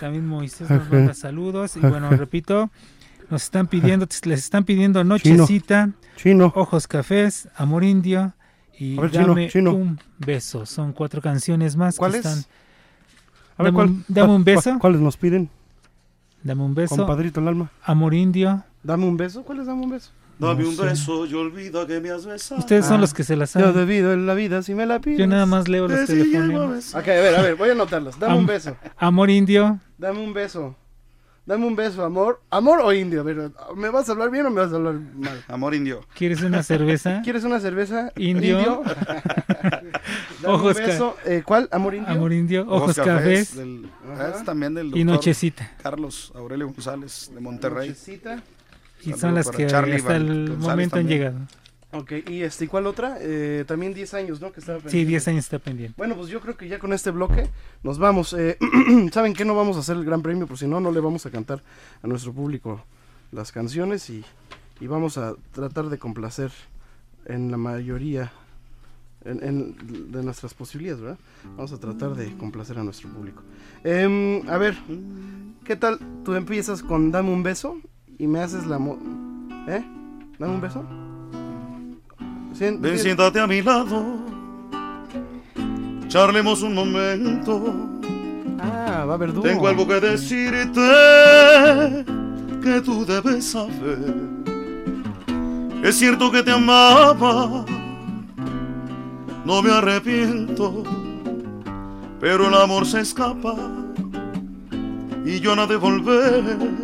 También 0.00 0.26
Moisés 0.26 0.68
nos 0.70 0.90
manda 0.90 1.14
saludos. 1.14 1.76
Y 1.76 1.80
bueno, 1.80 2.10
repito, 2.10 2.70
nos 3.30 3.42
están 3.44 3.66
pidiendo, 3.66 4.06
les 4.24 4.40
están 4.40 4.64
pidiendo 4.64 5.02
Nochecita, 5.04 5.90
Chino. 6.16 6.52
Ojos 6.54 6.86
Cafés, 6.86 7.48
Amor 7.56 7.84
Indio 7.84 8.32
y 8.78 8.96
ver, 8.96 9.10
Dame 9.10 9.48
Chino. 9.48 9.72
un 9.74 9.98
beso. 10.18 10.66
Son 10.66 10.92
cuatro 10.92 11.20
canciones 11.22 11.76
más. 11.76 11.94
que 11.94 11.98
¿Cuáles? 11.98 12.24
están- 12.26 12.44
A 13.56 13.62
ver, 13.62 13.72
Dame, 13.72 13.74
¿cuál- 13.74 13.88
un, 13.88 14.04
dame 14.08 14.26
cuál- 14.26 14.36
un 14.36 14.44
beso. 14.44 14.78
¿Cuáles 14.80 15.00
nos 15.00 15.16
piden? 15.16 15.48
Dame 16.42 16.62
un 16.62 16.74
beso. 16.74 16.96
Compadrito 16.96 17.40
el 17.40 17.48
alma. 17.48 17.70
Amor 17.82 18.14
Indio. 18.14 18.62
Dame 18.82 19.06
un 19.06 19.16
beso. 19.16 19.42
¿Cuál 19.44 19.60
es 19.60 19.66
dame 19.66 19.82
un 19.84 19.90
beso? 19.90 20.10
Dame 20.38 20.62
No 20.64 20.68
un 20.70 20.76
sé. 20.76 20.82
beso 20.84 21.26
y 21.26 21.34
olvida 21.34 21.86
que 21.86 22.00
me 22.00 22.10
has 22.10 22.26
besado. 22.26 22.58
Ustedes 22.60 22.86
son 22.86 23.00
los 23.00 23.14
que 23.14 23.22
se 23.24 23.36
la 23.36 23.46
saben. 23.46 23.68
Yo 23.72 23.78
debido 23.78 24.12
en 24.12 24.26
la 24.26 24.34
vida 24.34 24.62
si 24.62 24.74
me 24.74 24.84
la 24.86 25.00
pides. 25.00 25.18
Yo 25.18 25.26
nada 25.26 25.46
más 25.46 25.68
leo 25.68 25.86
los 25.88 26.06
Te 26.06 26.12
a 26.20 26.98
Ok, 26.98 27.08
a 27.08 27.12
ver, 27.12 27.34
a 27.36 27.42
ver, 27.42 27.54
voy 27.56 27.68
a 27.68 27.72
anotarlos. 27.72 28.18
Dame 28.18 28.36
un 28.36 28.46
beso. 28.46 28.76
Amor 28.96 29.30
Indio. 29.30 29.78
Dame 29.98 30.20
un 30.20 30.32
beso. 30.34 30.76
Dame 31.46 31.66
un 31.66 31.76
beso, 31.76 32.02
amor. 32.02 32.40
¿Amor 32.48 32.80
o 32.80 32.90
indio? 32.90 33.20
A 33.20 33.22
ver, 33.22 33.50
¿me 33.76 33.90
vas 33.90 34.08
a 34.08 34.12
hablar 34.12 34.30
bien 34.30 34.46
o 34.46 34.50
me 34.50 34.62
vas 34.62 34.72
a 34.72 34.76
hablar 34.76 34.94
mal? 34.94 35.44
Amor 35.48 35.74
indio. 35.74 36.00
¿Quieres 36.16 36.40
una 36.40 36.62
cerveza? 36.62 37.20
¿Quieres 37.24 37.44
una 37.44 37.60
cerveza? 37.60 38.10
Indio. 38.16 38.82
Dame 40.42 40.54
Ojos 40.54 40.76
un 40.78 40.86
beso. 40.86 41.16
Eh, 41.26 41.42
¿Cuál? 41.44 41.68
¿Amor 41.70 41.94
indio? 41.94 42.12
Amor 42.12 42.32
Indio, 42.32 42.66
Ojos 42.66 42.96
Cafés. 42.96 43.56
del- 43.56 43.90
ah, 44.18 44.32
es 44.34 44.44
también 44.44 44.72
del 44.72 44.96
Y 44.96 45.04
Nochecita. 45.04 45.70
Carlos 45.82 46.32
Aurelio 46.34 46.66
González 46.68 47.30
de 47.34 47.40
Monterrey. 47.40 47.88
Nochecita. 47.90 48.42
Y 49.06 49.12
son 49.14 49.34
las 49.34 49.50
que 49.50 49.66
Charlie 49.66 49.96
hasta 49.96 50.16
el 50.16 50.48
González 50.50 50.58
momento 50.58 50.96
han 50.96 51.02
también. 51.02 51.18
llegado. 51.20 51.38
Ok, 51.92 52.12
¿y 52.28 52.42
este, 52.42 52.64
¿y 52.64 52.68
cuál 52.68 52.86
otra? 52.88 53.18
Eh, 53.20 53.64
también 53.68 53.94
10 53.94 54.14
años, 54.14 54.40
¿no? 54.40 54.50
Que 54.50 54.58
estaba 54.58 54.78
Sí, 54.80 54.84
pendiente. 54.86 55.08
10 55.10 55.28
años 55.28 55.44
está 55.44 55.58
pendiente. 55.60 55.94
Bueno, 55.96 56.16
pues 56.16 56.28
yo 56.28 56.40
creo 56.40 56.56
que 56.56 56.66
ya 56.66 56.80
con 56.80 56.92
este 56.92 57.10
bloque 57.12 57.48
nos 57.84 57.98
vamos. 57.98 58.32
Eh, 58.36 58.58
¿Saben 59.12 59.32
qué? 59.32 59.44
No 59.44 59.54
vamos 59.54 59.76
a 59.76 59.80
hacer 59.80 59.96
el 59.96 60.04
gran 60.04 60.20
premio, 60.20 60.46
por 60.48 60.58
si 60.58 60.66
no, 60.66 60.80
no 60.80 60.90
le 60.90 60.98
vamos 61.00 61.24
a 61.26 61.30
cantar 61.30 61.62
a 62.02 62.06
nuestro 62.08 62.32
público 62.32 62.84
las 63.30 63.52
canciones 63.52 64.10
y, 64.10 64.24
y 64.80 64.86
vamos 64.88 65.18
a 65.18 65.34
tratar 65.52 65.88
de 65.88 65.98
complacer 65.98 66.50
en 67.26 67.50
la 67.52 67.56
mayoría 67.58 68.32
en- 69.24 69.42
en- 69.44 70.10
de 70.12 70.22
nuestras 70.24 70.52
posibilidades, 70.52 71.00
¿verdad? 71.00 71.18
Vamos 71.56 71.72
a 71.72 71.78
tratar 71.78 72.14
de 72.16 72.36
complacer 72.36 72.76
a 72.78 72.82
nuestro 72.84 73.08
público. 73.08 73.42
Em, 73.84 74.42
a 74.48 74.58
ver, 74.58 74.76
¿qué 75.64 75.76
tal? 75.76 75.98
Tú 76.24 76.34
empiezas 76.34 76.82
con 76.82 77.10
Dame 77.12 77.30
un 77.30 77.42
beso 77.44 77.78
y 78.18 78.26
me 78.26 78.40
haces 78.40 78.66
la... 78.66 78.78
mo- 78.78 78.98
¿Eh? 79.68 79.84
¿Dame 80.38 80.54
un 80.54 80.60
beso? 80.60 80.84
Sien- 82.54 82.80
Ven, 82.80 82.98
siéntate 82.98 83.40
a 83.40 83.46
mi 83.46 83.62
lado. 83.62 84.04
Charlemos 86.08 86.62
un 86.62 86.74
momento. 86.74 87.74
Ah, 88.60 89.04
va 89.06 89.12
a 89.12 89.14
haber 89.14 89.32
dúo. 89.32 89.42
Tengo 89.42 89.66
algo 89.68 89.86
que 89.86 90.00
decirte 90.00 90.80
que 92.62 92.80
tú 92.82 93.04
debes 93.04 93.44
saber. 93.46 94.14
Es 95.82 95.96
cierto 95.98 96.30
que 96.30 96.42
te 96.42 96.50
amaba, 96.50 97.64
no 99.44 99.60
me 99.62 99.70
arrepiento, 99.70 100.82
pero 102.20 102.48
el 102.48 102.54
amor 102.54 102.86
se 102.86 103.00
escapa 103.00 103.54
y 105.26 105.40
yo 105.40 105.54
no 105.54 105.66
de 105.66 105.76
volver. 105.76 106.83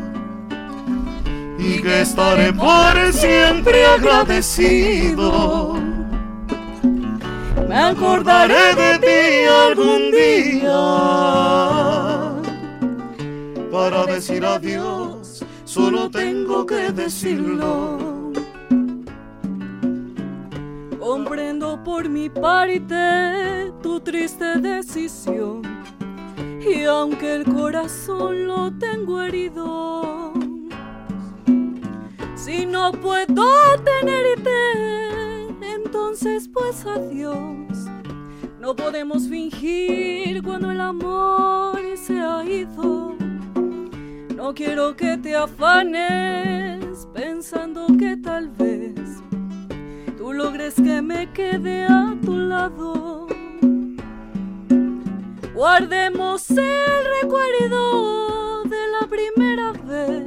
Y 1.63 1.79
que 1.79 2.01
estaré 2.01 2.51
por 2.51 3.13
siempre 3.13 3.85
agradecido. 3.85 5.75
Me 7.69 7.75
acordaré 7.75 8.73
de 8.75 8.97
ti 8.97 9.45
algún 9.69 10.11
día. 10.11 10.79
Para 13.71 14.05
decir 14.07 14.43
adiós, 14.43 15.45
solo 15.63 16.09
tengo 16.09 16.65
que 16.65 16.91
decirlo. 16.91 18.31
Comprendo 20.99 21.81
por 21.83 22.09
mi 22.09 22.27
parte 22.27 23.71
tu 23.83 23.99
triste 23.99 24.57
decisión. 24.57 25.61
Y 26.59 26.85
aunque 26.85 27.35
el 27.35 27.45
corazón 27.45 28.47
lo 28.47 28.71
tengo 28.71 29.21
herido, 29.21 30.33
si 32.43 32.65
no 32.65 32.91
puedo 32.91 33.45
tenerte, 33.83 34.49
entonces 35.61 36.49
pues 36.51 36.85
adiós. 36.85 37.57
No 38.59 38.75
podemos 38.75 39.27
fingir 39.27 40.41
cuando 40.41 40.71
el 40.71 40.81
amor 40.81 41.79
se 41.95 42.19
ha 42.19 42.43
ido. 42.43 43.15
No 44.35 44.53
quiero 44.55 44.95
que 44.95 45.17
te 45.17 45.35
afanes 45.35 47.07
pensando 47.13 47.85
que 47.99 48.17
tal 48.17 48.49
vez 48.49 48.99
tú 50.17 50.33
logres 50.33 50.73
que 50.75 51.01
me 51.01 51.31
quede 51.31 51.83
a 51.83 52.15
tu 52.23 52.35
lado. 52.35 53.27
Guardemos 55.53 56.49
el 56.49 57.05
recuerdo 57.21 58.63
de 58.63 58.87
la 58.99 59.07
primera 59.07 59.71
vez, 59.73 60.25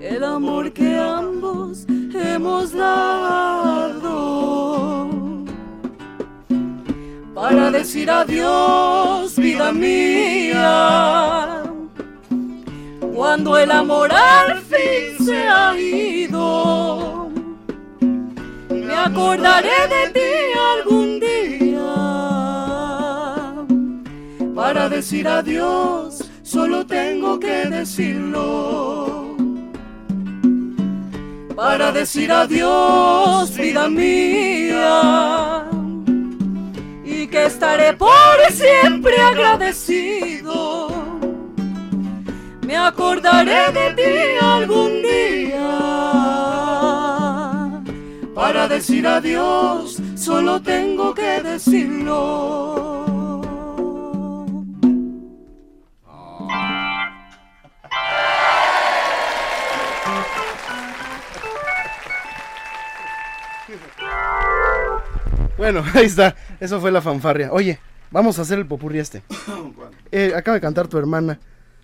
el 0.00 0.24
amor 0.24 0.72
que 0.72 0.96
ambos 0.96 1.86
hemos 2.14 2.72
dado. 2.72 4.00
Para 7.34 7.70
decir 7.70 8.10
adiós, 8.10 9.36
vida 9.36 9.72
mía, 9.72 11.62
cuando 13.14 13.58
el 13.58 13.70
amor 13.70 14.10
al 14.12 14.58
fin 14.60 15.24
se 15.24 15.36
ha 15.48 15.78
ido. 15.78 17.30
Me 18.70 18.94
acordaré 18.94 19.86
de 19.88 20.10
ti 20.12 20.20
algún 20.76 21.20
día. 21.20 21.94
Para 24.54 24.88
decir 24.88 25.28
adiós, 25.28 26.24
solo 26.42 26.86
tengo 26.86 27.38
que 27.38 27.66
decirlo. 27.66 29.19
Para 31.60 31.92
decir 31.92 32.32
adiós, 32.32 33.54
vida 33.54 33.86
mía. 33.90 35.66
Y 37.04 37.26
que 37.26 37.44
estaré 37.44 37.92
por 37.92 38.10
siempre 38.50 39.20
agradecido. 39.20 40.88
Me 42.66 42.78
acordaré 42.78 43.70
de 43.72 43.92
ti 43.92 44.38
algún 44.40 45.02
día. 45.02 45.68
Para 48.34 48.66
decir 48.66 49.06
adiós, 49.06 49.98
solo 50.16 50.62
tengo 50.62 51.12
que 51.12 51.42
decirlo. 51.42 53.09
Bueno, 65.60 65.84
ahí 65.94 66.06
está. 66.06 66.34
Eso 66.58 66.80
fue 66.80 66.90
la 66.90 67.02
fanfarria. 67.02 67.52
Oye, 67.52 67.78
vamos 68.10 68.38
a 68.38 68.42
hacer 68.42 68.58
el 68.58 68.66
popurrí 68.66 68.98
este. 68.98 69.22
Eh, 70.12 70.32
acaba 70.34 70.56
de 70.56 70.60
cantar 70.60 70.88
tu 70.88 70.98
hermana, 70.98 71.38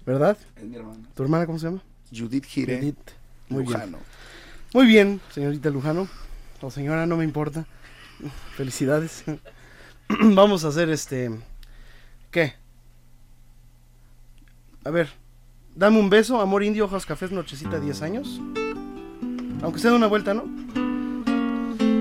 ¿verdad? 0.04 0.36
Es 0.56 0.64
mi 0.64 0.74
hermana. 0.74 0.98
¿Tu 1.14 1.22
hermana 1.22 1.46
cómo 1.46 1.60
se 1.60 1.66
llama? 1.66 1.80
Judith 2.10 2.44
Gire 2.44 2.78
Judith. 2.78 3.10
Muy 3.48 3.62
bien. 3.62 3.72
Lujano. 3.74 3.98
Muy 4.74 4.86
bien, 4.86 5.20
señorita 5.30 5.70
Lujano. 5.70 6.08
O 6.60 6.70
señora, 6.72 7.06
no 7.06 7.16
me 7.16 7.22
importa. 7.22 7.66
Felicidades. 8.56 9.22
Vamos 10.08 10.64
a 10.64 10.68
hacer 10.68 10.90
este. 10.90 11.30
¿Qué? 12.32 12.54
A 14.84 14.90
ver, 14.90 15.10
dame 15.76 16.00
un 16.00 16.10
beso, 16.10 16.40
amor 16.40 16.64
indio, 16.64 16.86
hojas 16.86 17.06
cafés, 17.06 17.30
nochecita, 17.30 17.78
10 17.78 18.02
años. 18.02 18.40
Aunque 19.62 19.78
sea 19.78 19.90
de 19.90 19.96
una 19.96 20.08
vuelta, 20.08 20.34
¿no? 20.34 20.85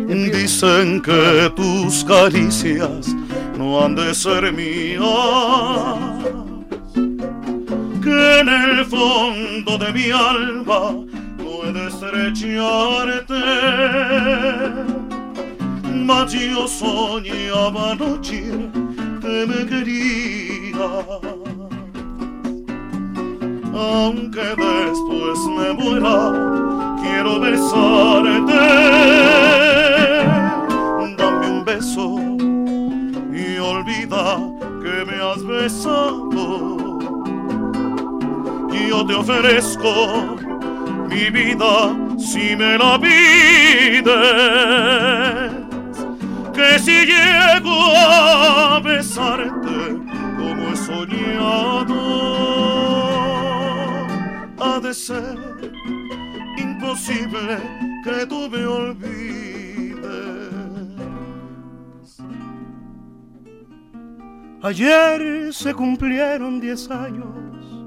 Dicen 0.07 1.02
que 1.02 1.52
tus 1.56 2.03
caricias 2.03 3.07
no 3.57 3.84
han 3.84 3.95
de 3.95 4.14
ser 4.14 4.53
mías, 4.53 5.02
que 8.03 8.40
en 8.40 8.49
el 8.49 8.86
fondo 8.86 9.77
de 9.77 9.91
mi 9.91 10.11
alma 10.11 10.91
no 11.38 11.64
he 11.64 11.72
de 11.73 11.88
estrecharte. 11.88 13.34
Mas 15.91 16.32
yo 16.34 16.68
soñaba 16.68 17.94
anoche 17.94 18.44
que 19.22 19.45
me 19.48 19.65
querías 19.65 21.36
aunque 23.76 24.40
después 24.40 25.40
me 25.57 25.73
muera, 25.73 26.98
quiero 27.02 27.40
besarte. 27.40 28.56
Beso 31.76 32.15
y 33.34 33.57
olvida 33.57 34.39
que 34.81 34.95
me 35.07 35.18
has 35.22 35.43
besado. 35.43 36.99
Yo 38.89 39.06
te 39.06 39.14
ofrezco 39.14 40.38
mi 41.10 41.30
vida 41.31 41.93
si 42.18 42.56
me 42.56 42.77
la 42.77 42.97
pides. 42.97 44.06
Que 46.53 46.80
si 46.80 47.07
llego 47.11 47.77
a 47.97 48.80
besarte 48.81 49.99
como 50.38 50.61
he 50.72 50.77
soñado 50.77 51.99
ha 54.61 54.80
de 54.80 54.93
ser 54.93 55.38
imposible 56.57 57.57
que 58.06 58.26
tú 58.27 58.49
me 58.49 58.65
olvides. 58.65 59.55
Ayer 64.66 65.54
se 65.54 65.76
cumplieron 65.76 66.60
diez 66.60 66.90
años 66.90 67.86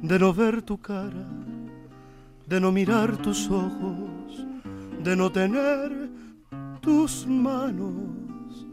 de 0.00 0.16
no 0.16 0.32
ver 0.32 0.62
tu 0.62 0.80
cara, 0.80 1.26
de 2.46 2.60
no 2.60 2.70
mirar 2.70 3.16
tus 3.16 3.50
ojos, 3.50 4.46
de 5.02 5.16
no 5.16 5.32
tener 5.32 5.90
tus 6.80 7.26
manos. 7.26 8.64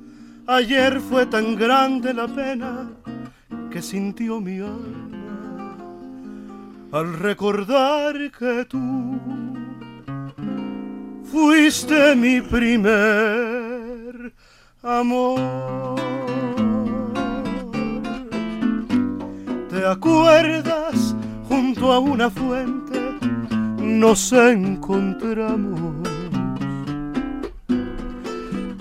Ayer 0.46 1.00
fue 1.00 1.26
tan 1.26 1.56
grande 1.56 2.14
la 2.14 2.28
pena 2.28 2.92
que 3.72 3.82
sintió 3.82 4.40
mi 4.40 4.60
alma 4.60 5.78
al 6.92 7.18
recordar 7.18 8.14
que 8.38 8.66
tú 8.66 9.20
fuiste 11.24 12.16
mi 12.16 12.40
primer 12.40 14.32
amor. 14.84 16.21
¿Te 19.82 19.88
acuerdas? 19.88 21.16
Junto 21.50 21.92
a 21.92 21.98
una 21.98 22.30
fuente 22.30 23.00
nos 23.80 24.32
encontramos. 24.32 26.08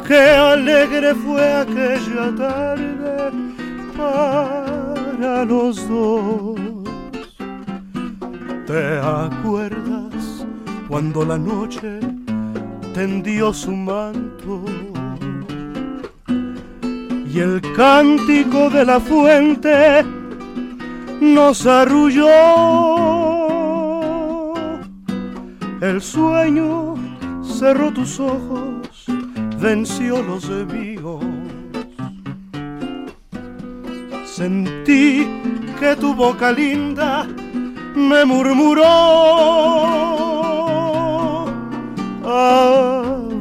Qué 0.07 0.21
alegre 0.21 1.15
fue 1.15 1.55
aquella 1.55 2.35
tarde 2.37 3.31
para 3.97 5.47
los 5.47 5.89
dos. 5.89 6.61
¿Te 8.67 8.99
acuerdas 8.99 10.45
cuando 10.87 11.25
la 11.25 11.39
noche 11.39 11.99
tendió 12.93 13.55
su 13.55 13.73
manto? 13.73 14.67
Y 17.33 17.39
el 17.39 17.63
cántico 17.75 18.69
de 18.69 18.85
la 18.85 19.01
fuente 19.01 20.20
nos 21.21 21.67
arrulló. 21.67 22.27
El 25.81 26.01
sueño 26.03 26.95
cerró 27.43 27.93
tus 27.93 28.19
ojos, 28.21 29.05
venció 29.61 30.23
los 30.23 30.49
míos. 30.67 31.25
Sentí 34.25 35.29
que 35.79 35.97
tu 35.97 36.15
boca 36.15 36.53
linda 36.53 37.27
me 37.95 38.25
murmuró, 38.25 38.85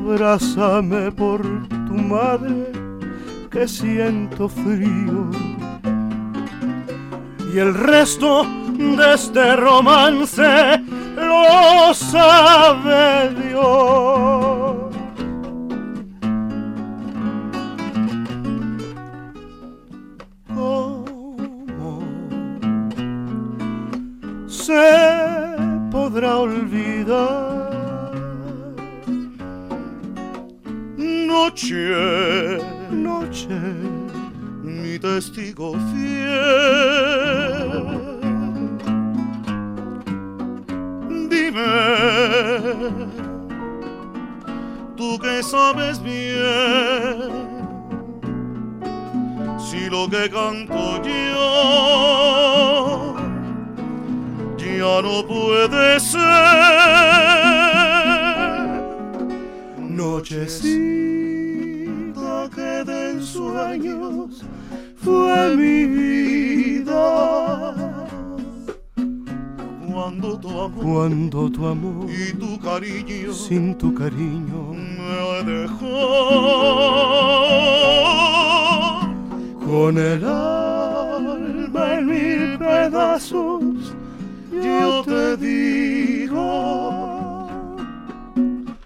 abrázame 0.10 1.12
por 1.12 1.42
tu 1.88 1.94
madre 1.94 2.72
que 3.50 3.68
siento 3.68 4.50
frío. 4.50 5.30
Y 7.52 7.58
el 7.58 7.74
resto 7.74 8.46
de 8.78 9.14
este 9.16 9.56
romance 9.56 10.80
lo 11.16 11.94
sabe 11.96 13.34
Dios. 13.44 14.96
¿Cómo 20.54 22.04
se 24.48 25.56
podrá 25.90 26.38
olvidar? 26.38 27.72
Noche, 30.98 32.60
noche, 32.92 33.60
mi 34.62 35.00
testigo 35.00 35.74
fiel. 35.92 36.69
Cariño. 72.90 73.34
Sin 73.34 73.78
tu 73.78 73.94
cariño. 73.94 74.74
Me 74.74 75.44
dejó 75.52 75.90
con 79.66 79.98
el 79.98 80.24
alma 80.24 81.94
en 81.94 82.06
mil 82.08 82.58
pedazos, 82.58 83.94
yo 84.52 85.04
te 85.06 85.38
digo 85.38 87.48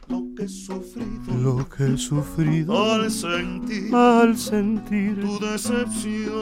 lo 0.09 0.23
que 0.35 0.43
he 0.43 0.47
sufrido. 0.47 1.33
Lo 1.41 1.69
que 1.69 1.93
he 1.93 1.97
sufrido. 1.97 2.93
Al 2.93 3.11
sentir 3.11 3.95
al 3.95 4.37
sentir. 4.37 5.21
tu 5.21 5.39
decepción. 5.39 6.33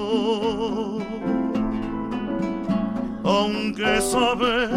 Aunque 3.24 4.02
sabes 4.02 4.70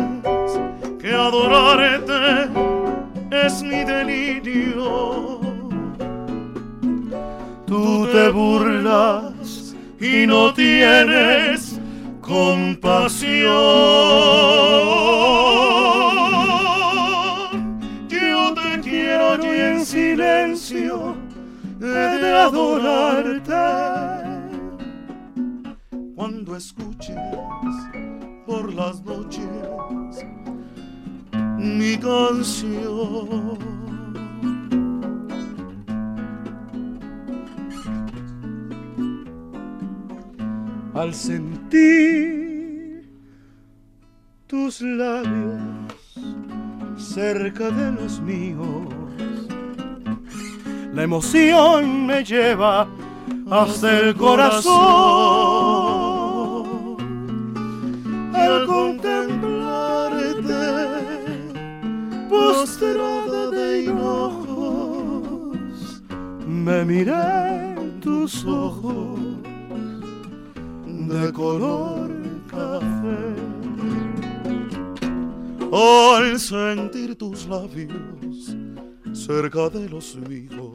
cerca 47.24 47.70
de 47.70 47.92
los 47.92 48.20
míos, 48.20 48.86
la 50.92 51.04
emoción 51.04 52.06
me 52.06 52.22
lleva 52.22 52.86
hasta 53.50 53.98
el 54.00 54.14
corazón. 54.14 54.74
Al 58.34 58.66
contemplarte, 58.66 60.64
postrada 62.28 63.50
de 63.52 63.84
hinojos, 63.84 65.56
me 66.46 66.84
miré 66.84 67.74
en 67.78 68.00
tus 68.00 68.44
ojos 68.44 69.18
de 70.86 71.32
color 71.32 72.10
café. 72.50 73.33
Al 75.76 76.38
sentir 76.38 77.18
tus 77.18 77.46
labios 77.46 78.54
cerca 79.12 79.68
de 79.70 79.88
los 79.88 80.14
míos, 80.14 80.70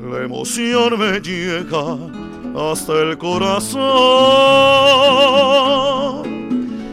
la 0.00 0.22
emoción 0.24 0.98
me 0.98 1.20
llega 1.20 1.98
hasta 2.56 2.94
el 3.02 3.18
corazón. 3.18 3.76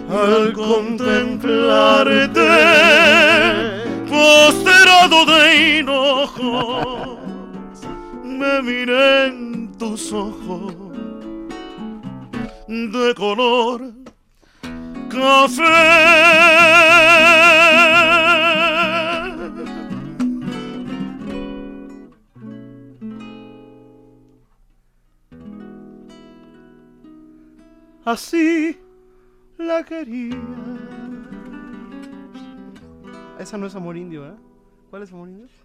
Al 0.10 0.52
contemplarte, 0.52 2.42
posterado 4.10 5.26
de 5.28 5.80
enojo, 5.80 7.20
me 8.26 8.62
miré 8.64 9.28
en 9.28 9.72
tus 9.78 10.12
ojos 10.12 10.74
de 12.68 13.16
color 13.16 14.03
Así 28.06 28.78
la 29.58 29.84
quería. 29.84 30.40
Esa 33.40 33.58
no 33.58 33.68
es 33.68 33.76
amor 33.76 33.98
indio, 33.98 34.28
¿eh? 34.28 34.36
¿Cuál 34.90 35.04
es 35.04 35.12
amor 35.12 35.30
indio? 35.30 35.63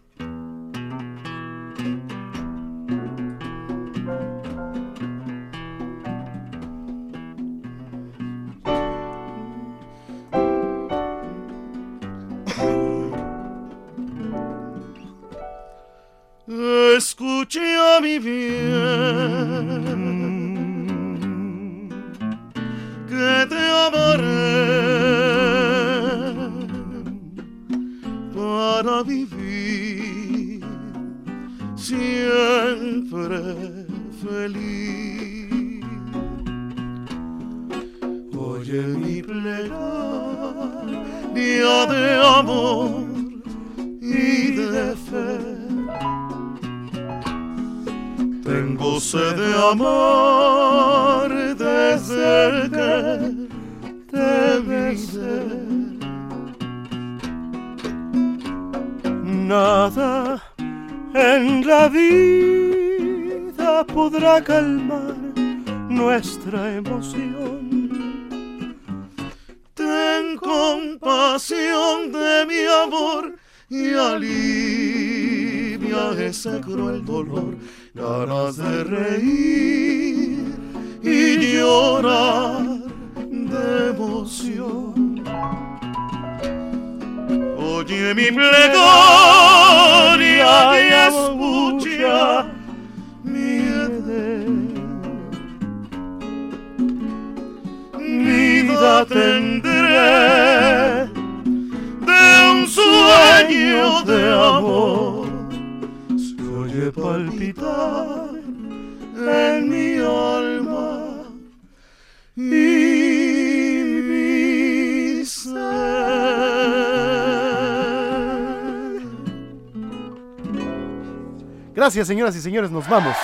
Gracias, 121.98 122.14
señoras 122.14 122.36
y 122.36 122.40
señores, 122.40 122.70
nos 122.70 122.88
vamos. 122.88 123.16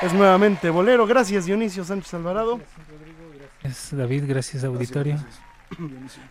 Es 0.00 0.12
nuevamente 0.12 0.70
Bolero. 0.70 1.08
Gracias, 1.08 1.44
Dionisio 1.44 1.82
Sánchez 1.82 2.14
Alvarado. 2.14 2.60
Gracias, 3.60 3.98
David, 3.98 4.22
gracias, 4.28 4.62
auditorio. 4.62 5.18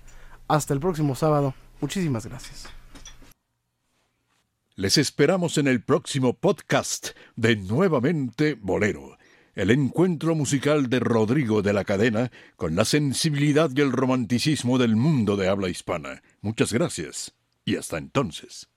Hasta 0.49 0.75
el 0.75 0.81
próximo 0.81 1.15
sábado. 1.15 1.55
Muchísimas 1.81 2.27
gracias. 2.27 2.69
Les 4.77 4.99
esperamos 4.99 5.57
en 5.57 5.67
el 5.67 5.83
próximo 5.83 6.35
podcast 6.35 7.13
de 7.37 7.57
Nuevamente 7.57 8.53
Bolero, 8.53 9.17
el 9.55 9.71
encuentro 9.71 10.35
musical 10.35 10.91
de 10.91 11.01
Rodrigo 11.01 11.63
de 11.63 11.73
la 11.73 11.85
Cadena 11.85 12.31
con 12.57 12.77
la 12.77 12.85
sensibilidad 12.85 13.71
y 13.75 13.81
el 13.81 13.93
romanticismo 13.93 14.77
del 14.77 14.95
mundo 14.95 15.37
de 15.37 15.49
habla 15.49 15.71
hispana. 15.71 16.23
Muchas 16.43 16.71
gracias 16.71 17.33
y 17.65 17.77
hasta 17.77 17.97
entonces. 17.97 18.69